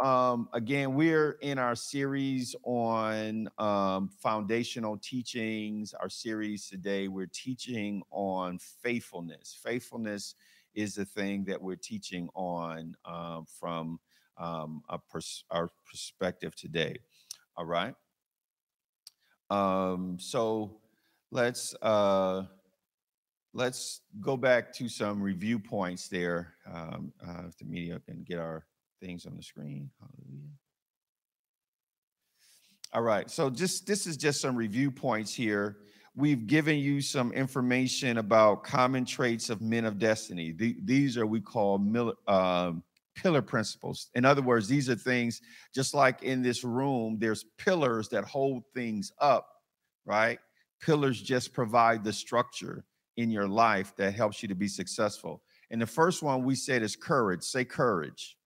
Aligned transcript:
um, 0.00 0.48
again, 0.52 0.94
we're 0.94 1.32
in 1.40 1.58
our 1.58 1.74
series 1.74 2.54
on 2.62 3.48
um, 3.58 4.08
foundational 4.22 4.96
teachings. 4.98 5.94
Our 5.94 6.08
series 6.08 6.68
today, 6.68 7.08
we're 7.08 7.30
teaching 7.32 8.02
on 8.10 8.58
faithfulness. 8.58 9.58
Faithfulness 9.62 10.34
is 10.74 10.94
the 10.94 11.04
thing 11.04 11.44
that 11.44 11.60
we're 11.60 11.76
teaching 11.76 12.28
on 12.34 12.94
um, 13.04 13.46
from 13.58 13.98
um, 14.36 14.82
pers- 15.10 15.44
our 15.50 15.68
perspective 15.84 16.54
today. 16.54 16.96
All 17.56 17.64
right. 17.66 17.94
Um, 19.50 20.18
so 20.20 20.80
let's 21.30 21.74
uh, 21.82 22.44
let's 23.54 24.02
go 24.20 24.36
back 24.36 24.72
to 24.74 24.88
some 24.88 25.22
review 25.22 25.58
points 25.58 26.08
there. 26.08 26.54
Um, 26.72 27.12
uh, 27.26 27.42
if 27.48 27.56
the 27.56 27.64
media 27.64 28.00
can 28.06 28.22
get 28.22 28.38
our 28.38 28.66
things 29.00 29.26
on 29.26 29.36
the 29.36 29.42
screen. 29.42 29.90
Hallelujah. 30.00 30.50
All 32.92 33.02
right. 33.02 33.30
So 33.30 33.50
just 33.50 33.86
this 33.86 34.06
is 34.06 34.16
just 34.16 34.40
some 34.40 34.56
review 34.56 34.90
points 34.90 35.34
here. 35.34 35.76
We've 36.16 36.46
given 36.46 36.78
you 36.78 37.00
some 37.00 37.32
information 37.32 38.18
about 38.18 38.64
common 38.64 39.04
traits 39.04 39.50
of 39.50 39.60
men 39.60 39.84
of 39.84 39.98
destiny. 39.98 40.52
The, 40.52 40.76
these 40.82 41.16
are 41.16 41.26
we 41.26 41.40
call 41.40 41.78
mil, 41.78 42.14
um, 42.26 42.82
pillar 43.14 43.42
principles. 43.42 44.08
In 44.14 44.24
other 44.24 44.42
words, 44.42 44.68
these 44.68 44.88
are 44.88 44.94
things 44.94 45.40
just 45.74 45.94
like 45.94 46.22
in 46.22 46.42
this 46.42 46.64
room, 46.64 47.18
there's 47.20 47.44
pillars 47.58 48.08
that 48.08 48.24
hold 48.24 48.64
things 48.74 49.12
up, 49.20 49.48
right? 50.06 50.38
Pillars 50.80 51.20
just 51.20 51.52
provide 51.52 52.04
the 52.04 52.12
structure 52.12 52.84
in 53.16 53.30
your 53.30 53.48
life 53.48 53.94
that 53.96 54.14
helps 54.14 54.42
you 54.42 54.48
to 54.48 54.54
be 54.54 54.68
successful. 54.68 55.42
And 55.70 55.82
the 55.82 55.86
first 55.86 56.22
one 56.22 56.44
we 56.44 56.54
said 56.54 56.82
is 56.82 56.96
courage. 56.96 57.42
Say 57.42 57.64
courage. 57.64 58.37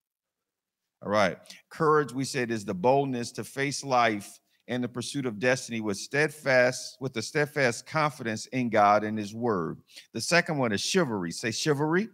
All 1.02 1.11
right. 1.11 1.37
Courage, 1.69 2.12
we 2.12 2.24
said, 2.24 2.51
is 2.51 2.65
the 2.65 2.74
boldness 2.74 3.33
to 3.33 3.45
face 3.45 3.83
life 3.83 4.38
and 4.69 4.84
the 4.84 4.88
pursuit 4.88 5.27
of 5.27 5.41
destiny 5.41 5.80
with 5.80 5.96
steadfast, 5.96 6.96
with 7.01 7.16
a 7.16 7.23
steadfast 7.23 7.87
confidence 7.87 8.46
in 8.46 8.71
God 8.71 9.02
and 9.02 9.18
His 9.18 9.35
Word. 9.35 9.79
The 10.13 10.21
second 10.21 10.59
one 10.59 10.73
is 10.73 10.80
chivalry. 10.80 11.32
Say 11.32 11.51
chivalry. 11.51 12.09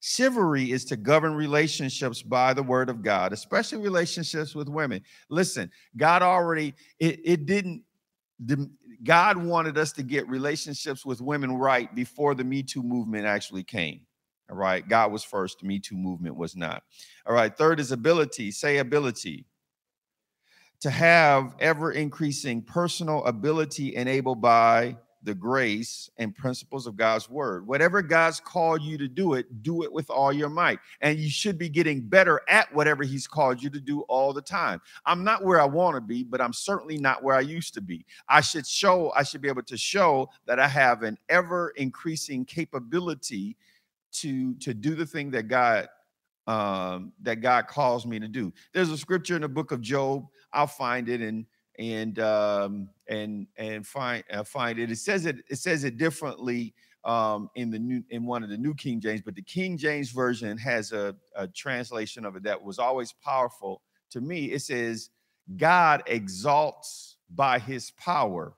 Chivalry 0.00 0.70
is 0.70 0.84
to 0.84 0.96
govern 0.96 1.34
relationships 1.34 2.20
by 2.20 2.52
the 2.52 2.62
word 2.62 2.90
of 2.90 3.00
God, 3.02 3.32
especially 3.32 3.78
relationships 3.78 4.54
with 4.54 4.68
women. 4.68 5.00
Listen, 5.30 5.70
God 5.96 6.20
already, 6.20 6.74
it, 6.98 7.20
it 7.24 7.46
didn't, 7.46 7.82
the, 8.38 8.70
God 9.02 9.38
wanted 9.38 9.78
us 9.78 9.92
to 9.92 10.02
get 10.02 10.28
relationships 10.28 11.06
with 11.06 11.22
women 11.22 11.52
right 11.52 11.94
before 11.94 12.34
the 12.34 12.44
Me 12.44 12.62
Too 12.62 12.82
movement 12.82 13.24
actually 13.24 13.64
came. 13.64 14.02
All 14.50 14.56
right. 14.56 14.86
God 14.86 15.10
was 15.12 15.24
first. 15.24 15.60
The 15.60 15.66
Me 15.66 15.78
Too 15.78 15.96
movement 15.96 16.36
was 16.36 16.56
not. 16.56 16.82
All 17.26 17.34
right. 17.34 17.56
Third 17.56 17.80
is 17.80 17.92
ability. 17.92 18.50
Say 18.50 18.78
ability. 18.78 19.46
To 20.80 20.90
have 20.90 21.54
ever 21.60 21.92
increasing 21.92 22.60
personal 22.60 23.24
ability 23.24 23.96
enabled 23.96 24.42
by 24.42 24.96
the 25.24 25.34
grace 25.34 26.10
and 26.18 26.36
principles 26.36 26.86
of 26.86 26.96
God's 26.96 27.28
word. 27.28 27.66
Whatever 27.66 28.02
God's 28.02 28.40
called 28.40 28.82
you 28.82 28.98
to 28.98 29.08
do 29.08 29.34
it, 29.34 29.62
do 29.62 29.82
it 29.82 29.92
with 29.92 30.10
all 30.10 30.32
your 30.32 30.50
might. 30.50 30.78
And 31.00 31.18
you 31.18 31.30
should 31.30 31.58
be 31.58 31.68
getting 31.68 32.02
better 32.02 32.42
at 32.48 32.72
whatever 32.74 33.02
He's 33.02 33.26
called 33.26 33.62
you 33.62 33.70
to 33.70 33.80
do 33.80 34.02
all 34.02 34.32
the 34.32 34.42
time. 34.42 34.80
I'm 35.06 35.24
not 35.24 35.42
where 35.42 35.60
I 35.60 35.64
want 35.64 35.96
to 35.96 36.00
be, 36.00 36.22
but 36.22 36.40
I'm 36.40 36.52
certainly 36.52 36.98
not 36.98 37.22
where 37.22 37.34
I 37.34 37.40
used 37.40 37.74
to 37.74 37.80
be. 37.80 38.04
I 38.28 38.42
should 38.42 38.66
show, 38.66 39.12
I 39.16 39.22
should 39.22 39.40
be 39.40 39.48
able 39.48 39.62
to 39.62 39.78
show 39.78 40.28
that 40.46 40.60
I 40.60 40.68
have 40.68 41.02
an 41.02 41.16
ever 41.30 41.72
increasing 41.76 42.44
capability 42.44 43.56
to 44.14 44.54
to 44.56 44.74
do 44.74 44.94
the 44.94 45.06
thing 45.06 45.30
that 45.32 45.48
God 45.48 45.88
um 46.46 47.12
that 47.22 47.36
God 47.36 47.68
calls 47.68 48.06
me 48.06 48.18
to 48.18 48.28
do. 48.28 48.52
There's 48.72 48.90
a 48.90 48.98
scripture 48.98 49.36
in 49.36 49.42
the 49.42 49.48
book 49.48 49.72
of 49.72 49.80
Job. 49.80 50.26
I'll 50.52 50.66
find 50.66 51.08
it 51.08 51.20
and 51.20 51.46
and 51.78 52.18
um 52.18 52.88
and 53.08 53.46
and 53.56 53.86
find 53.86 54.24
uh, 54.32 54.44
find 54.44 54.78
it. 54.78 54.90
It 54.90 54.96
says 54.98 55.26
it 55.26 55.36
it 55.48 55.56
says 55.56 55.84
it 55.84 55.96
differently 55.96 56.74
um 57.04 57.50
in 57.54 57.70
the 57.70 57.78
new 57.78 58.02
in 58.10 58.26
one 58.26 58.42
of 58.42 58.50
the 58.50 58.58
new 58.58 58.74
King 58.74 59.00
James, 59.00 59.22
but 59.22 59.34
the 59.34 59.42
King 59.42 59.76
James 59.78 60.10
version 60.10 60.56
has 60.58 60.92
a, 60.92 61.14
a 61.34 61.48
translation 61.48 62.24
of 62.24 62.36
it 62.36 62.42
that 62.44 62.62
was 62.62 62.78
always 62.78 63.12
powerful 63.12 63.82
to 64.10 64.20
me. 64.20 64.46
It 64.46 64.62
says, 64.62 65.10
God 65.56 66.02
exalts 66.06 67.16
by 67.34 67.58
his 67.58 67.90
power. 67.92 68.54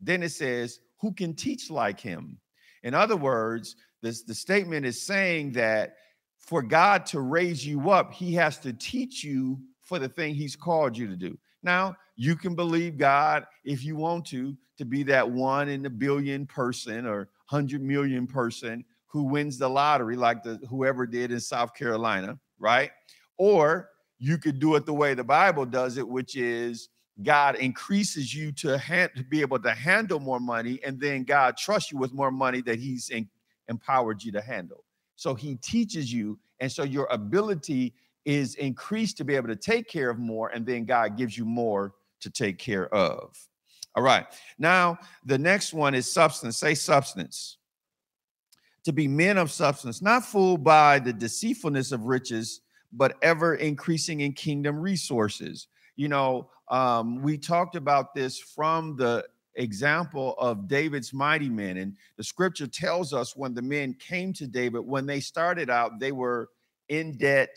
Then 0.00 0.22
it 0.22 0.30
says, 0.30 0.80
Who 1.00 1.12
can 1.12 1.34
teach 1.34 1.70
like 1.70 2.00
him? 2.00 2.38
In 2.82 2.92
other 2.94 3.16
words, 3.16 3.76
this, 4.06 4.22
the 4.22 4.34
statement 4.34 4.86
is 4.86 5.02
saying 5.02 5.52
that 5.52 5.96
for 6.38 6.62
God 6.62 7.04
to 7.06 7.20
raise 7.20 7.66
you 7.66 7.90
up, 7.90 8.12
he 8.12 8.32
has 8.34 8.58
to 8.60 8.72
teach 8.72 9.24
you 9.24 9.58
for 9.82 9.98
the 9.98 10.08
thing 10.08 10.34
he's 10.34 10.56
called 10.56 10.96
you 10.96 11.08
to 11.08 11.16
do. 11.16 11.36
Now, 11.62 11.96
you 12.14 12.36
can 12.36 12.54
believe 12.54 12.96
God 12.96 13.44
if 13.64 13.84
you 13.84 13.96
want 13.96 14.26
to, 14.26 14.56
to 14.78 14.84
be 14.84 15.02
that 15.04 15.28
one 15.28 15.68
in 15.68 15.84
a 15.86 15.90
billion 15.90 16.46
person 16.46 17.06
or 17.06 17.28
100 17.48 17.82
million 17.82 18.26
person 18.26 18.84
who 19.06 19.24
wins 19.24 19.58
the 19.58 19.68
lottery, 19.68 20.16
like 20.16 20.42
the 20.42 20.60
whoever 20.68 21.06
did 21.06 21.32
in 21.32 21.40
South 21.40 21.74
Carolina, 21.74 22.38
right? 22.58 22.90
Or 23.38 23.90
you 24.18 24.38
could 24.38 24.60
do 24.60 24.76
it 24.76 24.86
the 24.86 24.94
way 24.94 25.14
the 25.14 25.24
Bible 25.24 25.66
does 25.66 25.96
it, 25.96 26.06
which 26.06 26.36
is 26.36 26.88
God 27.22 27.56
increases 27.56 28.34
you 28.34 28.52
to, 28.52 28.78
to 28.78 29.24
be 29.28 29.40
able 29.40 29.58
to 29.60 29.72
handle 29.72 30.20
more 30.20 30.40
money, 30.40 30.80
and 30.84 31.00
then 31.00 31.24
God 31.24 31.56
trusts 31.56 31.90
you 31.90 31.98
with 31.98 32.12
more 32.12 32.30
money 32.30 32.60
that 32.62 32.78
He's 32.78 33.08
in- 33.08 33.28
empowered 33.68 34.22
you 34.22 34.32
to 34.32 34.40
handle. 34.40 34.84
So 35.16 35.34
he 35.34 35.56
teaches 35.56 36.12
you. 36.12 36.38
And 36.60 36.70
so 36.70 36.84
your 36.84 37.06
ability 37.10 37.94
is 38.24 38.54
increased 38.56 39.16
to 39.18 39.24
be 39.24 39.34
able 39.34 39.48
to 39.48 39.56
take 39.56 39.88
care 39.88 40.10
of 40.10 40.18
more. 40.18 40.48
And 40.48 40.66
then 40.66 40.84
God 40.84 41.16
gives 41.16 41.38
you 41.38 41.44
more 41.44 41.94
to 42.20 42.30
take 42.30 42.58
care 42.58 42.92
of. 42.94 43.36
All 43.94 44.02
right. 44.02 44.26
Now, 44.58 44.98
the 45.24 45.38
next 45.38 45.72
one 45.72 45.94
is 45.94 46.12
substance. 46.12 46.58
Say 46.58 46.74
substance. 46.74 47.56
To 48.84 48.92
be 48.92 49.08
men 49.08 49.38
of 49.38 49.50
substance, 49.50 50.02
not 50.02 50.24
fooled 50.24 50.62
by 50.62 50.98
the 50.98 51.12
deceitfulness 51.12 51.92
of 51.92 52.04
riches, 52.04 52.60
but 52.92 53.16
ever 53.22 53.56
increasing 53.56 54.20
in 54.20 54.32
kingdom 54.32 54.78
resources. 54.78 55.68
You 55.96 56.08
know, 56.08 56.50
um, 56.68 57.22
we 57.22 57.38
talked 57.38 57.74
about 57.74 58.14
this 58.14 58.38
from 58.38 58.96
the 58.96 59.24
example 59.56 60.34
of 60.38 60.68
David's 60.68 61.12
mighty 61.12 61.48
men. 61.48 61.78
And 61.78 61.96
the 62.16 62.24
scripture 62.24 62.66
tells 62.66 63.12
us 63.12 63.36
when 63.36 63.54
the 63.54 63.62
men 63.62 63.94
came 63.94 64.32
to 64.34 64.46
David, 64.46 64.80
when 64.80 65.06
they 65.06 65.20
started 65.20 65.70
out, 65.70 65.98
they 65.98 66.12
were 66.12 66.50
in 66.88 67.16
debt, 67.16 67.56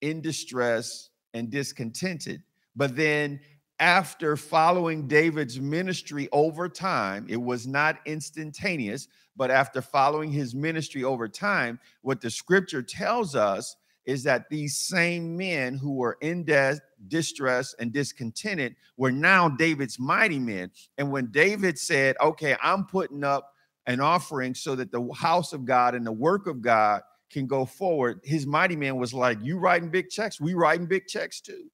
in 0.00 0.20
distress, 0.20 1.10
and 1.34 1.50
discontented. 1.50 2.42
But 2.76 2.96
then, 2.96 3.40
after 3.80 4.36
following 4.36 5.06
David's 5.06 5.60
ministry 5.60 6.28
over 6.32 6.68
time, 6.68 7.26
it 7.28 7.40
was 7.40 7.66
not 7.66 7.98
instantaneous, 8.06 9.06
but 9.36 9.50
after 9.50 9.80
following 9.80 10.32
his 10.32 10.54
ministry 10.54 11.04
over 11.04 11.28
time, 11.28 11.78
what 12.02 12.20
the 12.20 12.30
scripture 12.30 12.82
tells 12.82 13.36
us 13.36 13.76
is 14.08 14.22
that 14.22 14.48
these 14.48 14.74
same 14.74 15.36
men 15.36 15.76
who 15.76 15.92
were 15.92 16.16
in 16.22 16.42
death, 16.42 16.80
distress, 17.08 17.74
and 17.78 17.92
discontented 17.92 18.74
were 18.96 19.12
now 19.12 19.50
David's 19.50 20.00
mighty 20.00 20.38
men. 20.38 20.70
And 20.96 21.12
when 21.12 21.30
David 21.30 21.78
said, 21.78 22.16
Okay, 22.22 22.56
I'm 22.62 22.86
putting 22.86 23.22
up 23.22 23.52
an 23.86 24.00
offering 24.00 24.54
so 24.54 24.74
that 24.76 24.90
the 24.90 25.06
house 25.12 25.52
of 25.52 25.66
God 25.66 25.94
and 25.94 26.06
the 26.06 26.12
work 26.12 26.46
of 26.46 26.62
God 26.62 27.02
can 27.30 27.46
go 27.46 27.66
forward, 27.66 28.20
his 28.24 28.46
mighty 28.46 28.76
man 28.76 28.96
was 28.96 29.12
like, 29.12 29.36
You 29.42 29.58
writing 29.58 29.90
big 29.90 30.08
checks? 30.08 30.40
We 30.40 30.54
writing 30.54 30.86
big 30.86 31.06
checks 31.06 31.42
too. 31.42 31.68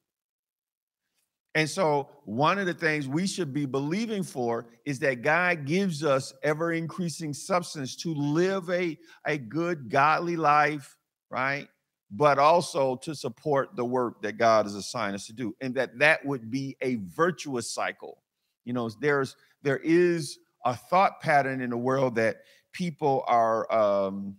And 1.55 1.71
so, 1.71 2.11
one 2.25 2.59
of 2.59 2.67
the 2.67 2.75
things 2.75 3.07
we 3.07 3.29
should 3.29 3.55
be 3.55 3.65
believing 3.65 4.25
for 4.25 4.67
is 4.85 4.99
that 4.99 5.23
God 5.23 5.67
gives 5.67 6.03
us 6.03 6.35
ever 6.43 6.73
increasing 6.73 7.33
substance 7.33 7.95
to 7.99 8.13
live 8.13 8.69
a, 8.71 8.99
a 9.25 9.39
good, 9.39 9.89
godly 9.89 10.35
life, 10.35 10.97
right? 11.31 11.69
But 12.11 12.39
also 12.39 12.97
to 12.97 13.15
support 13.15 13.75
the 13.77 13.85
work 13.85 14.23
that 14.23 14.39
God 14.39 14.67
has 14.67 14.75
assigned 14.75 15.15
us 15.15 15.27
to 15.27 15.33
do, 15.33 15.55
and 15.61 15.75
that 15.75 15.99
that 15.99 16.25
would 16.25 16.51
be 16.51 16.77
a 16.81 16.97
virtuous 16.97 17.71
cycle. 17.71 18.23
You 18.65 18.73
know, 18.73 18.89
there's 19.01 19.37
there 19.63 19.79
is 19.79 20.39
a 20.65 20.75
thought 20.77 21.21
pattern 21.21 21.61
in 21.61 21.71
the 21.71 21.77
world 21.77 22.15
that 22.17 22.39
people 22.73 23.25
are, 23.27 23.71
um, 23.73 24.37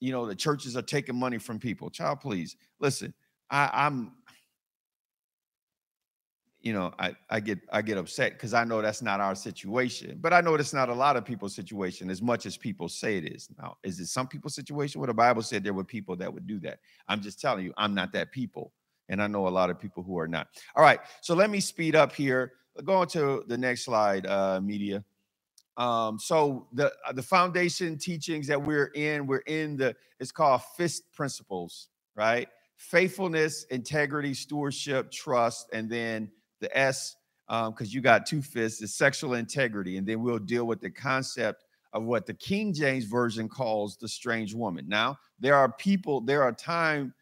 you 0.00 0.12
know, 0.12 0.26
the 0.26 0.34
churches 0.34 0.76
are 0.76 0.82
taking 0.82 1.16
money 1.16 1.38
from 1.38 1.58
people. 1.58 1.90
Child, 1.90 2.20
please 2.20 2.56
listen. 2.80 3.14
I, 3.50 3.70
I'm 3.72 4.12
you 6.62 6.72
know, 6.72 6.92
I, 6.98 7.14
I 7.28 7.40
get 7.40 7.58
I 7.72 7.82
get 7.82 7.98
upset 7.98 8.34
because 8.34 8.54
I 8.54 8.64
know 8.64 8.80
that's 8.80 9.02
not 9.02 9.20
our 9.20 9.34
situation. 9.34 10.18
But 10.20 10.32
I 10.32 10.40
know 10.40 10.54
it's 10.54 10.72
not 10.72 10.88
a 10.88 10.94
lot 10.94 11.16
of 11.16 11.24
people's 11.24 11.54
situation 11.54 12.08
as 12.08 12.22
much 12.22 12.46
as 12.46 12.56
people 12.56 12.88
say 12.88 13.18
it 13.18 13.24
is. 13.24 13.48
Now, 13.58 13.76
is 13.82 13.98
it 13.98 14.06
some 14.06 14.28
people's 14.28 14.54
situation 14.54 15.00
where 15.00 15.08
the 15.08 15.14
Bible 15.14 15.42
said 15.42 15.64
there 15.64 15.74
were 15.74 15.84
people 15.84 16.16
that 16.16 16.32
would 16.32 16.46
do 16.46 16.60
that? 16.60 16.78
I'm 17.08 17.20
just 17.20 17.40
telling 17.40 17.64
you, 17.64 17.72
I'm 17.76 17.94
not 17.94 18.12
that 18.12 18.30
people. 18.30 18.72
And 19.08 19.20
I 19.20 19.26
know 19.26 19.48
a 19.48 19.50
lot 19.50 19.70
of 19.70 19.78
people 19.78 20.02
who 20.02 20.18
are 20.18 20.28
not. 20.28 20.48
All 20.76 20.84
right. 20.84 21.00
So 21.20 21.34
let 21.34 21.50
me 21.50 21.58
speed 21.58 21.96
up 21.96 22.12
here. 22.12 22.52
Go 22.84 22.94
on 22.94 23.08
to 23.08 23.44
the 23.48 23.58
next 23.58 23.84
slide, 23.84 24.26
uh, 24.26 24.60
media. 24.60 25.04
Um, 25.76 26.18
so 26.18 26.68
the 26.72 26.92
uh, 27.06 27.12
the 27.12 27.22
foundation 27.22 27.98
teachings 27.98 28.46
that 28.46 28.62
we're 28.62 28.92
in, 28.94 29.26
we're 29.26 29.38
in 29.46 29.76
the 29.76 29.96
it's 30.20 30.30
called 30.30 30.62
fist 30.76 31.12
principles, 31.12 31.88
right? 32.14 32.48
Faithfulness, 32.76 33.64
integrity, 33.64 34.34
stewardship, 34.34 35.10
trust, 35.10 35.68
and 35.72 35.90
then 35.90 36.30
the 36.62 36.74
S, 36.76 37.16
because 37.46 37.68
um, 37.68 37.86
you 37.88 38.00
got 38.00 38.24
two 38.24 38.40
fists, 38.40 38.80
is 38.80 38.94
sexual 38.94 39.34
integrity. 39.34 39.98
And 39.98 40.06
then 40.06 40.22
we'll 40.22 40.38
deal 40.38 40.66
with 40.66 40.80
the 40.80 40.90
concept 40.90 41.64
of 41.92 42.04
what 42.04 42.24
the 42.24 42.32
King 42.32 42.72
James 42.72 43.04
Version 43.04 43.50
calls 43.50 43.98
the 43.98 44.08
strange 44.08 44.54
woman. 44.54 44.88
Now, 44.88 45.18
there 45.38 45.54
are 45.54 45.70
people, 45.70 46.22
there 46.22 46.42
are 46.42 46.52
times 46.52 47.12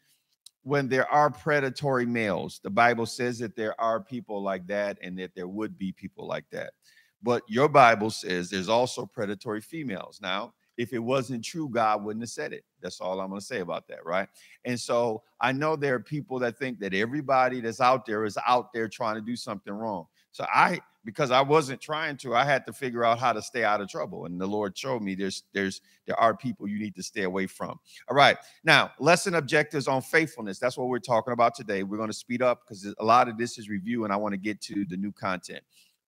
when 0.63 0.87
there 0.87 1.11
are 1.11 1.29
predatory 1.29 2.05
males. 2.05 2.61
The 2.63 2.69
Bible 2.69 3.05
says 3.05 3.39
that 3.39 3.55
there 3.55 3.79
are 3.81 3.99
people 3.99 4.41
like 4.41 4.65
that 4.67 4.97
and 5.01 5.17
that 5.19 5.35
there 5.35 5.47
would 5.47 5.77
be 5.77 5.91
people 5.91 6.27
like 6.27 6.45
that. 6.51 6.73
But 7.21 7.43
your 7.47 7.67
Bible 7.67 8.11
says 8.11 8.49
there's 8.49 8.69
also 8.69 9.05
predatory 9.05 9.61
females. 9.61 10.19
Now, 10.21 10.53
if 10.81 10.93
it 10.93 10.99
wasn't 10.99 11.45
true, 11.45 11.69
God 11.69 12.03
wouldn't 12.03 12.23
have 12.23 12.29
said 12.29 12.53
it. 12.53 12.65
That's 12.81 12.99
all 12.99 13.21
I'm 13.21 13.29
going 13.29 13.39
to 13.39 13.45
say 13.45 13.59
about 13.59 13.87
that, 13.89 14.03
right? 14.03 14.27
And 14.65 14.79
so 14.79 15.21
I 15.39 15.51
know 15.51 15.75
there 15.75 15.93
are 15.93 15.99
people 15.99 16.39
that 16.39 16.57
think 16.57 16.79
that 16.79 16.95
everybody 16.95 17.61
that's 17.61 17.79
out 17.79 18.03
there 18.03 18.25
is 18.25 18.35
out 18.47 18.73
there 18.73 18.87
trying 18.87 19.13
to 19.13 19.21
do 19.21 19.35
something 19.35 19.71
wrong. 19.71 20.07
So 20.31 20.43
I, 20.51 20.79
because 21.05 21.29
I 21.29 21.41
wasn't 21.41 21.81
trying 21.81 22.17
to, 22.17 22.35
I 22.35 22.43
had 22.43 22.65
to 22.65 22.73
figure 22.73 23.05
out 23.05 23.19
how 23.19 23.31
to 23.31 23.43
stay 23.43 23.63
out 23.63 23.79
of 23.79 23.89
trouble. 23.89 24.25
And 24.25 24.41
the 24.41 24.47
Lord 24.47 24.75
showed 24.75 25.03
me 25.03 25.13
there's 25.13 25.43
there's 25.53 25.81
there 26.07 26.19
are 26.19 26.35
people 26.35 26.67
you 26.67 26.79
need 26.79 26.95
to 26.95 27.03
stay 27.03 27.23
away 27.23 27.45
from. 27.45 27.79
All 28.09 28.15
right. 28.15 28.37
Now, 28.63 28.91
lesson 28.99 29.35
objectives 29.35 29.87
on 29.87 30.01
faithfulness. 30.01 30.57
That's 30.57 30.79
what 30.79 30.87
we're 30.87 30.97
talking 30.97 31.33
about 31.33 31.53
today. 31.53 31.83
We're 31.83 31.97
going 31.97 32.09
to 32.09 32.13
speed 32.13 32.41
up 32.41 32.61
because 32.65 32.91
a 32.97 33.05
lot 33.05 33.29
of 33.29 33.37
this 33.37 33.59
is 33.59 33.69
review, 33.69 34.03
and 34.03 34.11
I 34.11 34.15
want 34.15 34.33
to 34.33 34.37
get 34.37 34.61
to 34.61 34.83
the 34.85 34.97
new 34.97 35.11
content. 35.11 35.61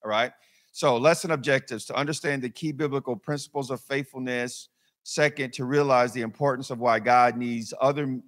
All 0.04 0.10
right. 0.10 0.32
So, 0.74 0.96
lesson 0.96 1.30
objectives 1.30 1.84
to 1.84 1.94
understand 1.94 2.42
the 2.42 2.50
key 2.50 2.72
biblical 2.72 3.14
principles 3.14 3.70
of 3.70 3.80
faithfulness. 3.80 4.70
Second, 5.04 5.52
to 5.52 5.66
realize 5.66 6.10
the 6.12 6.22
importance 6.22 6.70
of 6.70 6.80
why 6.80 6.98
God 6.98 7.36
needs 7.36 7.72
other, 7.80 8.18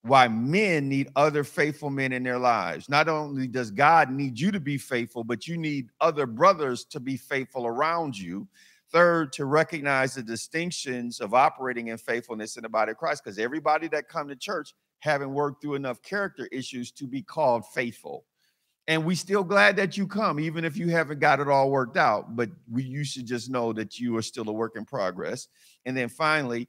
why 0.00 0.28
men 0.28 0.88
need 0.88 1.10
other 1.14 1.44
faithful 1.44 1.90
men 1.90 2.14
in 2.14 2.22
their 2.22 2.38
lives. 2.38 2.88
Not 2.88 3.06
only 3.06 3.46
does 3.46 3.70
God 3.70 4.10
need 4.10 4.40
you 4.40 4.50
to 4.50 4.60
be 4.60 4.78
faithful, 4.78 5.24
but 5.24 5.46
you 5.46 5.58
need 5.58 5.90
other 6.00 6.24
brothers 6.24 6.86
to 6.86 7.00
be 7.00 7.18
faithful 7.18 7.66
around 7.66 8.18
you. 8.18 8.48
Third, 8.90 9.30
to 9.34 9.44
recognize 9.44 10.14
the 10.14 10.22
distinctions 10.22 11.20
of 11.20 11.34
operating 11.34 11.88
in 11.88 11.98
faithfulness 11.98 12.56
in 12.56 12.62
the 12.62 12.70
body 12.70 12.92
of 12.92 12.96
Christ, 12.96 13.24
because 13.24 13.38
everybody 13.38 13.88
that 13.88 14.08
come 14.08 14.26
to 14.28 14.36
church 14.36 14.72
haven't 15.00 15.34
worked 15.34 15.60
through 15.60 15.74
enough 15.74 16.00
character 16.00 16.48
issues 16.50 16.92
to 16.92 17.06
be 17.06 17.20
called 17.20 17.66
faithful 17.74 18.24
and 18.88 19.04
we 19.04 19.14
still 19.14 19.44
glad 19.44 19.76
that 19.76 19.96
you 19.96 20.06
come 20.06 20.40
even 20.40 20.64
if 20.64 20.76
you 20.76 20.88
haven't 20.88 21.20
got 21.20 21.40
it 21.40 21.48
all 21.48 21.70
worked 21.70 21.96
out 21.96 22.34
but 22.34 22.50
we 22.70 22.82
you 22.82 23.04
should 23.04 23.26
just 23.26 23.50
know 23.50 23.72
that 23.72 23.98
you 23.98 24.16
are 24.16 24.22
still 24.22 24.48
a 24.48 24.52
work 24.52 24.76
in 24.76 24.84
progress. 24.84 25.48
And 25.86 25.96
then 25.96 26.08
finally 26.08 26.68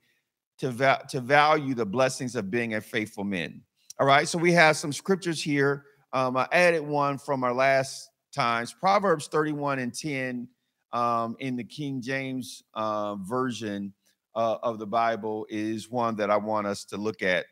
to, 0.60 0.72
va- 0.72 1.06
to 1.10 1.20
value 1.20 1.74
the 1.74 1.86
blessings 1.86 2.36
of 2.36 2.52
being 2.52 2.76
a 2.76 2.82
faithful 2.82 3.24
man. 3.24 3.62
All 4.00 4.08
right 4.08 4.28
so 4.28 4.38
we 4.38 4.52
have 4.54 4.78
some 4.78 4.94
scriptures 4.94 5.42
here. 5.42 5.86
Um, 6.14 6.38
i 6.38 6.48
added 6.52 6.84
one 6.84 7.18
from 7.18 7.44
our 7.44 7.54
last 7.54 8.10
times 8.34 8.74
proverbs 8.74 9.28
31 9.28 9.80
and 9.80 9.94
10 9.94 10.48
um, 10.92 11.36
in 11.40 11.56
the 11.56 11.64
king 11.64 12.02
james 12.02 12.64
uh, 12.76 13.16
version 13.16 13.94
uh, 14.36 14.58
of 14.62 14.78
the 14.80 14.86
bible 14.86 15.46
is 15.50 15.90
one 15.90 16.16
that 16.16 16.30
i 16.30 16.38
want 16.38 16.68
us 16.68 16.86
to 16.86 16.98
look 16.98 17.22
at. 17.24 17.46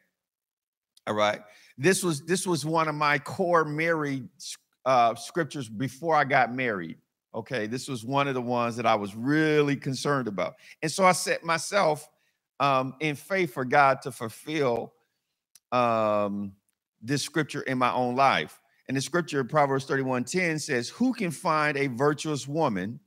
All 1.07 1.15
right 1.15 1.41
this 1.77 2.03
was 2.03 2.21
this 2.21 2.45
was 2.45 2.65
one 2.65 2.87
of 2.87 2.95
my 2.95 3.19
core 3.19 3.65
married 3.65 4.27
uh, 4.85 5.15
scriptures 5.15 5.69
before 5.69 6.15
I 6.15 6.23
got 6.23 6.53
married. 6.53 6.97
Okay, 7.33 7.67
this 7.67 7.87
was 7.87 8.03
one 8.03 8.27
of 8.27 8.33
the 8.33 8.41
ones 8.41 8.75
that 8.75 8.85
I 8.85 8.95
was 8.95 9.15
really 9.15 9.75
concerned 9.75 10.27
about, 10.27 10.55
and 10.81 10.91
so 10.91 11.05
I 11.05 11.13
set 11.13 11.43
myself 11.43 12.09
um, 12.59 12.95
in 12.99 13.15
faith 13.15 13.53
for 13.53 13.65
God 13.65 14.01
to 14.03 14.11
fulfill 14.11 14.93
um, 15.71 16.53
this 17.01 17.23
scripture 17.23 17.61
in 17.61 17.77
my 17.77 17.91
own 17.91 18.15
life. 18.15 18.59
And 18.87 18.97
the 18.97 19.01
scripture, 19.01 19.43
Proverbs 19.43 19.85
31 19.85 20.25
10 20.25 20.59
says, 20.59 20.89
Who 20.89 21.13
can 21.13 21.31
find 21.31 21.77
a 21.77 21.87
virtuous 21.87 22.47
woman? 22.47 22.99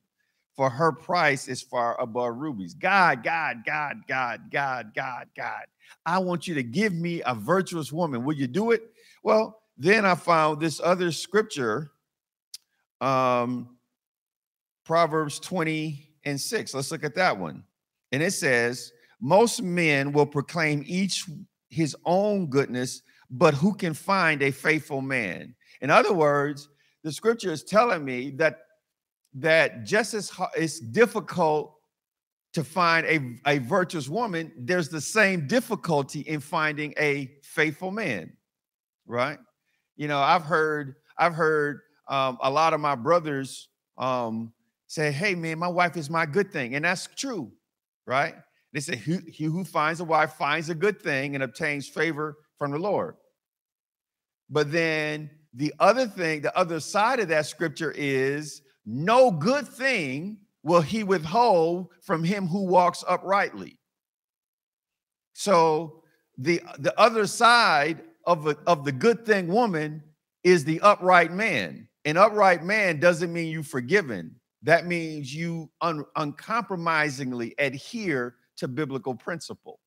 For 0.55 0.71
her 0.71 0.93
price 0.93 1.49
is 1.49 1.63
far 1.63 2.01
above 2.01 2.37
rubies. 2.37 2.75
God, 2.75 3.25
God, 3.25 3.65
God, 3.67 4.05
God, 4.07 4.51
God, 4.53 4.93
God, 4.95 5.27
God. 5.37 5.65
I 6.07 6.19
want 6.19 6.47
you 6.47 6.55
to 6.55 6.63
give 6.63 6.93
me 6.93 7.23
a 7.27 7.35
virtuous 7.35 7.93
woman. 7.93 8.25
Will 8.25 8.37
you 8.37 8.47
do 8.47 8.71
it? 8.71 8.93
Well, 9.23 9.61
then 9.77 10.05
I 10.05 10.15
found 10.15 10.61
this 10.61 10.81
other 10.83 11.11
scripture, 11.11 11.91
um, 13.01 13.77
Proverbs 14.85 15.41
20 15.41 16.09
and 16.25 16.41
6. 16.41 16.75
Let's 16.75 16.91
look 16.93 17.05
at 17.05 17.17
that 17.17 17.37
one. 17.37 17.65
And 18.13 18.23
it 18.23 18.33
says, 18.33 18.93
Most 19.21 19.61
men 19.61 20.13
will 20.13 20.27
proclaim 20.27 20.85
each 20.87 21.25
his 21.69 21.97
own 22.05 22.47
goodness, 22.47 23.03
but 23.31 23.55
who 23.55 23.75
can 23.75 23.95
find 23.95 24.43
a 24.43 24.53
faithful 24.53 25.01
man? 25.01 25.55
In 25.81 25.91
other 25.91 26.13
words, 26.13 26.69
the 27.03 27.11
scripture 27.11 27.51
is 27.51 27.65
telling 27.65 28.05
me 28.05 28.31
that 28.31 28.64
that 29.35 29.85
just 29.85 30.15
as 30.15 30.31
it's 30.57 30.79
difficult 30.79 31.75
to 32.53 32.63
find 32.63 33.05
a, 33.07 33.51
a 33.51 33.59
virtuous 33.59 34.09
woman, 34.09 34.53
there's 34.57 34.89
the 34.89 35.01
same 35.01 35.47
difficulty 35.49 36.21
in 36.21 36.39
finding 36.41 36.95
a 36.99 37.33
faithful 37.43 37.91
man, 37.91 38.33
right? 39.07 39.39
You 39.97 40.07
know, 40.07 40.21
I've 40.21 40.45
heard, 40.45 40.95
I've 41.19 41.35
heard 41.35 41.81
um, 42.09 42.39
a 42.43 42.51
lot 42.51 42.73
of 42.73 42.81
my 42.81 42.95
brothers 42.95 43.69
um, 43.99 44.53
say, 44.87 45.11
"Hey, 45.11 45.35
man, 45.35 45.59
my 45.59 45.69
wife 45.69 45.97
is 45.97 46.09
my 46.09 46.27
good 46.27 46.53
thing," 46.53 46.75
and 46.77 46.85
that's 46.85 47.09
true, 47.17 47.51
right? 48.07 48.35
They 48.73 48.81
say, 48.81 48.97
he, 48.97 49.19
"He 49.29 49.45
who 49.45 49.65
finds 49.65 50.01
a 50.01 50.05
wife 50.05 50.35
finds 50.35 50.69
a 50.69 50.75
good 50.75 51.01
thing 51.01 51.35
and 51.35 51.43
obtains 51.43 51.89
favor 51.89 52.37
from 52.59 52.71
the 52.71 52.79
Lord." 52.79 53.17
But 54.51 54.71
then 54.71 55.31
the 55.55 55.73
other 55.81 56.07
thing, 56.07 56.43
the 56.43 56.57
other 56.57 56.81
side 56.81 57.21
of 57.21 57.29
that 57.29 57.47
scripture 57.47 57.93
is, 57.97 58.63
"No 58.85 59.31
good 59.31 59.67
thing." 59.69 60.39
will 60.65 60.81
he 60.81 61.05
withhold 61.05 61.91
from 62.01 62.25
him 62.25 62.49
who 62.49 62.65
walks 62.65 63.05
uprightly. 63.07 63.79
So 65.35 66.03
the 66.39 66.61
the 66.79 66.99
other 66.99 67.27
side 67.29 68.03
of 68.25 68.47
a, 68.49 68.57
of 68.67 68.85
the 68.85 68.93
good 68.93 69.25
thing 69.25 69.47
woman 69.47 70.03
is 70.43 70.65
the 70.65 70.81
upright 70.81 71.31
man. 71.31 71.87
An 72.07 72.17
upright 72.17 72.65
man 72.65 72.99
doesn't 72.99 73.33
mean 73.33 73.49
you 73.49 73.63
forgiven. 73.63 74.35
That 74.63 74.87
means 74.87 75.35
you 75.35 75.71
un, 75.81 76.05
uncompromisingly 76.17 77.55
adhere 77.59 78.37
to 78.57 78.69
biblical 78.69 79.15
principle. 79.15 79.79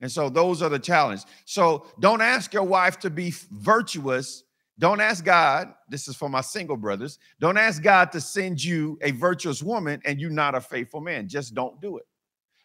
And 0.00 0.10
so 0.10 0.28
those 0.28 0.62
are 0.62 0.68
the 0.68 0.78
challenge. 0.78 1.22
So 1.44 1.86
don't 2.00 2.20
ask 2.20 2.52
your 2.52 2.64
wife 2.64 2.98
to 3.00 3.10
be 3.10 3.34
virtuous 3.50 4.44
don't 4.78 5.00
ask 5.00 5.24
God, 5.24 5.72
this 5.88 6.06
is 6.06 6.16
for 6.16 6.28
my 6.28 6.42
single 6.42 6.76
brothers. 6.76 7.18
Don't 7.40 7.56
ask 7.56 7.82
God 7.82 8.12
to 8.12 8.20
send 8.20 8.62
you 8.62 8.98
a 9.02 9.12
virtuous 9.12 9.62
woman 9.62 10.02
and 10.04 10.20
you 10.20 10.28
not 10.28 10.54
a 10.54 10.60
faithful 10.60 11.00
man. 11.00 11.28
Just 11.28 11.54
don't 11.54 11.80
do 11.80 11.96
it. 11.96 12.06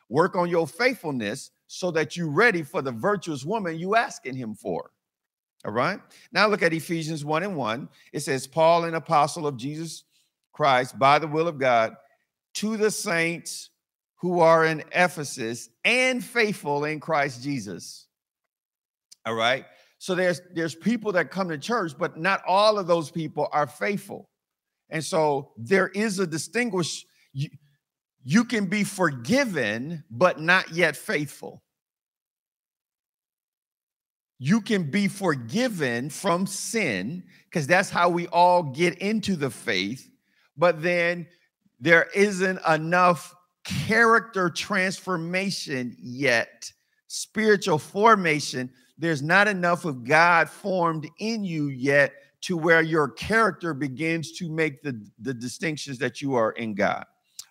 Work 0.10 0.36
on 0.36 0.50
your 0.50 0.68
faithfulness 0.68 1.52
so 1.68 1.90
that 1.92 2.18
you're 2.18 2.30
ready 2.30 2.64
for 2.64 2.82
the 2.82 2.92
virtuous 2.92 3.46
woman 3.46 3.80
you 3.80 3.96
asking 3.96 4.36
him 4.36 4.56
for. 4.56 4.92
All 5.64 5.72
right. 5.72 6.00
Now 6.34 6.48
look 6.48 6.64
at 6.64 6.74
Ephesians 6.74 7.24
1 7.24 7.44
and 7.44 7.56
1. 7.56 7.88
It 8.12 8.20
says, 8.22 8.46
Paul, 8.46 8.84
an 8.84 8.96
apostle 8.96 9.48
of 9.48 9.56
Jesus 9.56 10.04
Christ, 10.52 11.00
by 11.00 11.18
the 11.18 11.28
will 11.28 11.48
of 11.48 11.60
God, 11.60 11.96
to 12.56 12.76
the 12.76 12.92
saints 12.92 13.70
who 14.16 14.42
are 14.42 14.66
in 14.66 14.84
Ephesus 14.92 15.70
and 15.86 16.24
faithful 16.24 16.84
in 16.84 17.00
Christ 17.00 17.42
Jesus. 17.42 18.08
All 19.26 19.36
right. 19.36 19.66
So 20.02 20.16
there's 20.16 20.42
there's 20.56 20.74
people 20.74 21.12
that 21.12 21.30
come 21.30 21.50
to 21.50 21.60
church, 21.60 21.92
but 21.96 22.18
not 22.18 22.42
all 22.48 22.80
of 22.80 22.88
those 22.88 23.12
people 23.12 23.48
are 23.52 23.68
faithful. 23.68 24.32
And 24.90 25.04
so 25.04 25.52
there 25.58 25.90
is 25.90 26.18
a 26.18 26.26
distinguish 26.26 27.06
you, 27.34 27.50
you 28.24 28.44
can 28.44 28.66
be 28.66 28.84
forgiven 28.84 30.04
but 30.10 30.40
not 30.40 30.72
yet 30.72 30.96
faithful. 30.96 31.62
You 34.40 34.62
can 34.62 34.90
be 34.90 35.08
forgiven 35.08 36.10
from 36.10 36.48
sin 36.48 37.22
because 37.46 37.68
that's 37.68 37.92
how 37.92 38.10
we 38.10 38.26
all 38.30 38.64
get 38.64 38.98
into 38.98 39.36
the 39.36 39.52
faith, 39.52 40.10
but 40.58 40.82
then 40.82 41.28
there 41.80 42.08
isn't 42.16 42.60
enough 42.68 43.36
character 43.64 44.50
transformation 44.50 45.96
yet, 46.00 46.72
spiritual 47.06 47.78
formation 47.78 48.72
there's 49.02 49.24
not 49.24 49.48
enough 49.48 49.84
of 49.84 50.04
God 50.04 50.48
formed 50.48 51.10
in 51.18 51.44
you 51.44 51.70
yet 51.70 52.14
to 52.42 52.56
where 52.56 52.84
your 52.84 53.10
character 53.10 53.74
begins 53.74 54.32
to 54.34 54.48
make 54.48 54.84
the, 54.84 55.04
the 55.20 55.34
distinctions 55.34 55.98
that 55.98 56.22
you 56.22 56.36
are 56.36 56.52
in 56.52 56.76
God. 56.76 57.04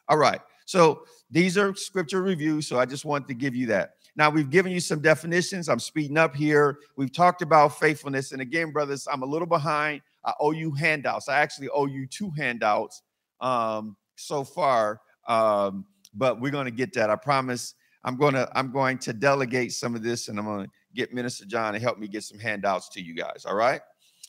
All 0.09 0.17
right. 0.17 0.41
So 0.65 1.03
these 1.29 1.59
are 1.59 1.75
scripture 1.75 2.23
reviews. 2.23 2.69
So 2.69 2.79
I 2.79 2.87
just 2.87 3.05
want 3.05 3.27
to 3.27 3.35
give 3.35 3.57
you 3.57 3.67
that. 3.67 3.95
Now 4.15 4.31
we've 4.31 4.49
given 4.49 4.71
you 4.71 4.79
some 4.79 5.01
definitions. 5.01 5.69
I'm 5.69 5.81
speeding 5.81 6.19
up 6.19 6.37
here. 6.37 6.79
We've 6.97 7.13
talked 7.13 7.43
about 7.43 7.81
faithfulness. 7.81 8.31
And 8.31 8.41
again, 8.41 8.71
brothers, 8.71 9.09
I'm 9.11 9.23
a 9.23 9.27
little 9.27 9.49
behind. 9.49 10.03
I 10.25 10.33
owe 10.39 10.53
you 10.53 10.71
handouts. 10.71 11.29
I 11.29 11.41
actually 11.41 11.69
owe 11.71 11.87
you 11.87 12.07
two 12.07 12.31
handouts 12.37 13.03
um, 13.41 13.97
so 14.15 14.45
far. 14.45 15.01
Um, 15.27 15.85
but 16.15 16.41
we're 16.41 16.53
going 16.53 16.67
to 16.67 16.71
get 16.71 16.93
that. 16.93 17.11
I 17.11 17.17
promise. 17.17 17.75
I'm 18.05 18.17
going 18.17 18.35
to 18.35 18.49
I'm 18.55 18.73
going 18.73 18.99
to 18.99 19.13
delegate 19.13 19.73
some 19.73 19.95
of 19.95 20.03
this 20.03 20.29
and 20.29 20.39
I'm 20.39 20.47
going 20.47 20.65
to 20.65 20.71
get 20.95 21.15
Minister 21.15 21.45
John 21.45 21.73
to 21.75 21.79
help 21.79 21.99
me 21.99 22.09
get 22.09 22.25
some 22.25 22.39
handouts 22.39 22.89
to 22.91 23.03
you 23.03 23.15
guys. 23.15 23.45
All 23.47 23.55
right. 23.55 23.81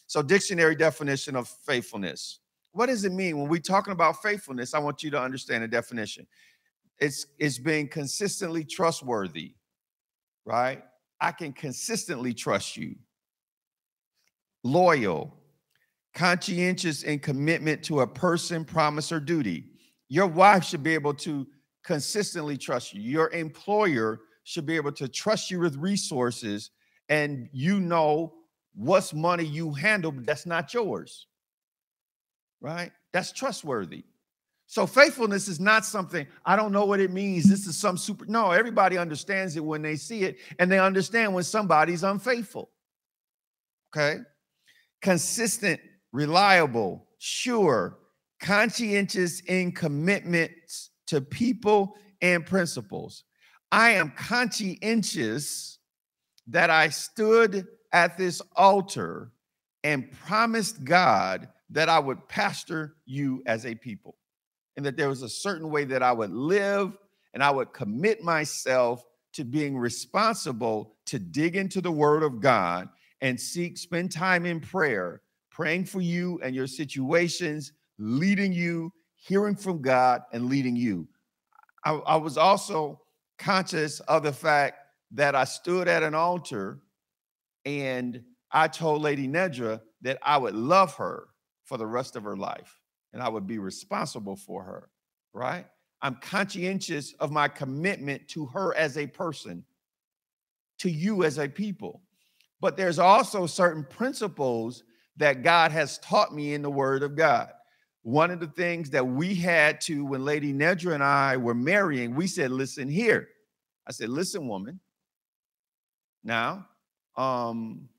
So, 0.08 0.22
dictionary 0.22 0.76
definition 0.76 1.36
of 1.36 1.48
faithfulness. 1.48 2.40
What 2.74 2.88
does 2.88 3.06
it 3.06 3.12
mean 3.12 3.38
when 3.38 3.50
we're 3.50 3.60
talking 3.60 3.94
about 3.94 4.22
faithfulness? 4.22 4.74
I 4.74 4.80
want 4.80 5.04
you 5.04 5.12
to 5.12 5.22
understand 5.22 5.64
the 5.64 5.68
definition. 5.68 6.28
It's 7.00 7.26
it's 7.40 7.58
being 7.58 7.88
consistently 7.88 8.64
trustworthy, 8.64 9.54
right? 10.46 10.84
I 11.20 11.32
can 11.32 11.54
consistently 11.54 12.34
trust 12.34 12.78
you. 12.78 12.96
Loyal, 14.64 15.36
conscientious 16.14 17.04
in 17.04 17.20
commitment 17.20 17.84
to 17.84 18.02
a 18.02 18.08
person, 18.08 18.66
promise, 18.66 19.12
or 19.12 19.20
duty. 19.20 19.66
Your 20.10 20.28
wife 20.28 20.64
should 20.64 20.84
be 20.84 20.94
able 20.94 21.14
to 21.16 21.48
consistently 21.84 22.58
trust 22.58 22.94
you. 22.94 23.02
Your 23.02 23.30
employer 23.32 24.20
should 24.44 24.66
be 24.66 24.76
able 24.76 24.92
to 24.94 25.08
trust 25.08 25.52
you 25.52 25.60
with 25.60 25.76
resources 25.76 26.72
and 27.10 27.50
you 27.52 27.80
know 27.80 28.34
what's 28.74 29.14
money 29.14 29.44
you 29.44 29.72
handle, 29.72 30.12
but 30.12 30.26
that's 30.26 30.46
not 30.46 30.74
yours. 30.74 31.28
Right? 32.62 32.92
That's 33.12 33.32
trustworthy. 33.32 34.04
So 34.68 34.88
faithfulness 34.88 35.50
is 35.50 35.60
not 35.60 35.84
something 35.84 36.26
I 36.46 36.56
don't 36.56 36.72
know 36.72 36.86
what 36.86 37.02
it 37.02 37.12
means. 37.12 37.44
This 37.44 37.68
is 37.68 37.76
some 37.76 37.98
super. 37.98 38.26
No, 38.26 38.52
everybody 38.52 38.98
understands 38.98 39.58
it 39.58 39.66
when 39.66 39.82
they 39.82 39.98
see 39.98 40.24
it, 40.24 40.38
and 40.60 40.72
they 40.72 40.80
understand 40.80 41.34
when 41.34 41.44
somebody's 41.44 42.04
unfaithful. 42.04 42.70
Okay. 43.94 44.22
Consistent, 45.02 45.82
reliable, 46.14 47.06
sure, 47.18 47.98
conscientious 48.40 49.42
in 49.42 49.74
commitments 49.74 50.92
to 51.08 51.20
people 51.20 51.98
and 52.22 52.46
principles. 52.46 53.26
I 53.72 53.92
am 53.92 54.12
conscientious 54.12 55.80
that 56.48 56.70
I 56.70 56.90
stood 56.90 57.68
at 57.94 58.18
this 58.18 58.42
altar 58.56 59.32
and 59.84 60.12
promised 60.12 60.84
God 60.84 61.50
that 61.70 61.90
I 61.90 62.00
would 62.00 62.28
pastor 62.28 62.96
you 63.06 63.42
as 63.46 63.66
a 63.66 63.76
people 63.76 64.18
and 64.76 64.86
that 64.86 64.98
there 64.98 65.10
was 65.10 65.22
a 65.22 65.30
certain 65.30 65.70
way 65.70 65.86
that 65.86 66.04
I 66.04 66.12
would 66.12 66.32
live 66.32 66.98
and 67.34 67.44
I 67.44 67.52
would 67.52 67.74
commit 67.74 68.24
myself 68.24 69.04
to 69.34 69.46
being 69.46 69.78
responsible 69.78 70.96
to 71.06 71.20
dig 71.20 71.56
into 71.56 71.80
the 71.80 71.92
word 71.92 72.24
of 72.24 72.42
God 72.42 72.90
and 73.22 73.40
seek, 73.40 73.78
spend 73.78 74.12
time 74.12 74.46
in 74.46 74.60
prayer, 74.60 75.22
praying 75.50 75.86
for 75.86 76.02
you 76.02 76.40
and 76.44 76.54
your 76.54 76.68
situations, 76.68 77.72
leading 77.98 78.52
you, 78.52 78.92
hearing 79.16 79.56
from 79.56 79.82
God, 79.82 80.24
and 80.34 80.48
leading 80.48 80.76
you. 80.76 81.08
I, 81.86 81.94
I 81.94 82.16
was 82.18 82.38
also 82.38 83.00
conscious 83.42 84.00
of 84.02 84.24
the 84.24 84.32
fact 84.32 84.78
that 85.12 85.36
I 85.36 85.44
stood 85.44 85.88
at 85.88 86.04
an 86.04 86.14
altar 86.14 86.80
and 87.66 88.24
I 88.52 88.68
told 88.68 89.02
Lady 89.02 89.28
Nedra 89.28 89.82
that 90.02 90.20
I 90.22 90.38
would 90.38 90.56
love 90.56 90.96
her 90.96 91.28
for 91.66 91.78
the 91.78 91.88
rest 91.88 92.16
of 92.16 92.24
her 92.24 92.38
life 92.38 92.80
and 93.14 93.22
I 93.22 93.30
would 93.30 93.48
be 93.48 93.58
responsible 93.58 94.36
for 94.36 94.64
her, 94.64 94.90
right? 95.34 95.66
I'm 96.02 96.16
conscientious 96.16 97.14
of 97.20 97.32
my 97.32 97.48
commitment 97.48 98.28
to 98.30 98.46
her 98.48 98.76
as 98.76 98.98
a 98.98 99.08
person, 99.08 99.64
to 100.80 100.90
you 100.90 101.24
as 101.24 101.38
a 101.38 101.48
people. 101.48 102.02
But 102.60 102.78
there's 102.78 103.00
also 103.00 103.48
certain 103.48 103.84
principles 103.84 104.84
that 105.18 105.44
God 105.44 105.72
has 105.72 105.98
taught 106.00 106.34
me 106.34 106.54
in 106.54 106.62
the 106.62 106.72
Word 106.72 107.04
of 107.04 107.16
God. 107.16 107.52
One 108.04 108.32
of 108.32 108.40
the 108.40 108.48
things 108.48 108.90
that 108.92 109.06
we 109.06 109.36
had 109.36 109.80
to, 109.82 110.04
when 110.06 110.26
Lady 110.26 110.54
Nedra 110.54 110.94
and 110.94 111.04
I 111.04 111.38
were 111.38 111.54
marrying, 111.54 112.16
we 112.16 112.28
said, 112.28 112.52
listen 112.52 112.90
here. 112.90 113.30
I 113.88 113.92
said, 113.92 114.10
listen, 114.10 114.48
woman. 114.48 114.80
Now, 116.24 116.68
um, 117.16 117.90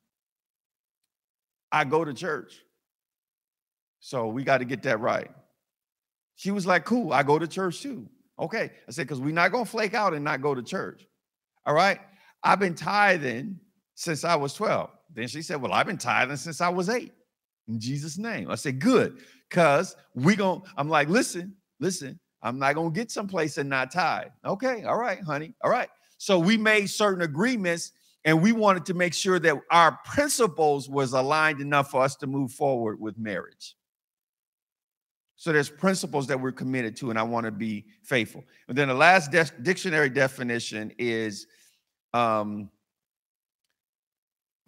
I 1.71 1.85
go 1.85 2.05
to 2.05 2.13
church. 2.13 2.55
So 4.01 4.27
we 4.27 4.43
got 4.43 4.59
to 4.59 4.65
get 4.65 4.83
that 4.83 5.01
right. 5.01 5.31
She 6.35 6.51
was 6.51 6.67
like, 6.67 6.85
cool, 6.85 7.13
I 7.13 7.23
go 7.23 7.39
to 7.39 7.47
church 7.47 7.83
too. 7.83 8.09
Okay. 8.39 8.71
I 8.89 8.91
said, 8.91 9.07
because 9.07 9.21
we're 9.21 9.33
not 9.33 9.53
going 9.53 9.65
to 9.65 9.71
flake 9.71 9.95
out 9.95 10.15
and 10.15 10.25
not 10.25 10.43
go 10.43 10.55
to 10.55 10.63
church. 10.63 11.07
All 11.65 11.75
right. 11.75 12.01
I've 12.43 12.59
been 12.59 12.75
tithing 12.75 13.61
since 13.95 14.25
I 14.25 14.35
was 14.35 14.55
12. 14.55 14.91
Then 15.15 15.29
she 15.29 15.43
said, 15.43 15.61
Well, 15.61 15.73
I've 15.73 15.87
been 15.87 15.99
tithing 15.99 16.37
since 16.37 16.61
I 16.61 16.69
was 16.69 16.89
eight. 16.89 17.13
In 17.69 17.81
Jesus' 17.81 18.19
name. 18.19 18.51
I 18.51 18.57
said, 18.57 18.81
Good. 18.81 19.19
Because 19.49 19.97
we 20.15 20.35
going 20.35 20.63
I'm 20.77 20.89
like, 20.89 21.09
listen, 21.09 21.55
listen, 21.79 22.19
I'm 22.43 22.59
not 22.59 22.75
gonna 22.75 22.91
get 22.91 23.11
someplace 23.11 23.59
and 23.59 23.69
not 23.69 23.93
tithe. 23.93 24.29
Okay, 24.45 24.85
all 24.85 24.97
right, 24.97 25.23
honey. 25.23 25.55
All 25.63 25.71
right. 25.71 25.89
So 26.17 26.39
we 26.39 26.57
made 26.57 26.87
certain 26.89 27.23
agreements 27.23 27.93
and 28.25 28.41
we 28.41 28.53
wanted 28.53 28.87
to 28.87 28.95
make 28.95 29.13
sure 29.13 29.39
that 29.41 29.57
our 29.71 29.99
principles 30.05 30.89
was 30.89 31.13
aligned 31.13 31.61
enough 31.61 31.91
for 31.91 32.03
us 32.03 32.17
to 32.17 32.27
move 32.27 32.53
forward 32.53 33.01
with 33.01 33.19
marriage. 33.19 33.75
So 35.37 35.53
there's 35.53 35.69
principles 35.69 36.29
that 36.29 36.41
we're 36.41 36.53
committed 36.53 36.95
to, 36.99 37.11
and 37.11 37.19
I 37.19 37.25
want 37.25 37.47
to 37.47 37.51
be 37.51 37.85
faithful. 38.05 38.45
And 38.69 38.79
then 38.79 38.87
the 38.87 38.95
last 38.95 39.33
de- 39.33 39.51
dictionary 39.63 40.09
definition 40.09 40.93
is 40.99 41.49
um, 42.15 42.71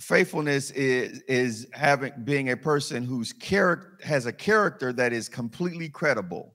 faithfulness 0.01 0.71
is 0.73 1.21
is 1.23 1.69
having 1.73 2.13
being 2.25 2.51
a 2.51 2.57
person 2.57 3.05
whose 3.05 3.33
character 3.33 3.99
has 4.05 4.27
a 4.27 4.33
character 4.33 4.93
that 4.93 5.13
is 5.13 5.29
completely 5.29 5.89
credible. 5.89 6.55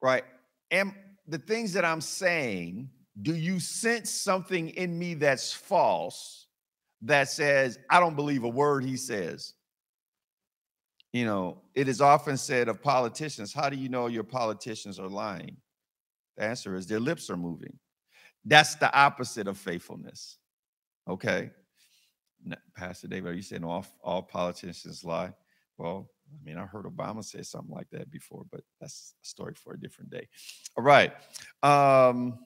Right? 0.00 0.24
And 0.70 0.94
the 1.26 1.38
things 1.38 1.72
that 1.72 1.84
I'm 1.84 2.00
saying, 2.00 2.90
do 3.22 3.34
you 3.34 3.58
sense 3.60 4.10
something 4.10 4.70
in 4.70 4.98
me 4.98 5.14
that's 5.14 5.52
false 5.52 6.46
that 7.02 7.28
says, 7.28 7.78
I 7.90 8.00
don't 8.00 8.16
believe 8.16 8.44
a 8.44 8.48
word 8.48 8.84
he 8.84 8.96
says? 8.96 9.54
you 11.14 11.24
know, 11.24 11.58
it 11.76 11.88
is 11.88 12.00
often 12.00 12.36
said 12.36 12.68
of 12.68 12.82
politicians, 12.82 13.54
how 13.54 13.70
do 13.70 13.76
you 13.76 13.88
know 13.88 14.08
your 14.08 14.24
politicians 14.24 14.98
are 14.98 15.08
lying? 15.08 15.56
The 16.36 16.42
answer 16.42 16.74
is 16.74 16.88
their 16.88 16.98
lips 16.98 17.30
are 17.30 17.36
moving. 17.36 17.78
That's 18.44 18.74
the 18.74 18.92
opposite 18.92 19.46
of 19.46 19.56
faithfulness. 19.56 20.38
Okay. 21.08 21.50
Pastor 22.76 23.08
David, 23.08 23.30
are 23.30 23.34
you 23.34 23.42
saying 23.42 23.64
all, 23.64 23.86
all 24.02 24.22
politicians 24.22 25.04
lie? 25.04 25.32
Well, 25.78 26.10
I 26.30 26.44
mean, 26.44 26.58
I 26.58 26.66
heard 26.66 26.84
Obama 26.84 27.24
say 27.24 27.42
something 27.42 27.74
like 27.74 27.88
that 27.90 28.10
before, 28.10 28.44
but 28.50 28.62
that's 28.80 29.14
a 29.22 29.26
story 29.26 29.54
for 29.54 29.74
a 29.74 29.80
different 29.80 30.10
day. 30.10 30.28
All 30.76 30.84
right. 30.84 31.12
Um, 31.62 32.38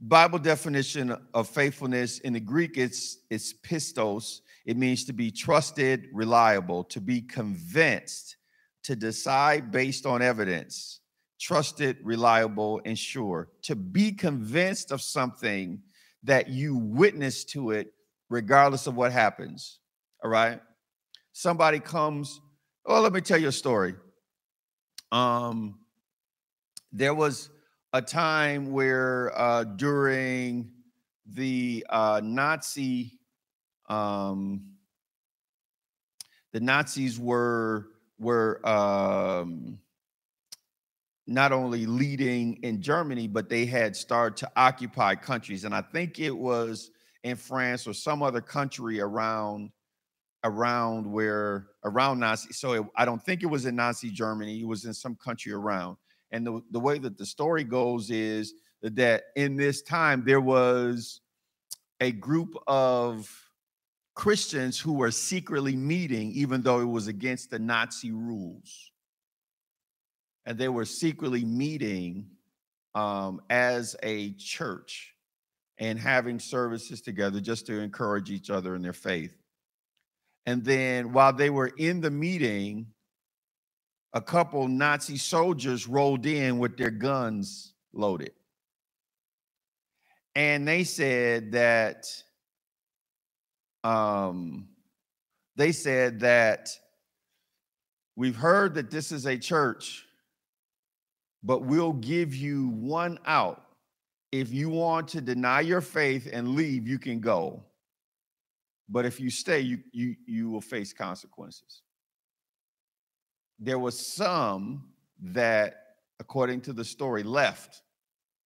Bible 0.00 0.38
definition 0.38 1.16
of 1.32 1.48
faithfulness 1.48 2.18
in 2.20 2.32
the 2.32 2.40
Greek, 2.40 2.76
it's 2.76 3.18
it's 3.30 3.52
pistos, 3.52 4.40
it 4.66 4.76
means 4.76 5.04
to 5.04 5.12
be 5.12 5.30
trusted, 5.30 6.08
reliable, 6.12 6.82
to 6.84 7.00
be 7.00 7.20
convinced, 7.20 8.36
to 8.82 8.96
decide 8.96 9.70
based 9.70 10.04
on 10.04 10.20
evidence, 10.20 11.00
trusted, 11.40 11.98
reliable, 12.02 12.80
and 12.84 12.98
sure. 12.98 13.48
To 13.62 13.76
be 13.76 14.10
convinced 14.10 14.90
of 14.90 15.00
something 15.00 15.80
that 16.24 16.48
you 16.48 16.76
witness 16.76 17.44
to 17.44 17.70
it, 17.70 17.92
regardless 18.28 18.86
of 18.86 18.94
what 18.94 19.12
happens. 19.12 19.78
All 20.22 20.30
right. 20.30 20.60
Somebody 21.32 21.80
comes, 21.80 22.40
oh, 22.86 23.00
let 23.00 23.12
me 23.12 23.20
tell 23.20 23.38
you 23.38 23.48
a 23.48 23.52
story. 23.52 23.94
Um, 25.10 25.80
there 26.92 27.14
was 27.14 27.50
a 27.92 28.02
time 28.02 28.72
where 28.72 29.32
uh, 29.34 29.64
during 29.64 30.70
the 31.26 31.86
uh, 31.88 32.20
Nazi 32.22 33.18
um, 33.88 34.72
the 36.52 36.60
Nazis 36.60 37.18
were 37.18 37.86
were 38.18 38.66
um, 38.66 39.78
not 41.32 41.52
only 41.52 41.86
leading 41.86 42.58
in 42.62 42.82
Germany, 42.82 43.26
but 43.26 43.48
they 43.48 43.64
had 43.64 43.96
started 43.96 44.36
to 44.38 44.50
occupy 44.56 45.14
countries, 45.14 45.64
and 45.64 45.74
I 45.74 45.82
think 45.82 46.18
it 46.18 46.36
was 46.36 46.90
in 47.24 47.36
France 47.36 47.86
or 47.86 47.94
some 47.94 48.22
other 48.22 48.40
country 48.40 49.00
around 49.00 49.70
around 50.44 51.10
where 51.10 51.68
around 51.84 52.18
Nazi. 52.18 52.52
So 52.52 52.72
it, 52.72 52.86
I 52.96 53.04
don't 53.04 53.22
think 53.22 53.42
it 53.42 53.46
was 53.46 53.66
in 53.66 53.76
Nazi 53.76 54.10
Germany. 54.10 54.60
It 54.60 54.66
was 54.66 54.84
in 54.84 54.94
some 54.94 55.16
country 55.16 55.52
around. 55.52 55.96
And 56.32 56.46
the, 56.46 56.60
the 56.70 56.80
way 56.80 56.98
that 56.98 57.18
the 57.18 57.26
story 57.26 57.62
goes 57.62 58.10
is 58.10 58.54
that 58.82 59.24
in 59.36 59.56
this 59.56 59.82
time 59.82 60.24
there 60.24 60.40
was 60.40 61.20
a 62.00 62.10
group 62.10 62.54
of 62.66 63.30
Christians 64.14 64.78
who 64.78 64.94
were 64.94 65.10
secretly 65.10 65.76
meeting, 65.76 66.32
even 66.32 66.62
though 66.62 66.80
it 66.80 66.86
was 66.86 67.06
against 67.06 67.50
the 67.50 67.58
Nazi 67.58 68.10
rules. 68.10 68.91
And 70.46 70.58
they 70.58 70.68
were 70.68 70.84
secretly 70.84 71.44
meeting 71.44 72.26
um, 72.94 73.40
as 73.50 73.96
a 74.02 74.32
church 74.32 75.14
and 75.78 75.98
having 75.98 76.38
services 76.38 77.00
together 77.00 77.40
just 77.40 77.66
to 77.66 77.80
encourage 77.80 78.30
each 78.30 78.50
other 78.50 78.74
in 78.74 78.82
their 78.82 78.92
faith. 78.92 79.36
And 80.46 80.64
then 80.64 81.12
while 81.12 81.32
they 81.32 81.50
were 81.50 81.72
in 81.78 82.00
the 82.00 82.10
meeting, 82.10 82.86
a 84.12 84.20
couple 84.20 84.68
Nazi 84.68 85.16
soldiers 85.16 85.86
rolled 85.88 86.26
in 86.26 86.58
with 86.58 86.76
their 86.76 86.90
guns 86.90 87.74
loaded. 87.92 88.32
and 90.34 90.66
they 90.66 90.84
said 90.84 91.52
that 91.52 92.06
um, 93.84 94.68
they 95.56 95.72
said 95.72 96.20
that 96.20 96.70
we've 98.16 98.36
heard 98.36 98.74
that 98.74 98.90
this 98.90 99.12
is 99.12 99.26
a 99.26 99.36
church, 99.36 100.06
but 101.42 101.62
we'll 101.62 101.92
give 101.92 102.34
you 102.34 102.68
one 102.68 103.18
out. 103.26 103.62
If 104.30 104.52
you 104.52 104.70
want 104.70 105.08
to 105.08 105.20
deny 105.20 105.60
your 105.60 105.80
faith 105.80 106.28
and 106.32 106.54
leave, 106.54 106.88
you 106.88 106.98
can 106.98 107.20
go. 107.20 107.62
But 108.88 109.04
if 109.04 109.20
you 109.20 109.30
stay, 109.30 109.60
you 109.60 109.80
you 109.92 110.16
you 110.26 110.50
will 110.50 110.60
face 110.60 110.92
consequences. 110.92 111.82
There 113.58 113.78
was 113.78 113.98
some 113.98 114.88
that, 115.20 115.74
according 116.18 116.62
to 116.62 116.72
the 116.72 116.84
story, 116.84 117.22
left. 117.22 117.82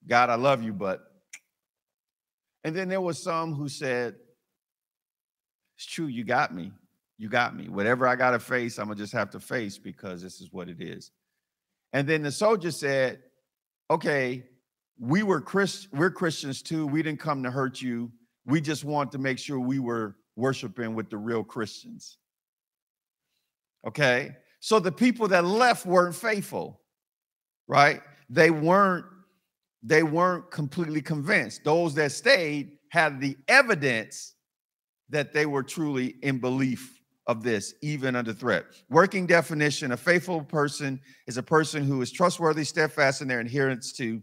God, 0.06 0.30
I 0.30 0.34
love 0.34 0.62
you, 0.62 0.72
but 0.72 1.10
and 2.66 2.74
then 2.74 2.88
there 2.88 3.00
was 3.00 3.22
some 3.22 3.54
who 3.54 3.68
said, 3.68 4.16
It's 5.76 5.86
true, 5.86 6.06
you 6.06 6.24
got 6.24 6.52
me. 6.52 6.72
You 7.16 7.28
got 7.28 7.54
me. 7.54 7.68
Whatever 7.68 8.08
I 8.08 8.16
got 8.16 8.32
to 8.32 8.40
face, 8.40 8.78
I'm 8.80 8.86
going 8.86 8.98
to 8.98 9.04
just 9.04 9.12
have 9.12 9.30
to 9.30 9.40
face 9.40 9.78
because 9.78 10.20
this 10.20 10.40
is 10.40 10.52
what 10.52 10.68
it 10.68 10.80
is. 10.80 11.12
And 11.92 12.08
then 12.08 12.22
the 12.22 12.32
soldier 12.32 12.70
said, 12.70 13.20
Okay, 13.90 14.44
we 14.98 15.22
were 15.22 15.40
Christ, 15.40 15.88
we're 15.92 16.10
Christians 16.10 16.62
too. 16.62 16.86
We 16.86 17.02
didn't 17.02 17.20
come 17.20 17.42
to 17.42 17.50
hurt 17.50 17.80
you. 17.80 18.10
We 18.44 18.60
just 18.60 18.84
want 18.84 19.12
to 19.12 19.18
make 19.18 19.38
sure 19.38 19.60
we 19.60 19.78
were 19.78 20.16
worshiping 20.36 20.94
with 20.94 21.10
the 21.10 21.18
real 21.18 21.44
Christians. 21.44 22.18
Okay. 23.86 24.36
So 24.60 24.78
the 24.78 24.92
people 24.92 25.28
that 25.28 25.44
left 25.44 25.86
weren't 25.86 26.14
faithful, 26.14 26.80
right? 27.68 28.00
They 28.28 28.50
weren't 28.50 29.06
they 29.82 30.02
weren't 30.02 30.50
completely 30.50 31.00
convinced. 31.00 31.62
Those 31.62 31.94
that 31.94 32.10
stayed 32.10 32.78
had 32.88 33.20
the 33.20 33.36
evidence 33.46 34.34
that 35.10 35.32
they 35.32 35.46
were 35.46 35.62
truly 35.62 36.16
in 36.22 36.38
belief 36.40 36.95
of 37.26 37.42
this, 37.42 37.74
even 37.82 38.14
under 38.16 38.32
threat. 38.32 38.66
Working 38.88 39.26
definition 39.26 39.92
a 39.92 39.96
faithful 39.96 40.42
person 40.42 41.00
is 41.26 41.36
a 41.36 41.42
person 41.42 41.84
who 41.84 42.00
is 42.02 42.12
trustworthy, 42.12 42.64
steadfast 42.64 43.22
in 43.22 43.28
their 43.28 43.40
adherence 43.40 43.92
to 43.94 44.22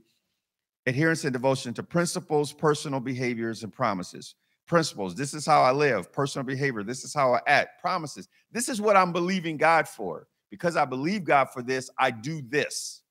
adherence 0.86 1.24
and 1.24 1.34
devotion 1.34 1.74
to 1.74 1.84
principles, 1.84 2.54
personal 2.54 3.00
behaviors, 3.00 3.64
and 3.64 3.74
promises. 3.74 4.36
Principles. 4.66 5.16
This 5.16 5.34
is 5.34 5.46
how 5.46 5.62
I 5.62 5.72
live. 5.72 6.12
Personal 6.14 6.46
behavior. 6.46 6.84
This 6.84 7.04
is 7.04 7.14
how 7.14 7.34
I 7.34 7.40
act. 7.48 7.82
Promises. 7.82 8.30
This 8.52 8.70
is 8.70 8.80
what 8.80 8.96
I'm 8.96 9.12
believing 9.12 9.58
God 9.58 9.88
for. 9.88 10.28
Because 10.50 10.78
I 10.78 10.86
believe 10.86 11.26
God 11.26 11.50
for 11.50 11.62
this, 11.62 11.90
I 11.98 12.12
do 12.12 12.42
this. 12.42 13.02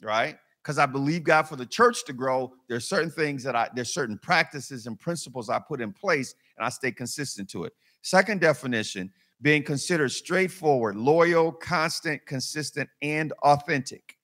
Right? 0.00 0.38
because 0.66 0.78
I 0.80 0.86
believe 0.86 1.22
God 1.22 1.44
for 1.44 1.54
the 1.54 1.64
church 1.64 2.04
to 2.06 2.12
grow, 2.12 2.52
there's 2.68 2.88
certain 2.88 3.10
things 3.10 3.44
that 3.44 3.54
I 3.54 3.68
there's 3.72 3.94
certain 3.94 4.18
practices 4.18 4.88
and 4.88 4.98
principles 4.98 5.48
I 5.48 5.60
put 5.60 5.80
in 5.80 5.92
place 5.92 6.34
and 6.58 6.66
I 6.66 6.70
stay 6.70 6.90
consistent 6.90 7.48
to 7.50 7.62
it. 7.62 7.72
Second 8.02 8.40
definition, 8.40 9.12
being 9.42 9.62
considered 9.62 10.10
straightforward, 10.10 10.96
loyal, 10.96 11.52
constant, 11.52 12.24
consistent, 12.26 12.88
and 13.02 13.32
authentic. 13.42 14.16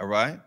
All 0.00 0.06
right. 0.06 0.40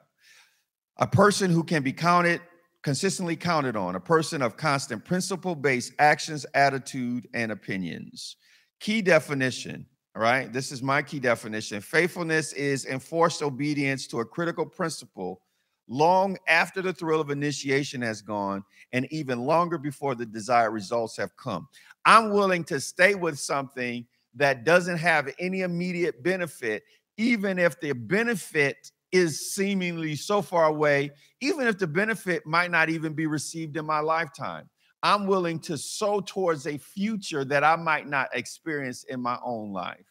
A 0.98 1.08
person 1.08 1.52
who 1.52 1.64
can 1.64 1.84
be 1.84 1.92
counted, 1.92 2.42
consistently 2.84 3.36
counted 3.36 3.76
on, 3.76 3.96
a 3.96 4.00
person 4.00 4.42
of 4.42 4.58
constant 4.58 5.04
principle 5.04 5.56
based 5.56 5.94
actions, 6.00 6.46
attitude, 6.54 7.28
and 7.34 7.52
opinions. 7.52 8.38
Key 8.80 9.02
definition 9.02 9.86
all 10.16 10.22
right, 10.22 10.52
this 10.52 10.72
is 10.72 10.82
my 10.82 11.02
key 11.02 11.20
definition. 11.20 11.82
Faithfulness 11.82 12.54
is 12.54 12.86
enforced 12.86 13.44
obedience 13.44 14.08
to 14.08 14.22
a 14.22 14.26
critical 14.26 14.66
principle 14.66 15.42
long 15.88 16.38
after 16.48 16.82
the 16.82 16.94
thrill 16.94 17.22
of 17.22 17.30
initiation 17.30 18.02
has 18.02 18.22
gone 18.22 18.64
and 18.94 19.08
even 19.12 19.40
longer 19.40 19.78
before 19.78 20.16
the 20.16 20.26
desired 20.26 20.72
results 20.72 21.18
have 21.18 21.36
come. 21.38 21.68
I'm 22.06 22.32
willing 22.32 22.64
to 22.66 22.80
stay 22.80 23.16
with 23.16 23.40
something 23.40 24.06
that 24.36 24.64
doesn't 24.64 24.98
have 24.98 25.34
any 25.40 25.62
immediate 25.62 26.24
benefit, 26.24 26.84
even 27.18 27.60
if 27.60 27.80
the 27.80 27.94
benefit 27.94 28.92
is 29.12 29.54
seemingly 29.54 30.16
so 30.16 30.42
far 30.42 30.66
away, 30.66 31.12
even 31.40 31.68
if 31.68 31.78
the 31.78 31.88
benefit 31.88 32.46
might 32.46 32.72
not 32.72 32.90
even 32.90 33.14
be 33.14 33.28
received 33.28 33.78
in 33.78 33.86
my 33.86 34.00
lifetime. 34.00 34.70
I'm 35.04 35.28
willing 35.28 35.60
to 35.62 35.78
sow 35.78 36.20
towards 36.20 36.66
a 36.66 36.78
future 36.78 37.46
that 37.46 37.64
I 37.64 37.76
might 37.76 38.08
not 38.08 38.28
experience 38.34 39.04
in 39.04 39.22
my 39.22 39.38
own 39.44 39.72
life. 39.72 40.06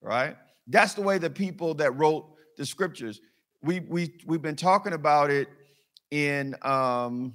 Right? 0.00 0.36
That's 0.68 0.94
the 0.94 1.02
way 1.02 1.18
the 1.18 1.28
people 1.28 1.74
that 1.74 1.96
wrote 1.98 2.26
the 2.56 2.64
scriptures. 2.64 3.20
We 3.62 3.80
we 3.80 4.14
we've 4.26 4.42
been 4.42 4.56
talking 4.56 4.92
about 4.92 5.30
it 5.30 5.48
in 6.10 6.56
um 6.62 7.34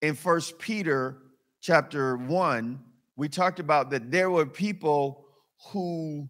in 0.00 0.14
first 0.14 0.58
Peter 0.58 1.18
chapter 1.60 2.16
1 2.16 2.80
we 3.16 3.28
talked 3.28 3.60
about 3.60 3.90
that 3.90 4.10
there 4.10 4.30
were 4.30 4.46
people 4.46 5.26
who 5.70 6.28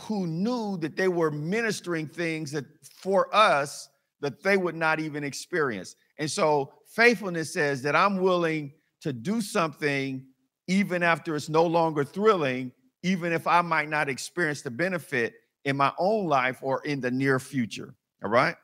who 0.00 0.26
knew 0.26 0.78
that 0.78 0.96
they 0.96 1.08
were 1.08 1.30
ministering 1.30 2.06
things 2.06 2.52
that 2.52 2.64
for 2.82 3.34
us 3.34 3.88
that 4.20 4.42
they 4.42 4.56
would 4.56 4.74
not 4.74 5.00
even 5.00 5.24
experience. 5.24 5.96
And 6.18 6.30
so 6.30 6.72
faithfulness 6.86 7.52
says 7.52 7.82
that 7.82 7.94
I'm 7.94 8.18
willing 8.18 8.72
to 9.00 9.12
do 9.12 9.40
something 9.40 10.24
even 10.66 11.02
after 11.02 11.34
it's 11.36 11.48
no 11.48 11.64
longer 11.64 12.04
thrilling, 12.04 12.72
even 13.02 13.32
if 13.32 13.46
I 13.46 13.60
might 13.62 13.88
not 13.88 14.08
experience 14.08 14.62
the 14.62 14.70
benefit 14.70 15.34
in 15.68 15.76
my 15.76 15.92
own 15.98 16.26
life 16.26 16.58
or 16.62 16.82
in 16.84 17.00
the 17.00 17.10
near 17.10 17.38
future. 17.38 17.94
All 18.24 18.30
right. 18.30 18.56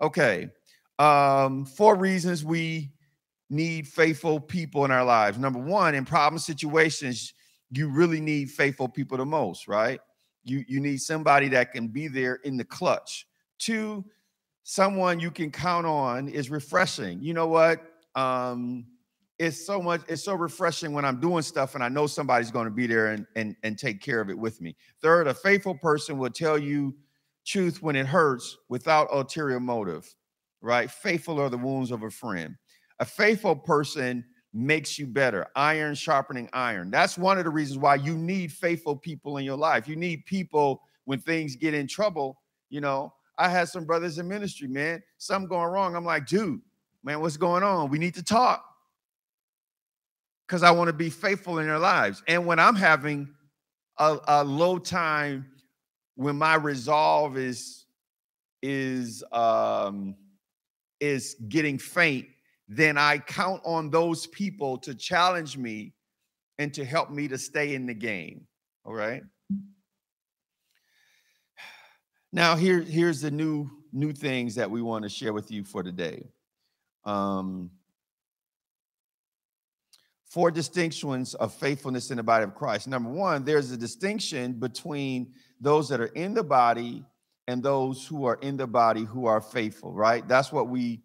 Okay. 0.00 0.50
Um, 0.98 1.64
four 1.64 1.96
reasons 1.96 2.44
we 2.44 2.90
need 3.50 3.86
faithful 3.86 4.40
people 4.40 4.84
in 4.84 4.90
our 4.90 5.04
lives. 5.04 5.38
Number 5.38 5.60
one, 5.60 5.94
in 5.94 6.04
problem 6.04 6.38
situations, 6.38 7.34
you 7.70 7.88
really 7.88 8.20
need 8.20 8.50
faithful 8.50 8.88
people 8.88 9.16
the 9.16 9.24
most, 9.24 9.68
right? 9.68 10.00
You 10.42 10.64
you 10.66 10.80
need 10.80 11.00
somebody 11.00 11.48
that 11.50 11.72
can 11.72 11.88
be 11.88 12.08
there 12.08 12.36
in 12.44 12.56
the 12.56 12.64
clutch. 12.64 13.26
Two, 13.58 14.04
someone 14.64 15.20
you 15.20 15.30
can 15.30 15.50
count 15.50 15.86
on 15.86 16.28
is 16.28 16.50
refreshing. 16.50 17.22
You 17.22 17.34
know 17.34 17.46
what? 17.46 17.80
Um, 18.16 18.86
it's 19.38 19.66
so 19.66 19.82
much, 19.82 20.02
it's 20.08 20.22
so 20.22 20.34
refreshing 20.34 20.92
when 20.92 21.04
I'm 21.04 21.20
doing 21.20 21.42
stuff 21.42 21.74
and 21.74 21.82
I 21.82 21.88
know 21.88 22.06
somebody's 22.06 22.50
going 22.50 22.66
to 22.66 22.70
be 22.70 22.86
there 22.86 23.08
and, 23.08 23.26
and, 23.34 23.56
and 23.62 23.78
take 23.78 24.00
care 24.00 24.20
of 24.20 24.30
it 24.30 24.38
with 24.38 24.60
me. 24.60 24.76
Third, 25.02 25.26
a 25.26 25.34
faithful 25.34 25.74
person 25.74 26.18
will 26.18 26.30
tell 26.30 26.56
you 26.56 26.94
truth 27.44 27.82
when 27.82 27.96
it 27.96 28.06
hurts 28.06 28.56
without 28.68 29.08
ulterior 29.12 29.60
motive, 29.60 30.14
right? 30.60 30.90
Faithful 30.90 31.40
are 31.40 31.50
the 31.50 31.58
wounds 31.58 31.90
of 31.90 32.02
a 32.04 32.10
friend. 32.10 32.54
A 33.00 33.04
faithful 33.04 33.56
person 33.56 34.24
makes 34.52 35.00
you 35.00 35.06
better. 35.06 35.48
Iron 35.56 35.96
sharpening 35.96 36.48
iron. 36.52 36.90
That's 36.90 37.18
one 37.18 37.38
of 37.38 37.44
the 37.44 37.50
reasons 37.50 37.78
why 37.78 37.96
you 37.96 38.16
need 38.16 38.52
faithful 38.52 38.96
people 38.96 39.38
in 39.38 39.44
your 39.44 39.56
life. 39.56 39.88
You 39.88 39.96
need 39.96 40.24
people 40.26 40.82
when 41.06 41.18
things 41.18 41.56
get 41.56 41.74
in 41.74 41.88
trouble. 41.88 42.40
You 42.70 42.80
know, 42.80 43.12
I 43.36 43.48
had 43.48 43.68
some 43.68 43.84
brothers 43.84 44.18
in 44.18 44.28
ministry, 44.28 44.68
man, 44.68 45.02
something 45.18 45.48
going 45.48 45.70
wrong. 45.70 45.96
I'm 45.96 46.04
like, 46.04 46.26
dude, 46.26 46.60
man, 47.02 47.20
what's 47.20 47.36
going 47.36 47.64
on? 47.64 47.90
We 47.90 47.98
need 47.98 48.14
to 48.14 48.22
talk 48.22 48.64
because 50.46 50.62
I 50.62 50.70
want 50.70 50.88
to 50.88 50.92
be 50.92 51.10
faithful 51.10 51.58
in 51.58 51.66
their 51.66 51.78
lives. 51.78 52.22
And 52.28 52.46
when 52.46 52.58
I'm 52.58 52.74
having 52.74 53.28
a, 53.98 54.18
a 54.26 54.44
low 54.44 54.78
time, 54.78 55.46
when 56.16 56.36
my 56.36 56.54
resolve 56.54 57.36
is 57.36 57.86
is 58.62 59.22
um 59.32 60.14
is 61.00 61.36
getting 61.48 61.78
faint, 61.78 62.26
then 62.68 62.96
I 62.96 63.18
count 63.18 63.60
on 63.64 63.90
those 63.90 64.26
people 64.28 64.78
to 64.78 64.94
challenge 64.94 65.56
me 65.58 65.92
and 66.58 66.72
to 66.74 66.84
help 66.84 67.10
me 67.10 67.28
to 67.28 67.36
stay 67.36 67.74
in 67.74 67.86
the 67.86 67.94
game. 67.94 68.46
All 68.84 68.94
right. 68.94 69.22
Now 72.32 72.56
here 72.56 72.80
here's 72.80 73.20
the 73.20 73.30
new 73.30 73.70
new 73.92 74.12
things 74.12 74.54
that 74.56 74.70
we 74.70 74.82
want 74.82 75.02
to 75.04 75.08
share 75.08 75.32
with 75.32 75.50
you 75.50 75.64
for 75.64 75.82
today. 75.82 76.26
Um 77.04 77.70
four 80.34 80.50
distinctions 80.50 81.34
of 81.34 81.54
faithfulness 81.54 82.10
in 82.10 82.16
the 82.16 82.22
body 82.24 82.42
of 82.42 82.56
Christ. 82.56 82.88
Number 82.88 83.08
one, 83.08 83.44
there's 83.44 83.70
a 83.70 83.76
distinction 83.76 84.54
between 84.54 85.32
those 85.60 85.88
that 85.88 86.00
are 86.00 86.06
in 86.06 86.34
the 86.34 86.42
body 86.42 87.04
and 87.46 87.62
those 87.62 88.04
who 88.04 88.24
are 88.24 88.40
in 88.42 88.56
the 88.56 88.66
body 88.66 89.04
who 89.04 89.26
are 89.26 89.40
faithful, 89.40 89.92
right? 89.92 90.26
That's 90.26 90.50
what 90.50 90.68
we 90.68 91.02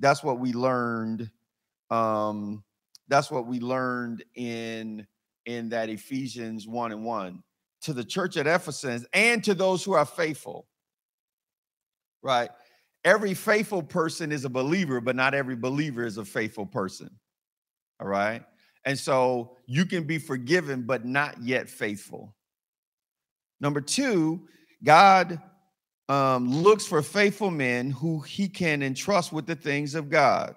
that's 0.00 0.24
what 0.24 0.40
we 0.40 0.52
learned. 0.52 1.30
Um, 1.90 2.64
that's 3.06 3.30
what 3.30 3.46
we 3.46 3.60
learned 3.60 4.24
in 4.34 5.06
in 5.46 5.68
that 5.68 5.88
Ephesians 5.88 6.66
1 6.66 6.90
and 6.90 7.04
1 7.04 7.40
to 7.82 7.92
the 7.92 8.02
church 8.02 8.36
at 8.36 8.48
Ephesus 8.48 9.06
and 9.12 9.44
to 9.44 9.54
those 9.54 9.84
who 9.84 9.92
are 9.92 10.04
faithful. 10.04 10.66
Right? 12.20 12.50
Every 13.04 13.34
faithful 13.34 13.84
person 13.84 14.32
is 14.32 14.44
a 14.44 14.50
believer, 14.50 15.00
but 15.00 15.14
not 15.14 15.34
every 15.34 15.54
believer 15.54 16.04
is 16.04 16.18
a 16.18 16.24
faithful 16.24 16.66
person. 16.66 17.10
All 18.00 18.08
right. 18.08 18.42
And 18.84 18.98
so 18.98 19.56
you 19.66 19.86
can 19.86 20.04
be 20.04 20.18
forgiven, 20.18 20.82
but 20.82 21.04
not 21.04 21.42
yet 21.42 21.68
faithful. 21.68 22.34
Number 23.60 23.80
two, 23.80 24.48
God 24.82 25.40
um, 26.08 26.50
looks 26.50 26.84
for 26.84 27.00
faithful 27.00 27.50
men 27.50 27.90
who 27.90 28.20
he 28.20 28.48
can 28.48 28.82
entrust 28.82 29.32
with 29.32 29.46
the 29.46 29.54
things 29.54 29.94
of 29.94 30.10
God. 30.10 30.56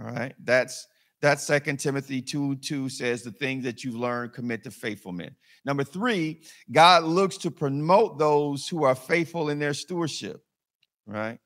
All 0.00 0.06
right, 0.06 0.34
that's 0.42 0.86
that's 1.22 1.42
Second 1.44 1.78
Timothy 1.78 2.20
2 2.20 2.56
2 2.56 2.88
says 2.88 3.22
the 3.22 3.30
things 3.30 3.64
that 3.64 3.84
you've 3.84 3.96
learned, 3.96 4.32
commit 4.32 4.64
to 4.64 4.70
faithful 4.70 5.12
men. 5.12 5.34
Number 5.64 5.84
three, 5.84 6.42
God 6.70 7.04
looks 7.04 7.38
to 7.38 7.50
promote 7.50 8.18
those 8.18 8.68
who 8.68 8.84
are 8.84 8.94
faithful 8.94 9.48
in 9.48 9.58
their 9.58 9.74
stewardship. 9.74 10.42
Right. 11.06 11.38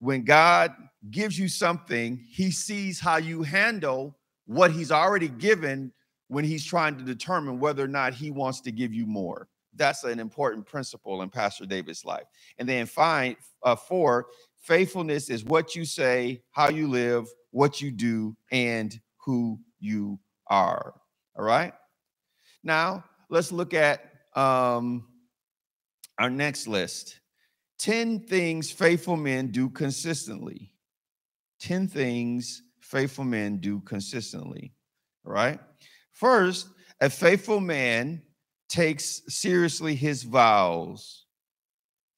When 0.00 0.24
God 0.24 0.74
gives 1.10 1.38
you 1.38 1.48
something, 1.48 2.24
he 2.28 2.50
sees 2.50 2.98
how 2.98 3.18
you 3.18 3.42
handle 3.42 4.18
what 4.46 4.72
he's 4.72 4.90
already 4.90 5.28
given 5.28 5.92
when 6.28 6.44
he's 6.44 6.64
trying 6.64 6.96
to 6.96 7.04
determine 7.04 7.60
whether 7.60 7.84
or 7.84 7.88
not 7.88 8.14
he 8.14 8.30
wants 8.30 8.60
to 8.62 8.72
give 8.72 8.92
you 8.92 9.06
more. 9.06 9.48
That's 9.74 10.04
an 10.04 10.18
important 10.18 10.66
principle 10.66 11.22
in 11.22 11.30
Pastor 11.30 11.66
David's 11.66 12.04
life. 12.04 12.24
And 12.58 12.68
then 12.68 12.86
find 12.86 13.36
uh, 13.62 13.76
four, 13.76 14.26
faithfulness 14.60 15.30
is 15.30 15.44
what 15.44 15.74
you 15.74 15.84
say, 15.84 16.42
how 16.50 16.68
you 16.68 16.88
live, 16.88 17.26
what 17.50 17.80
you 17.80 17.90
do, 17.90 18.36
and 18.50 18.98
who 19.18 19.58
you 19.78 20.18
are. 20.48 20.94
All 21.36 21.44
right. 21.44 21.72
Now 22.62 23.04
let's 23.28 23.52
look 23.52 23.74
at 23.74 24.12
um, 24.34 25.06
our 26.18 26.30
next 26.30 26.66
list 26.66 27.20
10 27.78 28.20
things 28.20 28.70
faithful 28.70 29.16
men 29.16 29.48
do 29.48 29.68
consistently. 29.68 30.72
10 31.60 31.88
things 31.88 32.62
faithful 32.92 33.24
men 33.24 33.56
do 33.56 33.80
consistently. 33.80 34.74
right? 35.24 35.58
First, 36.12 36.68
a 37.00 37.08
faithful 37.08 37.58
man 37.58 38.22
takes 38.68 39.22
seriously 39.28 39.94
his 39.94 40.24
vows, 40.24 41.24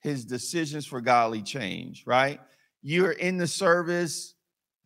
his 0.01 0.25
decisions 0.25 0.85
for 0.85 1.01
godly 1.01 1.43
change, 1.43 2.03
right? 2.07 2.41
You're 2.83 3.13
in 3.13 3.39
the 3.39 3.47
service, 3.47 4.35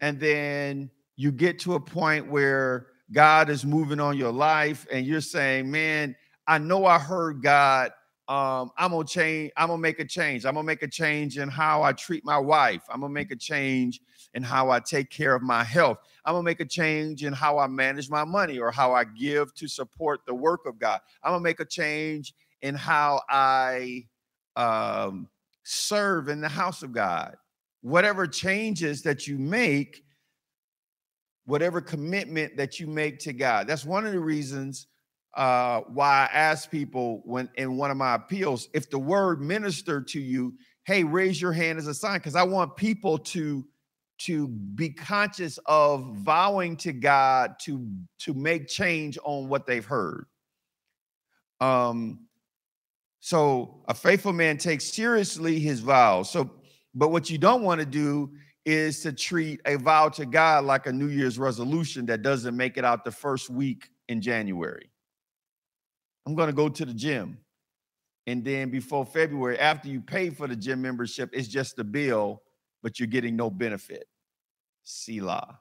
and 0.01 0.20
then 0.20 0.90
you 1.16 1.33
get 1.33 1.59
to 1.61 1.74
a 1.74 1.81
point 1.81 2.31
where 2.31 2.88
God 3.11 3.48
is 3.48 3.64
moving 3.64 3.98
on 3.98 4.18
your 4.18 4.33
life, 4.33 4.87
and 4.92 5.07
you're 5.07 5.22
saying, 5.22 5.70
Man, 5.70 6.14
I 6.46 6.59
know 6.59 6.85
I 6.85 6.98
heard 6.98 7.42
God. 7.42 7.92
Um, 8.28 8.70
I'm 8.76 8.90
gonna 8.90 9.06
change, 9.06 9.52
I'm 9.56 9.68
gonna 9.68 9.80
make 9.80 10.00
a 10.00 10.04
change. 10.04 10.44
I'm 10.44 10.54
gonna 10.54 10.66
make 10.66 10.82
a 10.82 10.88
change 10.88 11.38
in 11.38 11.48
how 11.48 11.82
I 11.82 11.92
treat 11.92 12.26
my 12.26 12.36
wife. 12.38 12.82
I'm 12.90 13.00
gonna 13.00 13.12
make 13.12 13.30
a 13.30 13.36
change 13.36 14.00
in 14.34 14.42
how 14.42 14.68
I 14.68 14.80
take 14.80 15.08
care 15.08 15.34
of 15.34 15.42
my 15.42 15.64
health. 15.64 15.98
I'm 16.26 16.34
gonna 16.34 16.44
make 16.44 16.60
a 16.60 16.66
change 16.66 17.24
in 17.24 17.32
how 17.32 17.58
I 17.58 17.66
manage 17.68 18.10
my 18.10 18.24
money 18.24 18.58
or 18.58 18.70
how 18.70 18.92
I 18.92 19.04
give 19.04 19.54
to 19.54 19.66
support 19.66 20.20
the 20.26 20.34
work 20.34 20.66
of 20.66 20.78
God. 20.78 21.00
I'm 21.22 21.32
gonna 21.32 21.42
make 21.42 21.60
a 21.60 21.64
change 21.64 22.34
in 22.60 22.74
how 22.74 23.22
I 23.30 24.04
um, 24.56 25.28
serve 25.62 26.28
in 26.28 26.42
the 26.42 26.48
house 26.48 26.82
of 26.82 26.92
God. 26.92 27.34
Whatever 27.80 28.26
changes 28.26 29.02
that 29.02 29.26
you 29.26 29.38
make, 29.38 30.04
whatever 31.46 31.80
commitment 31.80 32.58
that 32.58 32.78
you 32.78 32.86
make 32.86 33.18
to 33.20 33.32
God. 33.32 33.66
That's 33.66 33.86
one 33.86 34.04
of 34.06 34.12
the 34.12 34.20
reasons 34.20 34.86
uh, 35.38 35.83
why 35.83 36.29
I 36.29 36.37
ask 36.37 36.68
people 36.68 37.22
when 37.24 37.48
in 37.55 37.77
one 37.77 37.92
of 37.92 37.96
my 37.96 38.16
appeals, 38.16 38.68
if 38.74 38.90
the 38.90 38.98
word 38.98 39.40
minister 39.40 40.03
to 40.03 40.20
you, 40.20 40.55
hey, 40.85 41.05
raise 41.05 41.40
your 41.40 41.53
hand 41.53 41.79
as 41.79 41.87
a 41.87 41.94
sign, 41.94 42.18
because 42.18 42.35
I 42.35 42.42
want 42.42 42.77
people 42.77 43.18
to 43.18 43.64
to 44.18 44.48
be 44.48 44.90
conscious 44.90 45.61
of 45.66 46.16
vowing 46.16 46.77
to 46.79 46.92
God 46.92 47.53
to 47.61 47.88
to 48.18 48.35
make 48.35 48.66
change 48.66 49.16
on 49.22 49.48
what 49.48 49.64
they've 49.64 49.85
heard. 49.85 50.27
Um, 51.61 52.27
so 53.20 53.85
a 53.87 53.94
faithful 53.94 54.33
man 54.33 54.59
takes 54.59 54.92
seriously 54.92 55.61
his 55.61 55.79
vows. 55.79 56.31
So, 56.31 56.51
but 56.96 57.11
what 57.11 57.31
you 57.31 57.38
don't 57.38 57.62
want 57.62 57.79
to 57.79 57.87
do 57.87 58.33
is 58.64 59.03
to 59.03 59.12
treat 59.12 59.61
a 59.66 59.77
vow 59.77 60.09
to 60.09 60.27
God 60.27 60.64
like 60.64 60.87
a 60.87 60.92
New 60.92 61.09
Year's 61.09 61.38
resolution 61.38 62.07
that 62.07 62.22
doesn't 62.22 62.57
make 62.57 62.77
it 62.77 62.85
out 62.85 63.05
the 63.05 63.12
first 63.12 63.51
week 63.51 63.88
in 64.09 64.20
January. 64.20 64.90
I'm 66.28 66.34
going 66.34 66.48
to 66.48 66.54
go 66.54 66.68
to 66.68 66.84
the 66.84 66.92
gym. 66.92 67.38
And 68.26 68.44
then 68.44 68.68
before 68.68 69.06
February, 69.06 69.58
after 69.58 69.88
you 69.88 70.02
pay 70.02 70.28
for 70.28 70.46
the 70.46 70.56
gym 70.56 70.82
membership, 70.82 71.30
it's 71.32 71.48
just 71.48 71.78
a 71.78 71.84
bill, 71.84 72.42
but 72.82 73.00
you're 73.00 73.06
getting 73.06 73.36
no 73.36 73.48
benefit. 73.48 74.06
Selah. 74.82 75.58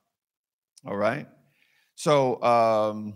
All 0.85 0.97
right. 0.97 1.27
So, 1.95 2.41
um, 2.43 3.15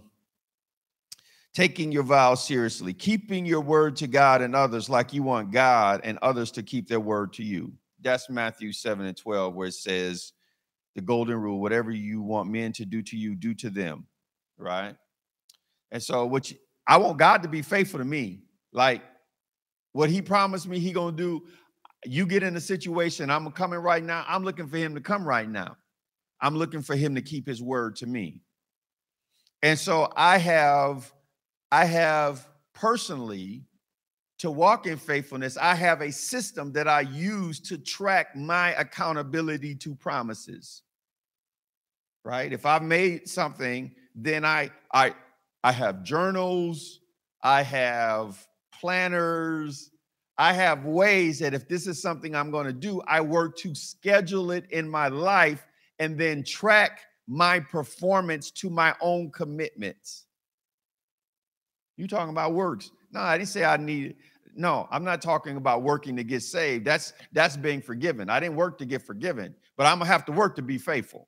taking 1.53 1.91
your 1.91 2.03
vows 2.03 2.43
seriously, 2.43 2.93
keeping 2.93 3.45
your 3.45 3.61
word 3.61 3.97
to 3.97 4.07
God 4.07 4.41
and 4.41 4.55
others 4.55 4.89
like 4.89 5.13
you 5.13 5.21
want 5.21 5.51
God 5.51 6.01
and 6.05 6.17
others 6.21 6.51
to 6.51 6.63
keep 6.63 6.87
their 6.87 7.01
word 7.01 7.33
to 7.33 7.43
you 7.43 7.73
that's 8.01 8.29
Matthew 8.29 8.71
7 8.71 9.05
and 9.05 9.15
12, 9.15 9.53
where 9.53 9.67
it 9.67 9.73
says 9.73 10.33
the 10.95 11.01
golden 11.01 11.37
rule, 11.37 11.61
whatever 11.61 11.91
you 11.91 12.21
want 12.21 12.49
men 12.49 12.73
to 12.73 12.85
do 12.85 13.01
to 13.03 13.17
you, 13.17 13.35
do 13.35 13.53
to 13.55 13.69
them. 13.69 14.05
Right. 14.57 14.95
And 15.91 16.01
so 16.01 16.25
what 16.25 16.51
you, 16.51 16.57
I 16.87 16.97
want 16.97 17.17
God 17.17 17.43
to 17.43 17.49
be 17.49 17.61
faithful 17.61 17.99
to 17.99 18.05
me. 18.05 18.43
Like 18.73 19.01
what 19.93 20.09
he 20.09 20.21
promised 20.21 20.67
me 20.67 20.79
he 20.79 20.91
gonna 20.91 21.15
do. 21.15 21.43
You 22.05 22.25
get 22.25 22.41
in 22.41 22.55
a 22.55 22.61
situation, 22.61 23.29
I'm 23.29 23.51
coming 23.51 23.79
right 23.79 24.03
now. 24.03 24.25
I'm 24.27 24.43
looking 24.43 24.67
for 24.67 24.77
him 24.77 24.95
to 24.95 25.01
come 25.01 25.23
right 25.23 25.47
now. 25.47 25.77
I'm 26.41 26.55
looking 26.55 26.81
for 26.81 26.95
him 26.95 27.13
to 27.15 27.21
keep 27.21 27.45
his 27.45 27.61
word 27.61 27.95
to 27.97 28.07
me. 28.07 28.41
And 29.61 29.77
so 29.77 30.11
I 30.15 30.39
have, 30.39 31.13
I 31.71 31.85
have 31.85 32.47
personally 32.73 33.65
to 34.39 34.49
walk 34.49 34.87
in 34.87 34.97
faithfulness, 34.97 35.55
I 35.55 35.75
have 35.75 36.01
a 36.01 36.11
system 36.11 36.71
that 36.73 36.87
I 36.87 37.01
use 37.01 37.59
to 37.59 37.77
track 37.77 38.35
my 38.35 38.73
accountability 38.73 39.75
to 39.75 39.93
promises. 39.93 40.81
Right? 42.25 42.51
If 42.51 42.65
I've 42.65 42.81
made 42.81 43.29
something, 43.29 43.91
then 44.15 44.43
I 44.43 44.71
I 44.91 45.13
I 45.63 45.71
have 45.71 46.03
journals, 46.03 46.99
I 47.43 47.63
have 47.63 48.45
planners, 48.79 49.91
I 50.37 50.53
have 50.53 50.85
ways 50.85 51.39
that 51.39 51.53
if 51.53 51.67
this 51.67 51.85
is 51.87 52.01
something 52.01 52.35
I'm 52.35 52.51
going 52.51 52.65
to 52.65 52.73
do, 52.73 53.01
I 53.07 53.21
work 53.21 53.57
to 53.57 53.75
schedule 53.75 54.51
it 54.51 54.65
in 54.71 54.89
my 54.89 55.07
life 55.07 55.67
and 55.99 56.17
then 56.17 56.43
track 56.43 57.01
my 57.27 57.59
performance 57.59 58.49
to 58.51 58.69
my 58.69 58.95
own 59.01 59.31
commitments. 59.31 60.25
You 61.97 62.07
talking 62.07 62.31
about 62.31 62.53
works? 62.53 62.89
No, 63.11 63.19
I 63.19 63.37
didn't 63.37 63.49
say 63.49 63.63
I 63.63 63.77
needed 63.77 64.15
no, 64.55 64.87
I'm 64.91 65.03
not 65.03 65.21
talking 65.21 65.57
about 65.57 65.83
working 65.83 66.15
to 66.17 66.23
get 66.23 66.43
saved. 66.43 66.85
That's 66.85 67.13
that's 67.31 67.57
being 67.57 67.81
forgiven. 67.81 68.29
I 68.29 68.39
didn't 68.39 68.55
work 68.55 68.77
to 68.79 68.85
get 68.85 69.01
forgiven, 69.01 69.55
but 69.77 69.85
I'm 69.85 69.99
gonna 69.99 70.09
have 70.09 70.25
to 70.25 70.31
work 70.31 70.55
to 70.57 70.61
be 70.61 70.77
faithful. 70.77 71.27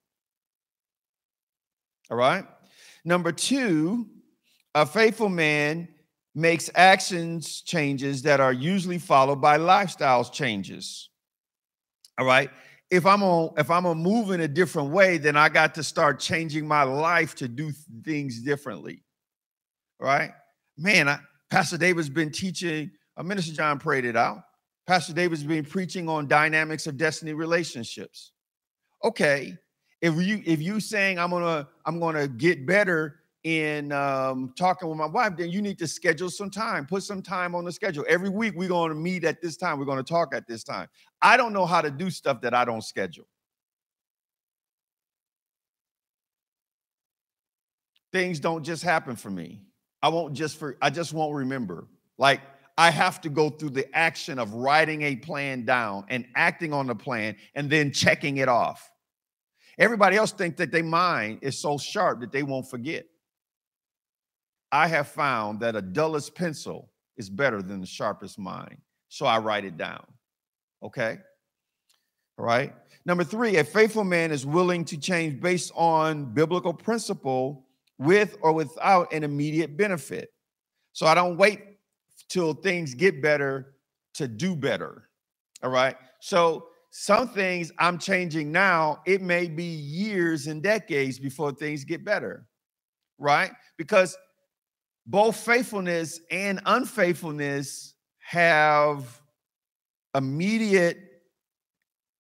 All 2.10 2.18
right. 2.18 2.46
Number 3.06 3.32
two, 3.32 4.08
a 4.76 4.86
faithful 4.86 5.30
man 5.30 5.88
makes 6.36 6.70
actions 6.76 7.62
changes 7.62 8.24
that 8.24 8.40
are 8.40 8.54
usually 8.54 8.98
followed 8.98 9.42
by 9.42 9.58
lifestyles 9.58 10.32
changes. 10.32 11.10
All 12.18 12.26
right. 12.26 12.50
If 12.90 13.06
I'm 13.06 13.24
on 13.24 13.54
if 13.58 13.72
I'm 13.72 13.84
gonna 13.84 13.96
move 13.96 14.32
in 14.32 14.42
a 14.42 14.48
different 14.48 14.92
way, 14.92 15.18
then 15.18 15.36
I 15.36 15.50
got 15.50 15.76
to 15.76 15.84
start 15.84 16.20
changing 16.20 16.68
my 16.68 16.84
life 16.84 17.36
to 17.36 17.48
do 17.48 17.72
things 18.04 18.42
differently. 18.42 19.04
All 20.00 20.08
right. 20.08 20.32
Man, 20.78 21.08
I, 21.08 21.20
Pastor 21.50 21.78
David's 21.78 22.10
been 22.10 22.32
teaching 22.32 22.92
uh, 23.18 23.24
Minister 23.24 23.54
John 23.54 23.80
prayed 23.80 24.06
it 24.06 24.16
out. 24.16 24.44
Pastor 24.86 25.14
David's 25.14 25.44
been 25.44 25.66
preaching 25.66 26.10
on 26.10 26.28
dynamics 26.28 26.88
of 26.88 26.98
destiny 26.98 27.34
relationships. 27.34 28.32
Okay, 29.04 29.58
if 30.02 30.16
you 30.16 30.42
if 30.46 30.62
you 30.62 30.80
saying 30.80 31.20
I'm 31.20 31.30
gonna 31.30 31.68
I'm 31.86 32.00
gonna 32.00 32.28
get 32.28 32.66
better 32.66 33.23
in 33.44 33.92
um, 33.92 34.54
talking 34.58 34.88
with 34.88 34.98
my 34.98 35.06
wife, 35.06 35.34
then 35.38 35.50
you 35.50 35.62
need 35.62 35.78
to 35.80 35.88
schedule 35.88 36.30
some 36.30 36.50
time. 36.50 36.86
Put 36.86 37.04
some 37.04 37.22
time 37.22 37.56
on 37.56 37.66
the 37.66 37.72
schedule. 37.72 38.06
Every 38.08 38.30
week 38.30 38.54
we're 38.56 38.70
going 38.70 38.90
to 38.90 38.96
meet 38.96 39.26
at 39.26 39.42
this 39.42 39.58
time. 39.58 39.80
We're 39.80 39.86
going 39.86 39.98
to 39.98 40.04
talk 40.04 40.34
at 40.34 40.48
this 40.48 40.64
time. 40.64 40.88
I 41.22 41.36
don't 41.36 41.52
know 41.52 41.66
how 41.66 41.82
to 41.82 41.92
do 41.92 42.10
stuff 42.10 42.42
that 42.42 42.54
I 42.54 42.64
don't 42.64 42.84
schedule. 42.84 43.28
Things 48.14 48.40
don't 48.40 48.64
just 48.64 48.84
happen 48.84 49.16
for 49.16 49.30
me. 49.30 49.64
I 50.02 50.10
won't 50.10 50.34
just 50.34 50.58
for 50.58 50.78
I 50.82 50.90
just 50.90 51.14
won't 51.14 51.34
remember. 51.34 51.88
Like 52.18 52.42
I 52.78 52.92
have 52.92 53.22
to 53.22 53.30
go 53.30 53.50
through 53.50 53.72
the 53.72 53.94
action 53.96 54.38
of 54.38 54.54
writing 54.54 55.02
a 55.02 55.16
plan 55.16 55.66
down 55.66 56.06
and 56.10 56.26
acting 56.36 56.74
on 56.74 56.88
the 56.88 56.96
plan 56.96 57.36
and 57.56 57.70
then 57.70 57.92
checking 57.92 58.38
it 58.38 58.48
off. 58.48 58.92
Everybody 59.80 60.18
else 60.18 60.32
thinks 60.32 60.58
that 60.60 60.72
their 60.72 60.84
mind 60.84 61.40
is 61.42 61.60
so 61.60 61.78
sharp 61.78 62.20
that 62.22 62.32
they 62.32 62.44
won't 62.44 62.70
forget. 62.70 63.06
I 64.74 64.88
have 64.88 65.08
found 65.08 65.60
that 65.60 65.76
a 65.76 65.84
dullest 65.84 66.34
pencil 66.34 66.90
is 67.16 67.30
better 67.30 67.62
than 67.62 67.80
the 67.80 67.86
sharpest 67.86 68.40
mind. 68.40 68.78
So 69.08 69.28
I 69.28 69.38
write 69.38 69.66
it 69.66 69.78
down. 69.78 70.04
Okay? 70.82 71.20
All 72.40 72.46
right. 72.46 72.74
Number 73.06 73.24
three, 73.24 73.58
a 73.58 73.64
faithful 73.64 74.04
man 74.04 74.32
is 74.32 74.48
willing 74.48 74.84
to 74.86 74.98
change 74.98 75.40
based 75.40 75.72
on 75.76 76.34
biblical 76.34 76.74
principle 76.74 77.68
with 78.00 78.36
or 78.42 78.52
without 78.52 79.14
an 79.14 79.24
immediate 79.24 79.78
benefit. 79.78 80.34
So 80.94 81.06
I 81.06 81.14
don't 81.14 81.38
wait 81.38 81.62
till 82.28 82.56
things 82.56 82.96
get 82.96 83.22
better 83.22 83.76
to 84.16 84.28
do 84.28 84.56
better. 84.56 85.08
All 85.62 85.70
right. 85.70 85.96
So 86.20 86.70
some 86.90 87.28
things 87.28 87.72
I'm 87.78 88.00
changing 88.00 88.52
now, 88.52 89.04
it 89.06 89.22
may 89.22 89.48
be 89.48 89.66
years 89.66 90.48
and 90.48 90.64
decades 90.64 91.20
before 91.20 91.52
things 91.52 91.84
get 91.84 92.04
better. 92.04 92.48
Right? 93.20 93.52
Because 93.78 94.18
both 95.06 95.36
faithfulness 95.36 96.20
and 96.32 96.62
unfaithfulness 96.66 97.94
have 98.20 99.22
immediate 100.16 100.98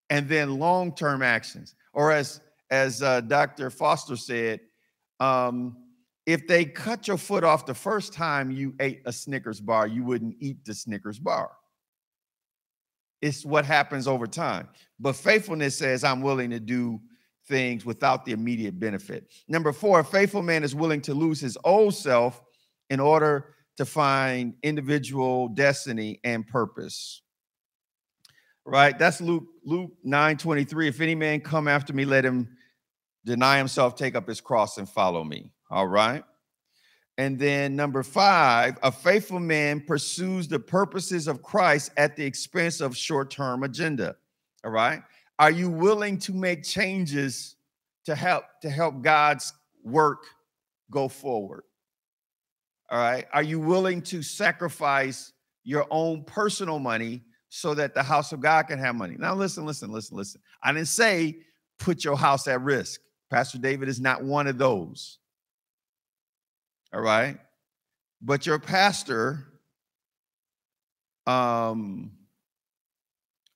and 0.10 0.28
then 0.28 0.60
long-term 0.60 1.22
actions. 1.22 1.76
Or 1.94 2.12
as 2.12 2.42
as 2.70 3.04
uh, 3.04 3.22
Dr. 3.22 3.70
Foster 3.70 4.16
said, 4.16 4.60
um, 5.20 5.78
if 6.26 6.48
they 6.48 6.66
cut 6.66 7.08
your 7.08 7.18
foot 7.18 7.44
off 7.44 7.66
the 7.66 7.74
first 7.76 8.14
time 8.14 8.50
you 8.50 8.74
ate 8.80 9.02
a 9.06 9.14
Snickers 9.14 9.60
bar, 9.60 9.86
you 9.86 10.04
wouldn't 10.04 10.36
eat 10.40 10.66
the 10.66 10.74
Snickers 10.74 11.20
bar. 11.20 11.52
It's 13.22 13.46
what 13.46 13.66
happens 13.66 14.08
over 14.08 14.26
time. 14.26 14.70
But 15.00 15.16
faithfulness 15.16 15.78
says, 15.78 16.04
I'm 16.04 16.22
willing 16.22 16.50
to 16.50 16.60
do 16.60 17.00
things 17.48 17.86
without 17.86 18.26
the 18.26 18.32
immediate 18.32 18.80
benefit. 18.80 19.32
Number 19.48 19.72
four, 19.72 20.00
a 20.00 20.04
faithful 20.04 20.42
man 20.42 20.64
is 20.64 20.74
willing 20.74 21.02
to 21.02 21.14
lose 21.14 21.40
his 21.40 21.58
old 21.64 21.94
self 21.94 22.42
in 22.94 23.00
order 23.00 23.56
to 23.76 23.86
find 23.86 24.54
individual 24.62 25.48
destiny 25.48 26.20
and 26.24 26.46
purpose. 26.48 27.24
Right? 28.66 28.98
That's 28.98 29.20
Luke, 29.20 29.48
Luke 29.66 29.92
9 30.04 30.38
23. 30.38 30.88
If 30.88 31.02
any 31.02 31.16
man 31.16 31.42
come 31.42 31.68
after 31.68 31.92
me, 31.92 32.06
let 32.06 32.24
him 32.24 32.56
deny 33.26 33.58
himself, 33.58 33.96
take 33.96 34.16
up 34.16 34.28
his 34.28 34.40
cross, 34.40 34.78
and 34.78 34.88
follow 34.88 35.24
me. 35.24 35.52
All 35.72 35.88
right. 35.88 36.24
And 37.18 37.40
then 37.40 37.76
number 37.76 38.04
five, 38.04 38.78
a 38.84 38.92
faithful 38.92 39.40
man 39.40 39.82
pursues 39.82 40.48
the 40.48 40.60
purposes 40.60 41.28
of 41.28 41.42
Christ 41.42 41.92
at 41.98 42.16
the 42.16 42.24
expense 42.24 42.80
of 42.80 42.96
short 42.96 43.32
term 43.32 43.64
agenda. 43.64 44.16
All 44.64 44.72
right. 44.72 45.02
Are 45.40 45.52
you 45.52 45.72
willing 45.72 46.20
to 46.20 46.34
make 46.34 46.64
changes 46.64 47.56
to 48.06 48.14
help 48.14 48.46
to 48.62 48.70
help 48.70 49.02
God's 49.02 49.52
work 49.84 50.26
go 50.92 51.08
forward? 51.08 51.64
All 52.90 53.00
right. 53.00 53.26
Are 53.34 53.44
you 53.44 53.60
willing 53.60 54.02
to 54.04 54.22
sacrifice 54.22 55.32
your 55.64 55.88
own 55.90 56.24
personal 56.24 56.80
money 56.80 57.22
so 57.50 57.74
that 57.74 57.94
the 57.94 58.04
house 58.04 58.32
of 58.32 58.42
God 58.42 58.68
can 58.68 58.80
have 58.80 58.96
money? 58.96 59.16
Now, 59.18 59.34
listen, 59.36 59.66
listen, 59.66 59.92
listen, 59.92 60.18
listen. 60.18 60.42
I 60.62 60.74
didn't 60.74 60.88
say 60.88 61.38
put 61.80 62.04
your 62.04 62.18
house 62.18 62.48
at 62.48 62.62
risk. 62.62 63.02
Pastor 63.30 63.58
David 63.58 63.90
is 63.90 64.00
not 64.00 64.24
one 64.24 64.48
of 64.48 64.58
those. 64.58 65.18
All 66.94 67.02
right. 67.02 67.38
But 68.22 68.46
your 68.46 68.60
pastor, 68.60 69.46
um, 71.26 72.12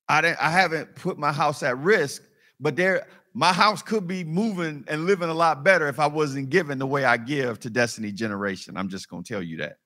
I 0.10 0.22
didn't 0.22 0.42
I 0.42 0.50
haven't 0.50 0.96
put 0.96 1.18
my 1.18 1.32
house 1.32 1.63
at 1.63 1.78
risk, 1.78 2.24
but 2.60 2.76
there 2.76 3.08
my 3.38 3.54
house 3.54 3.84
could 3.84 4.08
be 4.08 4.23
moving 4.23 4.84
and 4.88 5.06
living 5.06 5.30
a 5.30 5.34
lot 5.34 5.63
better 5.63 5.88
if 5.88 6.00
I 6.00 6.08
wasn't 6.08 6.50
giving 6.50 6.80
the 6.80 6.88
way 6.88 7.06
I 7.06 7.17
give 7.17 7.60
to 7.60 7.69
Destiny 7.69 8.12
Generation. 8.12 8.76
I'm 8.76 8.89
just 8.89 9.10
gonna 9.10 9.21
tell 9.21 9.43
you 9.43 9.58
that. 9.58 9.78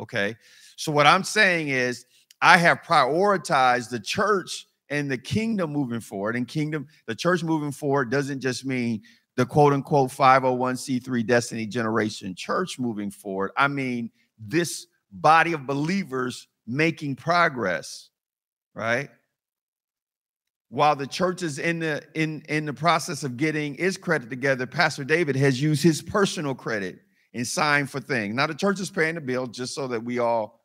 Okay. 0.00 0.34
So 0.74 0.90
what 0.90 1.06
I'm 1.06 1.22
saying 1.22 1.68
is 1.68 2.06
I 2.42 2.56
have 2.56 2.82
prioritized 2.82 3.90
the 3.90 4.00
church 4.00 4.66
and 4.90 5.08
the 5.08 5.16
kingdom 5.16 5.72
moving 5.72 6.00
forward. 6.00 6.34
And 6.34 6.48
kingdom, 6.48 6.88
the 7.06 7.14
church 7.14 7.44
moving 7.44 7.70
forward 7.70 8.10
doesn't 8.10 8.40
just 8.40 8.66
mean 8.66 9.02
the 9.36 9.46
quote 9.46 9.72
unquote 9.72 10.10
501c3 10.10 11.24
Destiny 11.24 11.66
Generation 11.66 12.34
Church 12.34 12.80
moving 12.80 13.12
forward. 13.12 13.52
I 13.56 13.68
mean, 13.68 14.10
this 14.40 14.88
body 15.12 15.52
of 15.52 15.68
believers 15.68 16.48
making 16.66 17.14
progress, 17.14 18.10
right? 18.74 19.08
While 20.70 20.96
the 20.96 21.06
church 21.06 21.42
is 21.42 21.58
in 21.58 21.78
the 21.78 22.02
in 22.14 22.42
in 22.48 22.66
the 22.66 22.74
process 22.74 23.24
of 23.24 23.36
getting 23.36 23.76
its 23.76 23.96
credit 23.96 24.28
together, 24.28 24.66
Pastor 24.66 25.04
David 25.04 25.36
has 25.36 25.60
used 25.60 25.82
his 25.82 26.02
personal 26.02 26.54
credit 26.54 27.00
and 27.32 27.46
signed 27.46 27.90
for 27.90 28.00
things. 28.00 28.34
Now 28.34 28.46
the 28.46 28.54
church 28.54 28.80
is 28.80 28.90
paying 28.90 29.14
the 29.14 29.20
bill 29.20 29.46
just 29.46 29.74
so 29.74 29.88
that 29.88 30.02
we 30.02 30.18
all 30.18 30.60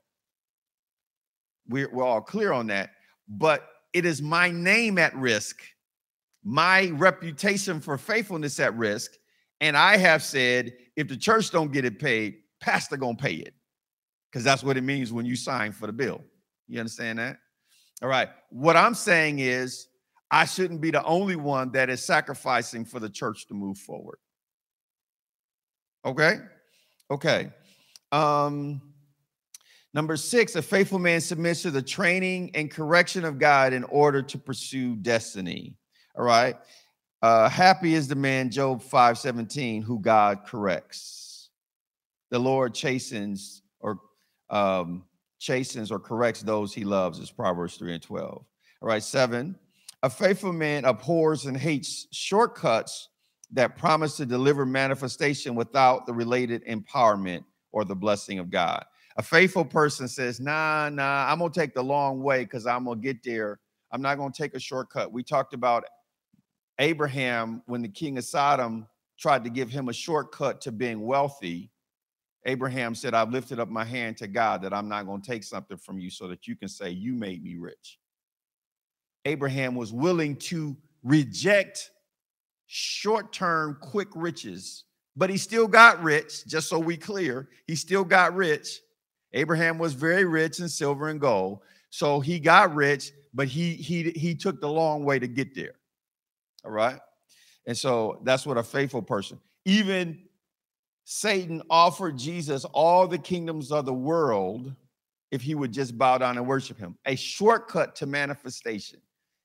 we're, 1.70 1.90
we're 1.90 2.04
all 2.04 2.22
clear 2.22 2.52
on 2.52 2.68
that. 2.68 2.92
But 3.30 3.68
it 3.94 4.06
is 4.06 4.22
my 4.22 4.52
name 4.52 4.98
at 4.98 5.16
risk 5.16 5.64
my 6.44 6.90
reputation 6.94 7.80
for 7.80 7.98
faithfulness 7.98 8.60
at 8.60 8.76
risk. 8.76 9.12
And 9.62 9.78
I 9.78 9.98
have 9.98 10.22
said, 10.22 10.74
if 10.96 11.08
the 11.08 11.16
church 11.16 11.52
don't 11.52 11.72
get 11.72 11.86
it 11.86 12.00
paid, 12.00 12.36
pastor 12.60 12.98
gonna 12.98 13.16
pay 13.16 13.36
it. 13.36 13.54
Because 14.30 14.44
that's 14.44 14.64
what 14.64 14.78
it 14.78 14.82
means 14.82 15.14
when 15.14 15.26
you 15.26 15.36
sign 15.36 15.72
for 15.72 15.88
the 15.88 15.94
bill. 15.94 16.22
You 16.68 16.80
understand 16.80 17.20
that? 17.20 17.38
All 18.02 18.10
right. 18.10 18.30
What 18.50 18.76
I'm 18.76 18.96
saying 18.96 19.40
is 19.40 19.88
I 20.34 20.46
shouldn't 20.46 20.82
be 20.82 20.90
the 20.90 21.04
only 21.04 21.36
one 21.36 21.72
that 21.74 21.92
is 21.92 22.04
sacrificing 22.04 22.86
for 22.86 23.00
the 23.00 23.10
church 23.10 23.48
to 23.48 23.54
move 23.54 23.78
forward. 23.78 24.18
Okay? 26.04 26.40
Okay. 27.12 27.52
Um 28.12 28.82
Number 29.94 30.18
six, 30.18 30.56
a 30.56 30.62
faithful 30.64 30.98
man 30.98 31.22
submits 31.22 31.62
to 31.62 31.70
the 31.70 31.82
training 31.82 32.50
and 32.56 32.72
correction 32.72 33.24
of 33.26 33.38
God 33.38 33.74
in 33.74 33.84
order 33.84 34.24
to 34.24 34.40
pursue 34.40 34.96
destiny. 34.96 35.76
All 36.18 36.26
right. 36.26 36.56
Uh, 37.22 37.48
happy 37.48 37.94
is 37.94 38.08
the 38.08 38.16
man, 38.16 38.50
Job 38.50 38.82
5 38.82 39.20
17, 39.20 39.84
who 39.84 40.00
God 40.00 40.46
corrects. 40.48 41.52
The 42.32 42.40
Lord 42.40 42.74
chastens 42.74 43.62
or 43.80 44.00
um, 44.50 45.04
chastens 45.40 45.92
or 45.92 46.00
corrects 46.00 46.42
those 46.42 46.74
he 46.74 46.86
loves, 46.86 47.20
is 47.20 47.30
Proverbs 47.30 47.78
3 47.78 47.94
and 47.94 48.02
12. 48.02 48.32
All 48.32 48.46
right. 48.82 49.04
Seven, 49.04 49.56
a 50.04 50.10
faithful 50.10 50.52
man 50.52 50.84
abhors 50.84 51.46
and 51.46 51.56
hates 51.56 52.08
shortcuts 52.12 53.08
that 53.52 53.78
promise 53.78 54.18
to 54.18 54.26
deliver 54.26 54.66
manifestation 54.66 55.56
without 55.56 56.06
the 56.06 56.14
related 56.14 56.66
empowerment 56.66 57.46
or 57.72 57.86
the 57.86 57.96
blessing 57.96 58.38
of 58.38 58.50
God. 58.50 58.84
A 59.16 59.24
faithful 59.24 59.64
person 59.64 60.08
says, 60.08 60.42
Nah, 60.42 60.90
nah, 60.90 61.26
I'm 61.30 61.40
going 61.40 61.52
to 61.52 61.60
take 61.60 61.74
the 61.74 61.84
long 61.84 62.22
way 62.22 62.44
because 62.44 62.68
I'm 62.68 62.84
going 62.84 63.00
to 63.00 63.04
get 63.04 63.24
there. 63.24 63.60
I'm 63.92 64.02
not 64.02 64.18
going 64.18 64.34
to 64.34 64.42
take 64.42 64.56
a 64.56 64.60
shortcut. 64.60 65.14
We 65.14 65.24
talked 65.24 65.54
about 65.54 65.86
Abraham, 66.80 67.62
when 67.68 67.82
the 67.82 67.88
king 67.88 68.18
of 68.18 68.26
Sodom 68.26 68.88
tried 69.18 69.44
to 69.46 69.50
give 69.50 69.70
him 69.70 69.88
a 69.88 69.94
shortcut 69.94 70.60
to 70.62 70.72
being 70.72 71.02
wealthy, 71.02 71.72
Abraham 72.46 72.94
said, 72.96 73.14
I've 73.14 73.30
lifted 73.30 73.60
up 73.60 73.70
my 73.70 73.86
hand 73.86 74.18
to 74.18 74.28
God 74.28 74.64
that 74.64 74.74
I'm 74.74 74.90
not 74.90 75.06
going 75.06 75.22
to 75.22 75.28
take 75.28 75.44
something 75.44 75.78
from 75.78 76.00
you 76.00 76.10
so 76.10 76.28
that 76.28 76.46
you 76.48 76.58
can 76.58 76.68
say, 76.68 76.90
You 76.90 77.14
made 77.14 77.42
me 77.42 77.56
rich. 77.56 78.00
Abraham 79.26 79.76
was 79.76 79.94
willing 79.94 80.36
to 80.38 80.76
reject 81.04 81.92
short 82.68 83.32
term, 83.34 83.78
quick 83.82 84.10
riches, 84.16 84.86
but 85.16 85.30
he 85.30 85.38
still 85.38 85.68
got 85.68 86.02
rich, 86.02 86.46
just 86.48 86.70
so 86.70 86.80
we 86.80 86.98
clear. 86.98 87.50
He 87.68 87.76
still 87.76 88.04
got 88.04 88.36
rich. 88.36 88.80
Abraham 89.34 89.78
was 89.78 89.94
very 89.94 90.26
rich 90.26 90.60
in 90.60 90.70
silver 90.70 91.10
and 91.10 91.20
gold. 91.20 91.60
So 91.90 92.20
he 92.20 92.40
got 92.40 92.74
rich, 92.74 93.12
but 93.34 93.48
he 93.48 93.74
he 93.74 94.12
he 94.12 94.36
took 94.36 94.60
the 94.60 94.70
long 94.70 95.06
way 95.06 95.20
to 95.20 95.28
get 95.28 95.54
there. 95.56 95.76
All 96.66 96.72
right. 96.72 97.00
And 97.66 97.78
so 97.78 98.20
that's 98.24 98.46
what 98.46 98.58
a 98.58 98.64
faithful 98.64 99.02
person, 99.02 99.40
even 99.66 100.24
Satan 101.06 101.62
offered 101.70 102.18
Jesus 102.18 102.66
all 102.66 103.08
the 103.08 103.18
kingdoms 103.18 103.72
of 103.72 103.86
the 103.86 103.94
world 103.94 104.74
if 105.32 105.42
he 105.42 105.56
would 105.56 105.72
just 105.72 105.98
bow 105.98 106.18
down 106.18 106.38
and 106.38 106.48
worship 106.48 106.78
him, 106.78 106.96
a 107.06 107.16
shortcut 107.16 107.96
to 107.98 108.06
manifestation. 108.06 109.00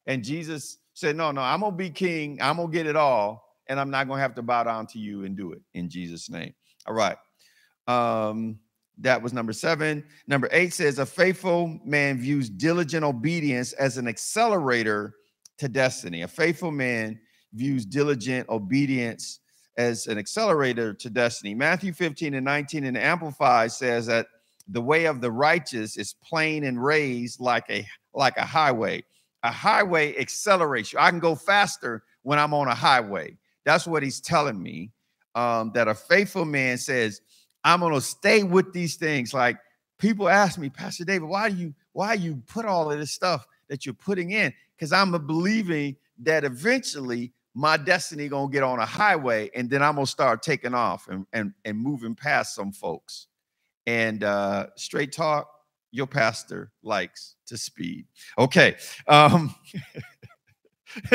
And 0.08 0.24
Jesus 0.24 0.78
said, 0.94 1.14
No, 1.14 1.30
no, 1.30 1.42
I'm 1.42 1.60
going 1.60 1.72
to 1.72 1.76
be 1.76 1.90
king. 1.90 2.38
I'm 2.40 2.56
going 2.56 2.72
to 2.72 2.76
get 2.76 2.86
it 2.86 2.96
all. 2.96 3.44
And 3.68 3.78
I'm 3.78 3.90
not 3.90 4.08
going 4.08 4.18
to 4.18 4.22
have 4.22 4.34
to 4.36 4.42
bow 4.42 4.64
down 4.64 4.86
to 4.88 4.98
you 4.98 5.24
and 5.24 5.36
do 5.36 5.52
it 5.52 5.60
in 5.74 5.88
Jesus' 5.88 6.28
name. 6.28 6.54
All 6.86 6.94
right. 6.94 7.16
Um, 7.86 8.58
that 9.00 9.22
was 9.22 9.32
number 9.32 9.52
seven. 9.52 10.02
Number 10.26 10.48
eight 10.50 10.72
says, 10.72 10.98
A 10.98 11.06
faithful 11.06 11.78
man 11.84 12.18
views 12.18 12.50
diligent 12.50 13.04
obedience 13.04 13.74
as 13.74 13.98
an 13.98 14.08
accelerator 14.08 15.14
to 15.58 15.68
destiny. 15.68 16.22
A 16.22 16.28
faithful 16.28 16.72
man 16.72 17.20
views 17.52 17.84
diligent 17.84 18.48
obedience 18.48 19.40
as 19.76 20.06
an 20.06 20.18
accelerator 20.18 20.94
to 20.94 21.10
destiny. 21.10 21.54
Matthew 21.54 21.92
15 21.92 22.34
and 22.34 22.44
19 22.44 22.84
in 22.84 22.94
the 22.94 23.04
Amplified 23.04 23.70
says 23.72 24.06
that 24.06 24.26
the 24.66 24.80
way 24.80 25.04
of 25.04 25.20
the 25.20 25.30
righteous 25.30 25.96
is 25.96 26.14
plain 26.22 26.64
and 26.64 26.82
raised 26.82 27.40
like 27.40 27.64
a 27.70 27.86
like 28.14 28.36
a 28.36 28.44
highway. 28.44 29.04
A 29.48 29.52
highway 29.52 30.16
accelerates 30.18 30.92
you. 30.92 30.98
I 30.98 31.10
can 31.10 31.18
go 31.18 31.34
faster 31.34 32.04
when 32.22 32.38
I'm 32.38 32.54
on 32.54 32.68
a 32.68 32.74
highway. 32.74 33.36
That's 33.64 33.86
what 33.86 34.02
he's 34.02 34.20
telling 34.20 34.62
me. 34.62 34.92
Um, 35.34 35.72
that 35.74 35.88
a 35.88 35.94
faithful 35.94 36.44
man 36.44 36.78
says, 36.78 37.20
I'm 37.64 37.80
gonna 37.80 38.00
stay 38.00 38.42
with 38.42 38.72
these 38.72 38.96
things. 38.96 39.34
Like 39.34 39.58
people 39.98 40.28
ask 40.28 40.58
me, 40.58 40.68
Pastor 40.70 41.04
David, 41.04 41.28
why 41.28 41.50
do 41.50 41.56
you 41.56 41.74
why 41.92 42.14
you 42.14 42.42
put 42.46 42.64
all 42.64 42.90
of 42.90 42.98
this 42.98 43.12
stuff 43.12 43.46
that 43.68 43.84
you're 43.84 43.94
putting 43.94 44.30
in? 44.30 44.52
because 44.78 44.92
I'm 44.92 45.10
believing 45.26 45.96
that 46.20 46.44
eventually 46.44 47.32
my 47.54 47.76
destiny 47.76 48.28
gonna 48.28 48.50
get 48.50 48.62
on 48.62 48.78
a 48.78 48.86
highway 48.86 49.50
and 49.54 49.68
then 49.68 49.82
I'm 49.82 49.96
gonna 49.96 50.06
start 50.06 50.42
taking 50.42 50.74
off 50.74 51.08
and 51.08 51.26
and, 51.32 51.52
and 51.64 51.78
moving 51.78 52.14
past 52.14 52.54
some 52.54 52.72
folks. 52.72 53.26
And 53.86 54.22
uh, 54.22 54.66
straight 54.76 55.12
talk, 55.12 55.50
your 55.90 56.06
pastor 56.06 56.70
likes 56.82 57.36
to 57.46 57.56
speed. 57.56 58.06
Okay. 58.38 58.76
Um, 59.06 59.54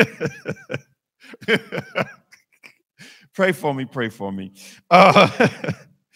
pray 3.34 3.52
for 3.52 3.74
me, 3.74 3.84
pray 3.84 4.08
for 4.08 4.32
me. 4.32 4.52
Uh, 4.90 5.48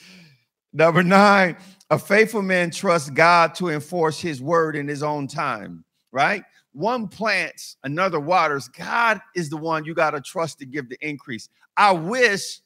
number 0.73 1.03
nine, 1.03 1.57
a 1.90 1.99
faithful 1.99 2.42
man 2.42 2.71
trusts 2.71 3.11
God 3.11 3.55
to 3.57 3.68
enforce 3.68 4.21
his 4.21 4.42
word 4.42 4.77
in 4.77 4.87
his 4.88 5.03
own 5.03 5.27
time, 5.27 5.85
right? 6.12 6.44
One 6.73 7.09
plants, 7.09 7.77
another 7.83 8.21
waters. 8.21 8.68
God 8.68 9.21
is 9.35 9.49
the 9.51 9.57
one 9.57 9.85
you 9.85 9.94
got 9.94 10.11
to 10.11 10.21
trust 10.21 10.59
to 10.59 10.66
give 10.66 10.88
the 10.88 10.99
increase. 11.01 11.49
I 11.77 11.92
wish 11.92 12.61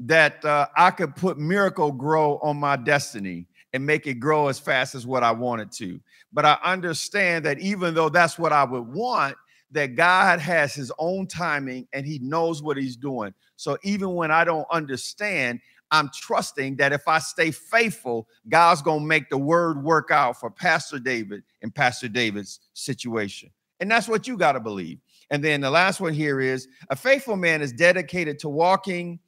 that 0.00 0.44
uh, 0.44 0.66
I 0.76 0.90
could 0.92 1.14
put 1.14 1.38
Miracle-Gro 1.38 2.38
on 2.38 2.56
my 2.56 2.76
destiny 2.76 3.46
and 3.72 3.86
make 3.86 4.06
it 4.06 4.14
grow 4.14 4.48
as 4.48 4.58
fast 4.58 4.94
as 4.94 5.06
what 5.06 5.22
I 5.22 5.30
wanted 5.30 5.70
to. 5.72 6.00
But 6.32 6.44
I 6.44 6.58
understand 6.64 7.44
that 7.44 7.58
even 7.60 7.94
though 7.94 8.08
that's 8.08 8.38
what 8.38 8.52
I 8.52 8.64
would 8.64 8.86
want, 8.86 9.36
that 9.72 9.94
God 9.94 10.40
has 10.40 10.74
his 10.74 10.90
own 10.98 11.26
timing 11.26 11.86
and 11.92 12.04
he 12.04 12.18
knows 12.18 12.62
what 12.62 12.76
he's 12.76 12.96
doing. 12.96 13.32
So 13.56 13.78
even 13.82 14.14
when 14.14 14.30
I 14.30 14.44
don't 14.44 14.66
understand, 14.70 15.60
I'm 15.92 16.10
trusting 16.14 16.76
that 16.76 16.92
if 16.92 17.06
I 17.06 17.18
stay 17.18 17.50
faithful, 17.50 18.28
God's 18.48 18.82
going 18.82 19.00
to 19.00 19.06
make 19.06 19.28
the 19.28 19.38
word 19.38 19.82
work 19.82 20.10
out 20.10 20.38
for 20.38 20.50
Pastor 20.50 20.98
David 20.98 21.42
and 21.62 21.74
Pastor 21.74 22.08
David's 22.08 22.60
situation. 22.74 23.50
And 23.80 23.90
that's 23.90 24.08
what 24.08 24.28
you 24.28 24.36
got 24.36 24.52
to 24.52 24.60
believe. 24.60 24.98
And 25.30 25.42
then 25.42 25.60
the 25.60 25.70
last 25.70 26.00
one 26.00 26.12
here 26.12 26.40
is 26.40 26.68
a 26.90 26.96
faithful 26.96 27.36
man 27.36 27.62
is 27.62 27.72
dedicated 27.72 28.38
to 28.40 28.48
walking 28.48 29.20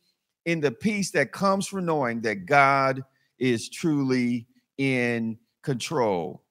in 0.44 0.60
the 0.60 0.72
peace 0.72 1.10
that 1.12 1.32
comes 1.32 1.66
from 1.66 1.84
knowing 1.84 2.20
that 2.22 2.46
God 2.46 3.04
is 3.42 3.68
truly 3.68 4.46
in 4.78 5.36
control. 5.62 6.44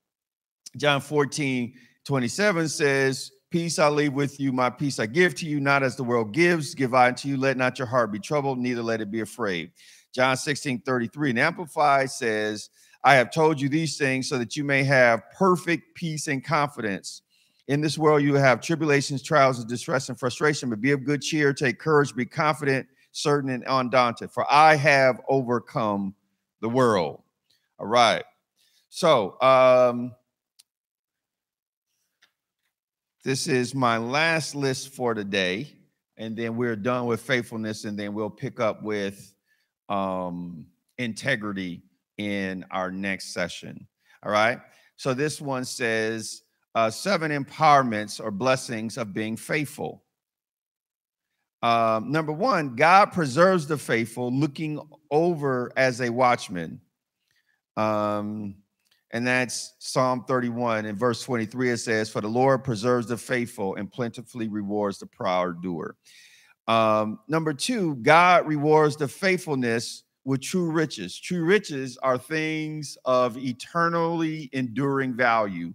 John 0.75 0.99
14, 0.99 1.73
27 2.03 2.67
says, 2.67 3.31
Peace 3.49 3.79
I 3.79 3.87
leave 3.89 4.13
with 4.13 4.39
you, 4.39 4.51
my 4.51 4.69
peace 4.69 4.99
I 4.99 5.05
give 5.05 5.33
to 5.35 5.45
you, 5.45 5.61
not 5.61 5.83
as 5.83 5.95
the 5.95 6.03
world 6.03 6.33
gives, 6.33 6.75
give 6.75 6.93
I 6.93 7.07
unto 7.07 7.29
you. 7.29 7.37
Let 7.37 7.57
not 7.57 7.79
your 7.79 7.87
heart 7.87 8.11
be 8.11 8.19
troubled, 8.19 8.59
neither 8.59 8.83
let 8.83 8.99
it 8.99 9.09
be 9.09 9.21
afraid. 9.21 9.71
John 10.13 10.35
16, 10.35 10.81
33. 10.81 11.29
And 11.31 11.39
Amplified 11.39 12.11
says, 12.11 12.69
I 13.03 13.15
have 13.15 13.31
told 13.31 13.59
you 13.59 13.69
these 13.69 13.97
things 13.97 14.27
so 14.27 14.37
that 14.37 14.57
you 14.57 14.63
may 14.65 14.83
have 14.83 15.21
perfect 15.37 15.95
peace 15.95 16.27
and 16.27 16.43
confidence. 16.43 17.21
In 17.67 17.79
this 17.79 17.97
world, 17.97 18.21
you 18.21 18.35
have 18.35 18.59
tribulations, 18.59 19.23
trials, 19.23 19.59
and 19.59 19.67
distress 19.67 20.09
and 20.09 20.19
frustration, 20.19 20.69
but 20.69 20.81
be 20.81 20.91
of 20.91 21.05
good 21.05 21.21
cheer, 21.21 21.53
take 21.53 21.79
courage, 21.79 22.13
be 22.13 22.25
confident, 22.25 22.85
certain, 23.13 23.49
and 23.49 23.63
undaunted. 23.67 24.31
For 24.31 24.45
I 24.51 24.75
have 24.75 25.21
overcome 25.29 26.15
the 26.61 26.69
world. 26.69 27.21
All 27.79 27.87
right. 27.87 28.23
So, 28.89 29.39
um, 29.41 30.13
this 33.23 33.47
is 33.47 33.75
my 33.75 33.97
last 33.97 34.55
list 34.55 34.93
for 34.93 35.13
today. 35.13 35.75
And 36.17 36.35
then 36.35 36.55
we're 36.55 36.75
done 36.75 37.07
with 37.07 37.21
faithfulness, 37.21 37.85
and 37.85 37.97
then 37.97 38.13
we'll 38.13 38.29
pick 38.29 38.59
up 38.59 38.83
with 38.83 39.33
um, 39.89 40.67
integrity 40.97 41.83
in 42.17 42.63
our 42.69 42.91
next 42.91 43.33
session. 43.33 43.87
All 44.23 44.31
right. 44.31 44.59
So 44.97 45.13
this 45.15 45.41
one 45.41 45.65
says 45.65 46.43
uh, 46.75 46.91
seven 46.91 47.31
empowerments 47.31 48.23
or 48.23 48.29
blessings 48.29 48.97
of 48.97 49.13
being 49.13 49.35
faithful. 49.35 50.03
Um, 51.61 52.11
number 52.11 52.31
one, 52.31 52.75
God 52.75 53.11
preserves 53.11 53.67
the 53.67 53.77
faithful, 53.77 54.31
looking 54.31 54.79
over 55.11 55.71
as 55.77 56.01
a 56.01 56.09
watchman. 56.09 56.81
Um, 57.77 58.55
and 59.11 59.27
that's 59.27 59.73
Psalm 59.79 60.23
31 60.27 60.85
in 60.85 60.95
verse 60.95 61.23
23. 61.23 61.71
It 61.71 61.77
says, 61.77 62.09
For 62.09 62.21
the 62.21 62.27
Lord 62.27 62.63
preserves 62.63 63.07
the 63.07 63.17
faithful 63.17 63.75
and 63.75 63.91
plentifully 63.91 64.47
rewards 64.47 64.99
the 64.99 65.05
proud 65.05 65.61
doer. 65.61 65.95
Um, 66.67 67.19
number 67.27 67.53
two, 67.53 67.95
God 67.95 68.47
rewards 68.47 68.95
the 68.95 69.07
faithfulness 69.07 70.03
with 70.23 70.41
true 70.41 70.71
riches. 70.71 71.19
True 71.19 71.43
riches 71.43 71.97
are 72.01 72.17
things 72.17 72.97
of 73.05 73.37
eternally 73.37 74.49
enduring 74.53 75.15
value. 75.15 75.73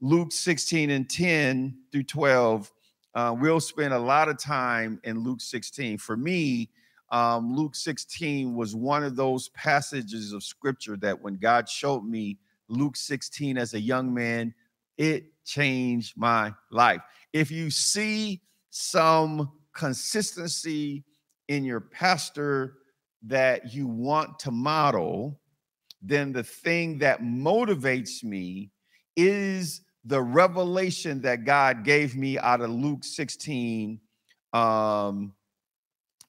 Luke 0.00 0.32
16 0.32 0.90
and 0.90 1.08
10 1.08 1.78
through 1.92 2.04
12 2.04 2.72
uh, 3.16 3.34
we'll 3.34 3.60
spend 3.60 3.94
a 3.94 3.98
lot 3.98 4.28
of 4.28 4.38
time 4.38 5.00
in 5.02 5.20
Luke 5.20 5.40
16. 5.40 5.96
For 5.96 6.18
me, 6.18 6.68
um, 7.10 7.56
Luke 7.56 7.74
16 7.74 8.54
was 8.54 8.76
one 8.76 9.02
of 9.02 9.16
those 9.16 9.48
passages 9.50 10.34
of 10.34 10.44
scripture 10.44 10.98
that 10.98 11.22
when 11.22 11.38
God 11.38 11.66
showed 11.66 12.04
me 12.04 12.36
Luke 12.68 12.94
16 12.94 13.56
as 13.56 13.72
a 13.72 13.80
young 13.80 14.12
man, 14.12 14.52
it 14.98 15.24
changed 15.46 16.14
my 16.18 16.52
life. 16.70 17.00
If 17.32 17.50
you 17.50 17.70
see 17.70 18.42
some 18.68 19.50
consistency 19.72 21.02
in 21.48 21.64
your 21.64 21.80
pastor 21.80 22.74
that 23.22 23.72
you 23.72 23.86
want 23.86 24.38
to 24.40 24.50
model, 24.50 25.40
then 26.02 26.32
the 26.32 26.44
thing 26.44 26.98
that 26.98 27.22
motivates 27.22 28.22
me 28.22 28.72
is 29.16 29.80
the 30.06 30.22
revelation 30.22 31.20
that 31.22 31.44
God 31.44 31.84
gave 31.84 32.16
me 32.16 32.38
out 32.38 32.60
of 32.60 32.70
Luke 32.70 33.02
16 33.02 34.00
um, 34.52 35.32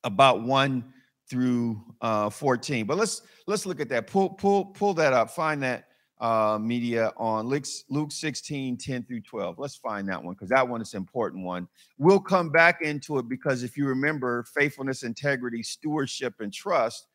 about 0.04 0.42
1 0.44 0.84
through 1.30 1.82
uh, 2.02 2.30
14. 2.30 2.86
But 2.86 2.98
let's 2.98 3.22
let's 3.46 3.66
look 3.66 3.80
at 3.80 3.90
that. 3.90 4.08
Pull 4.08 4.32
pull 4.32 4.66
pull 4.66 4.94
that 4.96 5.14
up. 5.14 5.30
Find 5.30 5.62
that 5.62 5.86
uh, 6.20 6.58
media 6.60 7.12
on 7.18 7.48
Luke, 7.48 7.66
Luke 7.90 8.12
16, 8.12 8.78
10 8.78 9.04
through 9.04 9.22
12. 9.22 9.60
Let's 9.60 9.76
find 9.76 10.10
that 10.10 10.24
one 10.24 10.34
because 10.34 10.50
that 10.50 10.68
one 10.68 10.82
is 10.82 10.94
an 10.94 10.98
important 10.98 11.46
one. 11.46 11.68
We'll 12.00 12.20
come 12.20 12.50
back 12.50 12.82
into 12.82 13.20
it 13.20 13.30
because 13.30 13.62
if 13.62 13.78
you 13.78 13.86
remember, 13.86 14.44
faithfulness, 14.56 15.04
integrity, 15.04 15.62
stewardship, 15.62 16.36
and 16.40 16.52
trust 16.52 17.06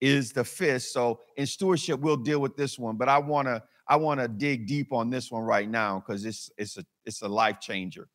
is 0.00 0.32
the 0.32 0.42
fifth. 0.42 0.84
So 0.84 1.20
in 1.36 1.46
stewardship, 1.46 2.00
we'll 2.00 2.16
deal 2.16 2.40
with 2.40 2.56
this 2.56 2.76
one. 2.76 2.96
But 2.96 3.08
I 3.08 3.18
want 3.18 3.46
to 3.46 3.62
I 3.88 3.96
want 3.96 4.20
to 4.20 4.28
dig 4.28 4.66
deep 4.66 4.92
on 4.92 5.10
this 5.10 5.30
one 5.30 5.42
right 5.42 5.68
now 5.68 6.00
because 6.04 6.24
it's 6.24 6.50
it's 6.56 6.76
a 6.76 6.84
it's 7.04 7.22
a 7.22 7.28
life 7.28 7.60
changer. 7.60 8.08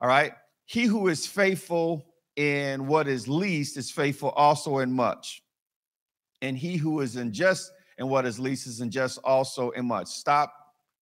All 0.00 0.08
right. 0.08 0.32
He 0.66 0.84
who 0.84 1.08
is 1.08 1.26
faithful 1.26 2.06
in 2.36 2.86
what 2.86 3.08
is 3.08 3.28
least 3.28 3.76
is 3.76 3.90
faithful 3.90 4.30
also 4.30 4.78
in 4.78 4.92
much. 4.92 5.42
And 6.40 6.56
he 6.56 6.76
who 6.76 7.00
is 7.00 7.16
unjust 7.16 7.70
in 7.98 8.08
what 8.08 8.26
is 8.26 8.40
least 8.40 8.66
is 8.66 8.80
unjust 8.80 9.18
also 9.22 9.70
in 9.70 9.86
much. 9.86 10.08
Stop. 10.08 10.52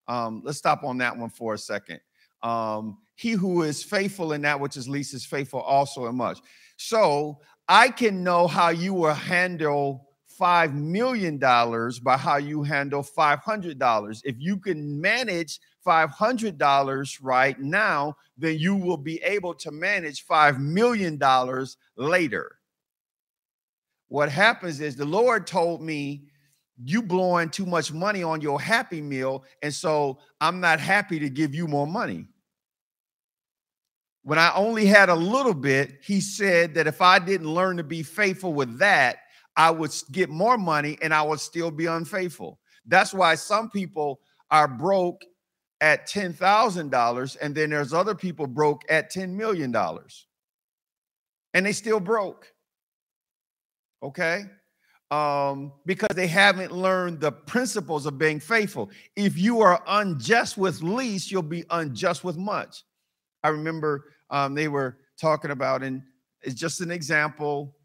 Um, 0.09 0.43
let's 0.45 0.59
stop 0.59 0.83
on 0.83 0.99
that 0.99 1.17
one 1.17 1.31
for 1.31 1.55
a 1.55 1.59
second. 1.59 2.01
Um, 2.43 2.99
he 3.15 3.33
who 3.33 3.63
is 3.63 3.83
faithful 3.85 4.33
in 4.33 4.43
that 4.43 4.59
which 4.59 4.77
is 4.77 4.89
least 4.89 5.15
is 5.15 5.25
faithful 5.25 5.61
also 5.61 6.07
in 6.07 6.17
much. 6.17 6.41
So 6.77 7.41
I 7.69 7.91
can 7.91 8.25
know 8.25 8.47
how 8.47 8.71
you 8.71 8.95
will 8.95 9.15
handle 9.15 10.10
$5 10.41 10.75
million 10.75 11.39
by 11.39 12.17
how 12.17 12.37
you 12.37 12.63
handle 12.63 13.03
$500. 13.03 14.23
If 14.25 14.37
you 14.39 14.57
can 14.57 15.01
manage 15.01 15.61
$500 15.87 17.19
right 17.23 17.61
now, 17.61 18.17
then 18.39 18.59
you 18.59 18.75
will 18.77 18.97
be 18.97 19.21
able 19.23 19.55
to 19.55 19.71
manage 19.71 20.27
$5 20.27 20.59
million 20.59 21.21
later. 21.97 22.57
What 24.09 24.31
happens 24.31 24.81
is 24.81 24.97
the 24.97 25.05
Lord 25.05 25.47
told 25.47 25.83
me, 25.83 26.25
you 26.83 27.03
blowing 27.03 27.51
too 27.51 27.67
much 27.67 27.93
money 27.93 28.23
on 28.23 28.41
your 28.41 28.59
happy 28.59 29.03
meal. 29.03 29.45
And 29.63 29.73
so 29.73 30.19
I'm 30.41 30.61
not 30.61 30.81
happy 30.81 31.19
to 31.19 31.29
give 31.29 31.55
you 31.55 31.69
more 31.69 31.87
money. 31.87 32.27
When 34.23 34.39
I 34.39 34.53
only 34.55 34.87
had 34.87 35.09
a 35.09 35.15
little 35.15 35.55
bit, 35.55 35.99
he 36.03 36.21
said 36.21 36.75
that 36.75 36.87
if 36.87 37.03
I 37.03 37.19
didn't 37.19 37.53
learn 37.53 37.77
to 37.77 37.85
be 37.85 38.03
faithful 38.03 38.53
with 38.53 38.79
that, 38.79 39.19
I 39.61 39.71
would 39.71 39.93
get 40.11 40.31
more 40.31 40.57
money 40.57 40.97
and 41.03 41.13
I 41.13 41.21
would 41.21 41.39
still 41.39 41.71
be 41.71 41.85
unfaithful. 41.85 42.59
That's 42.87 43.13
why 43.13 43.35
some 43.35 43.69
people 43.69 44.21
are 44.51 44.67
broke 44.67 45.23
at 45.83 46.09
$10,000 46.09 47.37
and 47.43 47.55
then 47.55 47.69
there's 47.69 47.93
other 47.93 48.15
people 48.15 48.47
broke 48.47 48.81
at 48.89 49.13
$10 49.13 49.29
million 49.35 49.77
and 51.53 51.67
they 51.67 51.73
still 51.73 52.01
broke. 52.01 52.51
Okay? 54.03 54.45
Um, 55.11 55.73
because 55.85 56.17
they 56.17 56.27
haven't 56.27 56.73
learned 56.73 57.21
the 57.21 57.33
principles 57.33 58.07
of 58.07 58.17
being 58.17 58.41
faithful. 58.41 58.89
If 59.15 59.37
you 59.37 59.61
are 59.61 59.83
unjust 59.87 60.57
with 60.57 60.81
least, 60.81 61.31
you'll 61.31 61.43
be 61.43 61.65
unjust 61.69 62.25
with 62.25 62.39
much. 62.39 62.83
I 63.45 63.49
remember 63.49 64.07
um, 64.31 64.55
they 64.55 64.69
were 64.69 64.97
talking 65.21 65.51
about, 65.51 65.83
and 65.83 66.03
it's 66.41 66.55
just 66.55 66.81
an 66.81 66.91
example 66.91 67.77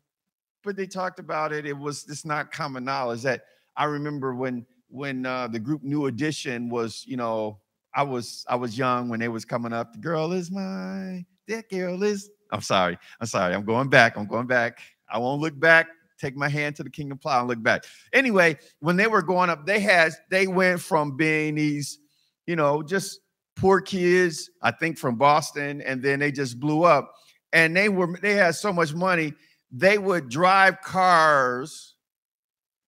but 0.65 0.75
they 0.75 0.87
talked 0.87 1.19
about 1.19 1.53
it. 1.53 1.65
It 1.65 1.77
was 1.77 2.05
it's 2.09 2.25
not 2.25 2.51
common 2.51 2.83
knowledge 2.83 3.21
that 3.21 3.43
I 3.77 3.85
remember 3.85 4.35
when 4.35 4.65
when 4.89 5.25
uh, 5.25 5.47
the 5.47 5.59
group 5.59 5.83
New 5.83 6.07
Edition 6.07 6.69
was, 6.69 7.05
you 7.07 7.17
know, 7.17 7.59
I 7.93 8.03
was 8.03 8.45
I 8.49 8.55
was 8.55 8.77
young 8.77 9.07
when 9.07 9.19
they 9.19 9.29
was 9.29 9.45
coming 9.45 9.71
up. 9.71 9.93
The 9.93 9.99
girl 9.99 10.31
is 10.33 10.51
my 10.51 11.25
that 11.47 11.69
girl 11.69 12.03
is. 12.03 12.29
I'm 12.51 12.61
sorry. 12.61 12.97
I'm 13.19 13.27
sorry. 13.27 13.55
I'm 13.55 13.65
going 13.65 13.89
back. 13.89 14.17
I'm 14.17 14.27
going 14.27 14.47
back. 14.47 14.79
I 15.09 15.19
won't 15.19 15.41
look 15.41 15.59
back 15.59 15.87
take 16.17 16.35
my 16.35 16.49
hand 16.49 16.75
to 16.77 16.83
the 16.83 16.89
kingdom 16.89 17.17
plow 17.17 17.39
and 17.39 17.47
look 17.47 17.61
back. 17.61 17.85
Anyway, 18.13 18.57
when 18.79 18.95
they 18.95 19.07
were 19.07 19.21
going 19.21 19.49
up, 19.49 19.65
they 19.65 19.79
had 19.79 20.13
they 20.29 20.47
went 20.47 20.79
from 20.79 21.15
being 21.15 21.55
these, 21.55 21.99
you 22.47 22.55
know, 22.55 22.81
just 22.81 23.19
poor 23.55 23.81
kids, 23.81 24.49
I 24.61 24.71
think 24.71 24.97
from 24.97 25.15
Boston, 25.15 25.81
and 25.81 26.01
then 26.01 26.19
they 26.19 26.31
just 26.31 26.59
blew 26.59 26.83
up. 26.83 27.13
And 27.53 27.75
they 27.75 27.89
were 27.89 28.17
they 28.21 28.33
had 28.33 28.55
so 28.55 28.73
much 28.73 28.93
money, 28.93 29.33
they 29.71 29.97
would 29.97 30.29
drive 30.29 30.81
cars 30.81 31.95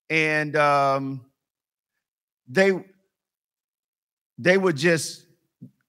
and 0.10 0.56
um 0.56 1.26
they 2.48 2.72
they 4.38 4.58
would 4.58 4.78
just 4.78 5.26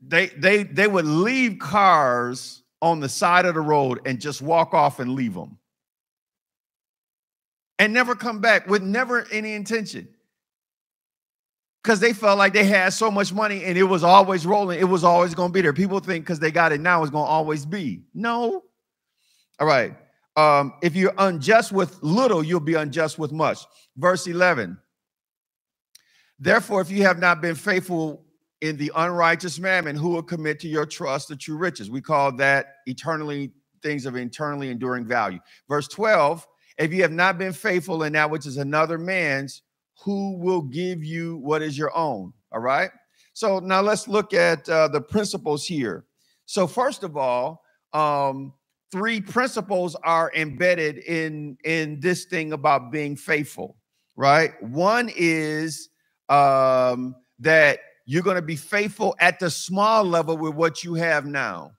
they 0.01 0.27
they 0.27 0.63
they 0.63 0.87
would 0.87 1.05
leave 1.05 1.59
cars 1.59 2.63
on 2.81 3.01
the 3.01 3.09
side 3.09 3.45
of 3.45 3.55
the 3.55 3.61
road 3.61 4.01
and 4.07 4.21
just 4.21 4.41
walk 4.41 4.75
off 4.75 5.01
and 5.01 5.13
leave 5.13 5.35
them 5.35 5.59
and 7.79 7.93
never 7.93 8.15
come 8.15 8.41
back 8.41 8.67
with 8.67 8.83
never 8.83 9.27
any 9.31 9.53
intention. 9.55 10.09
Because 11.83 12.01
they 12.01 12.13
felt 12.13 12.39
like 12.39 12.53
they 12.53 12.65
had 12.65 12.93
so 12.93 13.11
much 13.11 13.33
money 13.33 13.65
and 13.65 13.79
it 13.79 13.85
was 13.85 14.03
always 14.03 14.45
rolling 14.45 14.81
it 14.81 14.85
was 14.85 15.05
always 15.05 15.35
going 15.35 15.51
to 15.51 15.53
be 15.53 15.61
there. 15.61 15.73
People 15.73 16.01
think 16.01 16.25
because 16.25 16.41
they 16.41 16.51
got 16.51 16.73
it 16.73 16.81
now 16.81 17.03
it's 17.03 17.11
going 17.11 17.25
to 17.25 17.31
always 17.31 17.65
be. 17.65 18.03
No. 18.15 18.65
All 19.61 19.67
right 19.67 19.95
um, 20.39 20.75
if 20.83 20.95
you're 20.95 21.15
unjust 21.19 21.73
with 21.73 21.99
little 22.03 22.43
you'll 22.43 22.61
be 22.61 22.75
unjust 22.75 23.19
with 23.19 23.33
much 23.33 23.59
verse 23.97 24.27
11 24.27 24.79
therefore 26.39 26.81
if 26.81 26.91
you 26.91 27.03
have 27.03 27.19
not 27.19 27.41
been 27.41 27.55
faithful 27.55 28.25
in 28.61 28.77
the 28.77 28.91
unrighteous 28.97 29.59
mammon 29.59 29.95
who 29.95 30.11
will 30.11 30.23
commit 30.23 30.59
to 30.61 30.69
your 30.69 30.87
trust 30.87 31.29
the 31.29 31.37
true 31.37 31.57
riches. 31.57 31.91
We 31.91 32.01
call 32.01 32.33
that 32.37 32.77
eternally 32.87 33.53
things 33.83 34.07
of 34.07 34.17
eternally 34.17 34.71
enduring 34.71 35.07
value. 35.07 35.39
Verse 35.69 35.87
12, 35.89 36.47
if 36.79 36.93
you 36.93 37.03
have 37.03 37.13
not 37.13 37.39
been 37.39 37.53
faithful 37.53 38.03
in 38.03 38.13
that 38.15 38.31
which 38.31 38.47
is 38.47 38.57
another 38.57 38.99
man's, 38.99 39.63
who 40.05 40.37
will 40.39 40.63
give 40.63 41.05
you 41.05 41.37
what 41.37 41.63
is 41.63 41.77
your 41.77 41.97
own? 41.97 42.33
All 42.53 42.61
right. 42.61 42.91
So 43.33 43.59
now 43.61 43.81
let's 43.81 44.09
look 44.09 44.35
at 44.35 44.69
uh, 44.69 44.89
the 44.89 45.01
principles 45.01 45.65
here. 45.65 46.05
So 46.47 46.67
first 46.67 47.03
of 47.05 47.17
all, 47.17 47.63
um, 47.93 48.53
three 48.91 49.21
principles 49.21 49.95
are 49.97 50.33
embedded 50.35 50.99
in 50.99 51.57
in 51.65 52.01
this 52.01 52.25
thing 52.25 52.53
about 52.53 52.91
being 52.91 53.17
faithful. 53.17 53.77
Right. 54.17 54.61
One 54.63 55.11
is 55.15 55.89
um, 56.29 57.15
that 57.39 57.81
you're 58.05 58.23
going 58.23 58.37
to 58.37 58.43
be 58.43 58.57
faithful 58.57 59.15
at 59.21 59.39
the 59.39 59.51
small 59.51 60.05
level 60.05 60.37
with 60.37 60.55
what 60.55 60.83
you 60.83 60.95
have 60.95 61.27
now. 61.27 61.73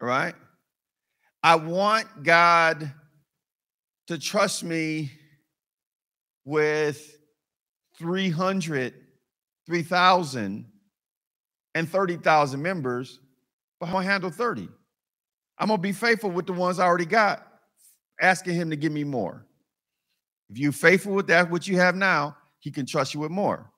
All 0.00 0.08
right? 0.08 0.34
I 1.42 1.56
want 1.56 2.22
God 2.22 2.92
to 4.08 4.18
trust 4.18 4.62
me 4.62 5.10
with 6.44 7.18
300, 7.98 8.94
3,000, 9.66 10.66
and 11.74 11.88
30,000 11.88 12.62
members, 12.62 13.20
but 13.80 13.88
I'm 13.88 13.94
to 13.94 14.02
handle 14.02 14.30
30. 14.30 14.68
I'm 15.58 15.68
to 15.68 15.78
be 15.78 15.92
faithful 15.92 16.30
with 16.30 16.46
the 16.46 16.52
ones 16.52 16.78
I 16.78 16.86
already 16.86 17.06
got, 17.06 17.46
asking 18.20 18.54
Him 18.54 18.70
to 18.70 18.76
give 18.76 18.92
me 18.92 19.04
more. 19.04 19.44
If 20.50 20.58
you're 20.58 20.72
faithful 20.72 21.14
with 21.14 21.26
that, 21.26 21.50
what 21.50 21.66
you 21.68 21.76
have 21.78 21.96
now, 21.96 22.36
He 22.58 22.70
can 22.70 22.86
trust 22.86 23.14
you 23.14 23.20
with 23.20 23.30
more. 23.30 23.70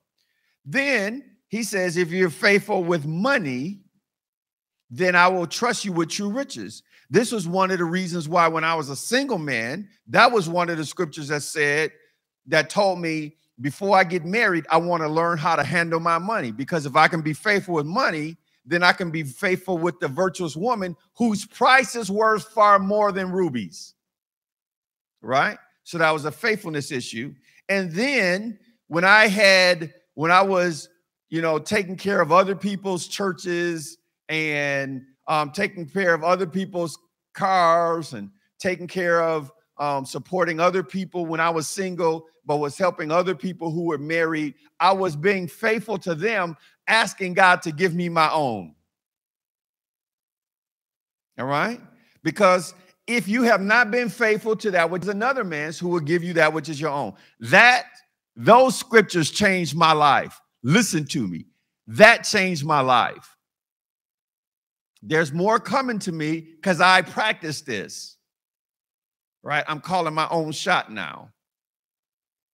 Then 0.65 1.23
he 1.51 1.63
says, 1.63 1.97
if 1.97 2.11
you're 2.11 2.29
faithful 2.29 2.81
with 2.83 3.05
money, 3.05 3.81
then 4.89 5.17
I 5.17 5.27
will 5.27 5.47
trust 5.47 5.83
you 5.83 5.91
with 5.91 6.09
true 6.09 6.29
riches. 6.29 6.81
This 7.09 7.31
was 7.31 7.45
one 7.45 7.71
of 7.71 7.77
the 7.77 7.83
reasons 7.83 8.29
why, 8.29 8.47
when 8.47 8.63
I 8.63 8.75
was 8.75 8.89
a 8.89 8.95
single 8.95 9.37
man, 9.37 9.89
that 10.07 10.31
was 10.31 10.47
one 10.47 10.69
of 10.69 10.77
the 10.77 10.85
scriptures 10.85 11.27
that 11.27 11.43
said, 11.43 11.91
that 12.47 12.69
told 12.69 12.99
me 12.99 13.35
before 13.59 13.97
I 13.97 14.05
get 14.05 14.25
married, 14.25 14.65
I 14.69 14.77
want 14.77 15.03
to 15.03 15.09
learn 15.09 15.37
how 15.37 15.57
to 15.57 15.63
handle 15.63 15.99
my 15.99 16.17
money. 16.17 16.51
Because 16.51 16.85
if 16.85 16.95
I 16.95 17.09
can 17.09 17.21
be 17.21 17.33
faithful 17.33 17.75
with 17.75 17.85
money, 17.85 18.37
then 18.65 18.83
I 18.83 18.93
can 18.93 19.11
be 19.11 19.23
faithful 19.23 19.77
with 19.77 19.99
the 19.99 20.07
virtuous 20.07 20.55
woman 20.55 20.95
whose 21.15 21.45
price 21.45 21.95
is 21.95 22.11
worth 22.11 22.49
far 22.49 22.79
more 22.79 23.11
than 23.11 23.31
rubies. 23.31 23.95
Right? 25.21 25.57
So 25.83 25.97
that 25.97 26.11
was 26.11 26.25
a 26.25 26.31
faithfulness 26.31 26.91
issue. 26.91 27.33
And 27.69 27.91
then 27.91 28.59
when 28.87 29.03
I 29.03 29.27
had 29.27 29.93
when 30.15 30.31
I 30.31 30.41
was, 30.41 30.89
you 31.29 31.41
know, 31.41 31.57
taking 31.57 31.95
care 31.95 32.21
of 32.21 32.31
other 32.31 32.55
people's 32.55 33.07
churches 33.07 33.97
and 34.29 35.03
um, 35.27 35.51
taking 35.51 35.87
care 35.87 36.13
of 36.13 36.23
other 36.23 36.45
people's 36.45 36.97
cars 37.33 38.13
and 38.13 38.29
taking 38.59 38.87
care 38.87 39.21
of 39.21 39.51
um, 39.77 40.05
supporting 40.05 40.59
other 40.59 40.83
people 40.83 41.25
when 41.25 41.39
I 41.39 41.49
was 41.49 41.67
single, 41.67 42.25
but 42.45 42.57
was 42.57 42.77
helping 42.77 43.11
other 43.11 43.33
people 43.33 43.71
who 43.71 43.85
were 43.85 43.97
married. 43.97 44.53
I 44.79 44.91
was 44.91 45.15
being 45.15 45.47
faithful 45.47 45.97
to 45.99 46.13
them, 46.13 46.55
asking 46.91 47.33
God 47.33 47.61
to 47.63 47.71
give 47.71 47.95
me 47.95 48.09
my 48.09 48.29
own. 48.31 48.75
All 51.39 51.45
right? 51.45 51.79
Because 52.21 52.75
if 53.07 53.27
you 53.27 53.43
have 53.43 53.61
not 53.61 53.89
been 53.89 54.09
faithful 54.09 54.55
to 54.57 54.71
that 54.71 54.89
which 54.89 55.03
is 55.03 55.07
another 55.07 55.43
man's, 55.43 55.79
who 55.79 55.87
will 55.87 56.01
give 56.01 56.23
you 56.23 56.33
that 56.33 56.53
which 56.53 56.69
is 56.69 56.79
your 56.79 56.91
own. 56.91 57.13
That 57.39 57.85
those 58.35 58.77
scriptures 58.77 59.31
changed 59.31 59.75
my 59.75 59.93
life. 59.93 60.39
Listen 60.63 61.05
to 61.05 61.27
me. 61.27 61.45
That 61.87 62.25
changed 62.25 62.65
my 62.65 62.81
life. 62.81 63.35
There's 65.01 65.31
more 65.31 65.59
coming 65.59 65.97
to 65.99 66.11
me 66.11 66.41
because 66.41 66.79
I 66.79 67.01
practice 67.01 67.61
this. 67.61 68.17
Right? 69.41 69.63
I'm 69.67 69.79
calling 69.79 70.13
my 70.13 70.27
own 70.29 70.51
shot 70.51 70.91
now 70.91 71.31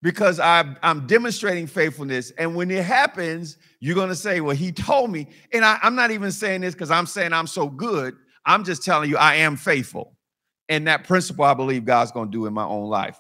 because 0.02 0.40
I'm, 0.40 0.78
I'm 0.84 1.08
demonstrating 1.08 1.68
faithfulness. 1.68 2.32
And 2.38 2.56
when 2.56 2.70
it 2.72 2.84
happens, 2.84 3.58
you're 3.80 3.96
going 3.96 4.10
to 4.10 4.16
say, 4.16 4.42
Well, 4.42 4.56
he 4.56 4.72
told 4.72 5.12
me. 5.12 5.28
And 5.54 5.66
I, 5.66 5.80
I'm 5.82 5.96
not 5.96 6.12
even 6.12 6.32
saying 6.32 6.62
this 6.62 6.74
because 6.74 6.92
I'm 6.92 7.06
saying 7.06 7.34
I'm 7.34 7.48
so 7.48 7.68
good. 7.68 8.16
I'm 8.46 8.64
just 8.64 8.84
telling 8.84 9.10
you 9.10 9.18
I 9.18 9.36
am 9.36 9.58
faithful. 9.58 10.16
And 10.70 10.88
that 10.88 11.06
principle 11.06 11.46
I 11.46 11.54
believe 11.54 11.86
God's 11.86 12.12
going 12.12 12.28
to 12.28 12.32
do 12.32 12.46
in 12.46 12.54
my 12.54 12.66
own 12.66 12.90
life. 12.90 13.20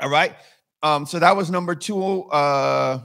All 0.00 0.10
right. 0.10 0.34
Um, 0.82 1.06
so 1.06 1.18
that 1.18 1.36
was 1.36 1.50
number 1.50 1.74
two 1.74 2.24
uh, 2.24 3.00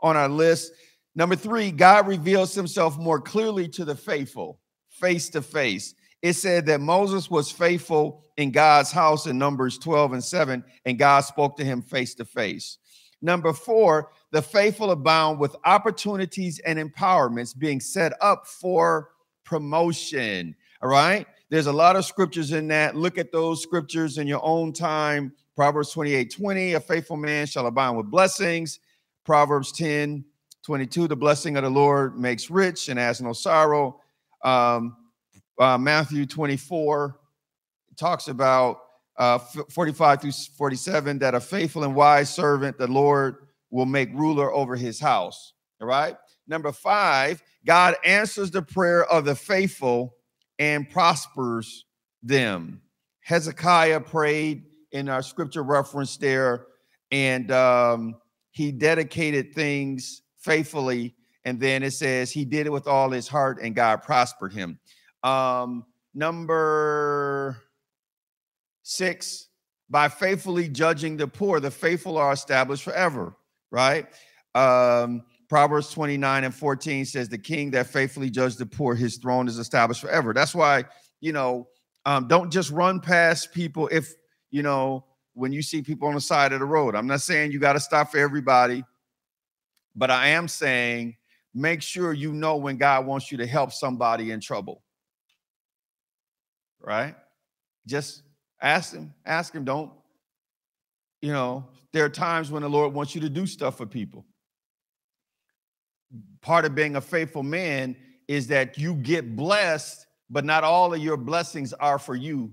on 0.00 0.16
our 0.16 0.28
list. 0.28 0.72
Number 1.14 1.36
three, 1.36 1.70
God 1.70 2.06
reveals 2.06 2.54
himself 2.54 2.96
more 2.98 3.20
clearly 3.20 3.68
to 3.68 3.84
the 3.84 3.94
faithful, 3.94 4.60
face 4.88 5.28
to 5.30 5.42
face. 5.42 5.94
It 6.22 6.34
said 6.34 6.66
that 6.66 6.80
Moses 6.80 7.30
was 7.30 7.50
faithful 7.50 8.24
in 8.36 8.52
God's 8.52 8.92
house 8.92 9.26
in 9.26 9.38
Numbers 9.38 9.76
12 9.78 10.14
and 10.14 10.24
7, 10.24 10.64
and 10.84 10.98
God 10.98 11.20
spoke 11.20 11.56
to 11.56 11.64
him 11.64 11.82
face 11.82 12.14
to 12.14 12.24
face. 12.24 12.78
Number 13.20 13.52
four, 13.52 14.10
the 14.30 14.42
faithful 14.42 14.90
abound 14.90 15.38
with 15.38 15.54
opportunities 15.64 16.58
and 16.60 16.78
empowerments 16.78 17.56
being 17.56 17.80
set 17.80 18.12
up 18.20 18.46
for 18.46 19.10
promotion. 19.44 20.56
All 20.82 20.88
right. 20.88 21.26
There's 21.50 21.66
a 21.66 21.72
lot 21.72 21.96
of 21.96 22.04
scriptures 22.04 22.52
in 22.52 22.66
that. 22.68 22.96
Look 22.96 23.18
at 23.18 23.30
those 23.30 23.62
scriptures 23.62 24.18
in 24.18 24.26
your 24.26 24.42
own 24.42 24.72
time. 24.72 25.32
Proverbs 25.54 25.90
28 25.92 26.32
20, 26.34 26.72
a 26.72 26.80
faithful 26.80 27.16
man 27.16 27.46
shall 27.46 27.66
abound 27.66 27.98
with 27.98 28.10
blessings. 28.10 28.80
Proverbs 29.24 29.70
10 29.72 30.24
22, 30.64 31.08
the 31.08 31.16
blessing 31.16 31.56
of 31.56 31.64
the 31.64 31.70
Lord 31.70 32.18
makes 32.18 32.48
rich 32.48 32.88
and 32.88 32.98
has 32.98 33.20
no 33.20 33.32
sorrow. 33.32 34.00
Um, 34.42 34.96
uh, 35.58 35.78
Matthew 35.78 36.26
24 36.26 37.18
talks 37.96 38.28
about 38.28 38.78
uh, 39.18 39.38
45 39.38 40.20
through 40.22 40.32
47 40.32 41.18
that 41.18 41.34
a 41.34 41.40
faithful 41.40 41.84
and 41.84 41.94
wise 41.94 42.32
servant, 42.32 42.78
the 42.78 42.86
Lord 42.86 43.36
will 43.70 43.86
make 43.86 44.10
ruler 44.14 44.52
over 44.52 44.76
his 44.76 44.98
house. 44.98 45.52
All 45.80 45.86
right. 45.86 46.16
Number 46.46 46.72
five, 46.72 47.42
God 47.64 47.94
answers 48.04 48.50
the 48.50 48.62
prayer 48.62 49.04
of 49.04 49.24
the 49.24 49.34
faithful 49.34 50.14
and 50.58 50.88
prospers 50.88 51.84
them. 52.22 52.82
Hezekiah 53.20 54.00
prayed 54.00 54.64
in 54.92 55.08
our 55.08 55.22
scripture 55.22 55.62
reference 55.62 56.16
there, 56.16 56.66
and 57.10 57.50
um, 57.50 58.16
he 58.50 58.72
dedicated 58.72 59.54
things 59.54 60.22
faithfully. 60.38 61.14
And 61.44 61.58
then 61.58 61.82
it 61.82 61.92
says 61.92 62.30
he 62.30 62.44
did 62.44 62.66
it 62.66 62.72
with 62.72 62.86
all 62.86 63.10
his 63.10 63.28
heart, 63.28 63.58
and 63.62 63.74
God 63.74 64.02
prospered 64.02 64.52
him. 64.52 64.78
Um, 65.22 65.84
number 66.14 67.56
six, 68.82 69.48
by 69.88 70.08
faithfully 70.08 70.68
judging 70.68 71.16
the 71.16 71.28
poor, 71.28 71.60
the 71.60 71.70
faithful 71.70 72.18
are 72.18 72.32
established 72.32 72.82
forever, 72.82 73.36
right? 73.70 74.06
Um, 74.54 75.24
Proverbs 75.48 75.90
29 75.90 76.44
and 76.44 76.54
14 76.54 77.04
says, 77.04 77.28
The 77.28 77.38
king 77.38 77.70
that 77.72 77.86
faithfully 77.86 78.30
judges 78.30 78.56
the 78.56 78.66
poor, 78.66 78.94
his 78.94 79.18
throne 79.18 79.48
is 79.48 79.58
established 79.58 80.00
forever. 80.00 80.32
That's 80.32 80.54
why, 80.54 80.84
you 81.20 81.32
know, 81.32 81.68
um, 82.06 82.26
don't 82.26 82.50
just 82.50 82.70
run 82.70 83.00
past 83.00 83.52
people 83.52 83.88
if, 83.92 84.14
you 84.50 84.62
know, 84.62 85.04
when 85.34 85.52
you 85.52 85.62
see 85.62 85.82
people 85.82 86.08
on 86.08 86.14
the 86.14 86.20
side 86.20 86.52
of 86.52 86.60
the 86.60 86.66
road. 86.66 86.94
I'm 86.94 87.06
not 87.06 87.20
saying 87.20 87.52
you 87.52 87.58
got 87.58 87.74
to 87.74 87.80
stop 87.80 88.10
for 88.10 88.18
everybody, 88.18 88.84
but 89.94 90.10
I 90.10 90.28
am 90.28 90.48
saying 90.48 91.16
make 91.54 91.82
sure 91.82 92.12
you 92.12 92.32
know 92.32 92.56
when 92.56 92.76
God 92.76 93.06
wants 93.06 93.30
you 93.30 93.38
to 93.38 93.46
help 93.46 93.72
somebody 93.72 94.30
in 94.30 94.40
trouble. 94.40 94.82
Right? 96.82 97.14
Just 97.86 98.22
Ask 98.62 98.94
him, 98.94 99.12
ask 99.26 99.52
him, 99.52 99.64
don't. 99.64 99.90
You 101.20 101.32
know, 101.32 101.66
there 101.92 102.04
are 102.04 102.08
times 102.08 102.50
when 102.50 102.62
the 102.62 102.70
Lord 102.70 102.94
wants 102.94 103.14
you 103.14 103.20
to 103.22 103.28
do 103.28 103.44
stuff 103.44 103.76
for 103.76 103.86
people. 103.86 104.24
Part 106.40 106.64
of 106.64 106.74
being 106.74 106.94
a 106.94 107.00
faithful 107.00 107.42
man 107.42 107.96
is 108.28 108.46
that 108.48 108.78
you 108.78 108.94
get 108.94 109.34
blessed, 109.34 110.06
but 110.30 110.44
not 110.44 110.62
all 110.62 110.94
of 110.94 111.00
your 111.00 111.16
blessings 111.16 111.72
are 111.72 111.98
for 111.98 112.14
you. 112.14 112.52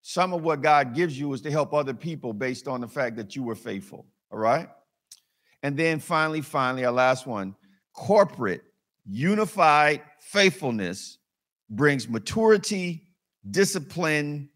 Some 0.00 0.32
of 0.32 0.42
what 0.42 0.62
God 0.62 0.94
gives 0.94 1.18
you 1.18 1.32
is 1.34 1.42
to 1.42 1.50
help 1.50 1.74
other 1.74 1.94
people 1.94 2.32
based 2.32 2.66
on 2.66 2.80
the 2.80 2.88
fact 2.88 3.16
that 3.16 3.36
you 3.36 3.42
were 3.42 3.54
faithful. 3.54 4.06
All 4.32 4.38
right. 4.38 4.68
And 5.62 5.76
then 5.76 5.98
finally, 5.98 6.40
finally, 6.40 6.84
our 6.86 6.92
last 6.92 7.26
one 7.26 7.54
corporate, 7.92 8.62
unified 9.04 10.02
faithfulness 10.20 11.18
brings 11.68 12.08
maturity, 12.08 13.05
discipline, 13.50 14.48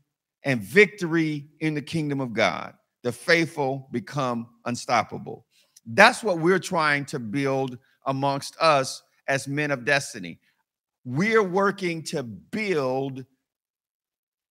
and 0.44 0.60
victory 0.62 1.48
in 1.60 1.74
the 1.74 1.82
kingdom 1.82 2.20
of 2.20 2.32
God. 2.32 2.74
The 3.02 3.12
faithful 3.12 3.88
become 3.92 4.48
unstoppable. 4.64 5.46
That's 5.86 6.22
what 6.22 6.38
we're 6.38 6.58
trying 6.58 7.04
to 7.06 7.18
build 7.18 7.78
amongst 8.06 8.56
us 8.60 9.02
as 9.28 9.48
men 9.48 9.70
of 9.70 9.84
destiny. 9.84 10.38
We're 11.04 11.42
working 11.42 12.02
to 12.04 12.22
build 12.22 13.24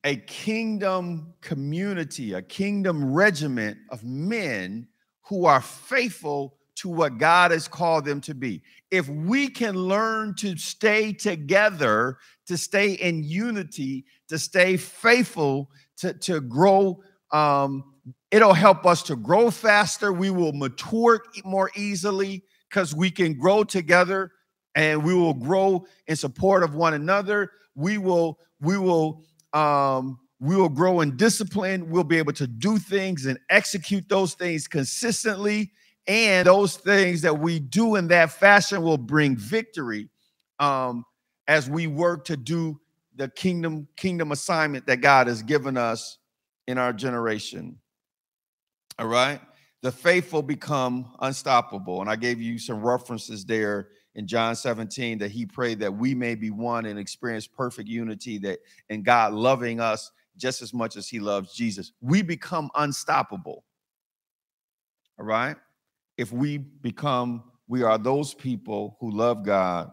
a 0.04 0.16
kingdom 0.16 1.34
community, 1.42 2.34
a 2.34 2.42
kingdom 2.42 3.14
regiment 3.14 3.78
of 3.90 4.04
men 4.04 4.88
who 5.24 5.46
are 5.46 5.62
faithful 5.62 6.59
to 6.80 6.90
what 6.90 7.18
God 7.18 7.52
has 7.52 7.68
called 7.68 8.06
them 8.06 8.22
to 8.22 8.34
be. 8.34 8.62
If 8.90 9.10
we 9.10 9.50
can 9.50 9.76
learn 9.76 10.34
to 10.36 10.56
stay 10.58 11.12
together, 11.12 12.18
to 12.48 12.58
stay 12.58 12.94
in 12.94 13.24
unity, 13.24 14.06
to 14.30 14.40
stay 14.40 14.78
faithful, 14.78 15.72
to, 15.98 16.14
to 16.14 16.40
grow, 16.40 17.02
um, 17.32 17.84
it'll 18.32 18.54
help 18.54 18.86
us 18.86 19.04
to 19.04 19.16
grow 19.16 19.52
faster. 19.52 20.14
We 20.14 20.30
will 20.30 20.54
mature 20.54 21.22
more 21.44 21.70
easily 21.76 22.44
because 22.70 22.96
we 22.96 23.12
can 23.12 23.38
grow 23.38 23.64
together 23.64 24.32
and 24.76 25.04
we 25.04 25.14
will 25.14 25.34
grow 25.34 25.86
in 26.08 26.16
support 26.16 26.64
of 26.64 26.76
one 26.76 26.94
another. 26.94 27.52
We 27.76 27.98
will, 27.98 28.40
we 28.62 28.78
will 28.78 29.24
um, 29.52 30.20
we 30.40 30.56
will 30.56 30.70
grow 30.70 31.02
in 31.02 31.18
discipline. 31.18 31.90
We'll 31.90 32.06
be 32.06 32.18
able 32.18 32.34
to 32.34 32.48
do 32.48 32.78
things 32.78 33.26
and 33.26 33.38
execute 33.50 34.08
those 34.08 34.36
things 34.36 34.68
consistently. 34.68 35.72
And 36.10 36.48
those 36.48 36.76
things 36.76 37.22
that 37.22 37.40
we 37.40 37.60
do 37.60 37.96
in 37.96 38.08
that 38.08 38.32
fashion 38.32 38.82
will 38.82 38.98
bring 38.98 39.38
victory 39.38 40.10
um, 40.58 41.06
as 41.48 41.70
we 41.70 41.86
work 41.86 42.26
to 42.26 42.36
do 42.36 42.82
the 43.16 43.30
kingdom 43.30 43.88
kingdom 43.96 44.32
assignment 44.32 44.88
that 44.88 45.02
God 45.02 45.28
has 45.28 45.44
given 45.44 45.78
us 45.78 46.18
in 46.66 46.80
our 46.80 46.94
generation. 46.94 47.78
All 48.98 49.06
right. 49.06 49.40
The 49.84 49.92
faithful 49.92 50.42
become 50.42 51.14
unstoppable. 51.20 52.02
And 52.02 52.10
I 52.10 52.16
gave 52.16 52.42
you 52.42 52.58
some 52.58 52.84
references 52.84 53.46
there 53.46 53.90
in 54.16 54.26
John 54.26 54.56
17 54.56 55.20
that 55.20 55.30
he 55.30 55.46
prayed 55.46 55.78
that 55.80 55.94
we 55.94 56.16
may 56.16 56.34
be 56.34 56.50
one 56.50 56.88
and 56.88 56.98
experience 56.98 57.46
perfect 57.46 57.88
unity 57.88 58.40
that 58.40 58.60
and 58.90 59.06
God 59.06 59.34
loving 59.34 59.80
us 59.80 60.10
just 60.38 60.64
as 60.64 60.74
much 60.74 60.98
as 60.98 61.08
he 61.08 61.20
loves 61.20 61.54
Jesus. 61.54 61.92
We 62.02 62.24
become 62.24 62.72
unstoppable. 62.74 63.64
All 65.20 65.26
right? 65.26 65.56
If 66.20 66.34
we 66.34 66.58
become 66.58 67.44
we 67.70 67.84
are 67.84 67.98
those 68.00 68.34
people 68.34 68.98
who 69.00 69.12
love 69.12 69.46
God 69.46 69.92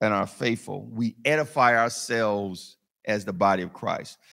and 0.00 0.12
are 0.12 0.26
faithful. 0.26 0.88
We 0.90 1.14
edify 1.24 1.76
ourselves 1.76 2.78
as 3.04 3.24
the 3.24 3.32
body 3.32 3.62
of 3.62 3.72
Christ. 3.72 4.18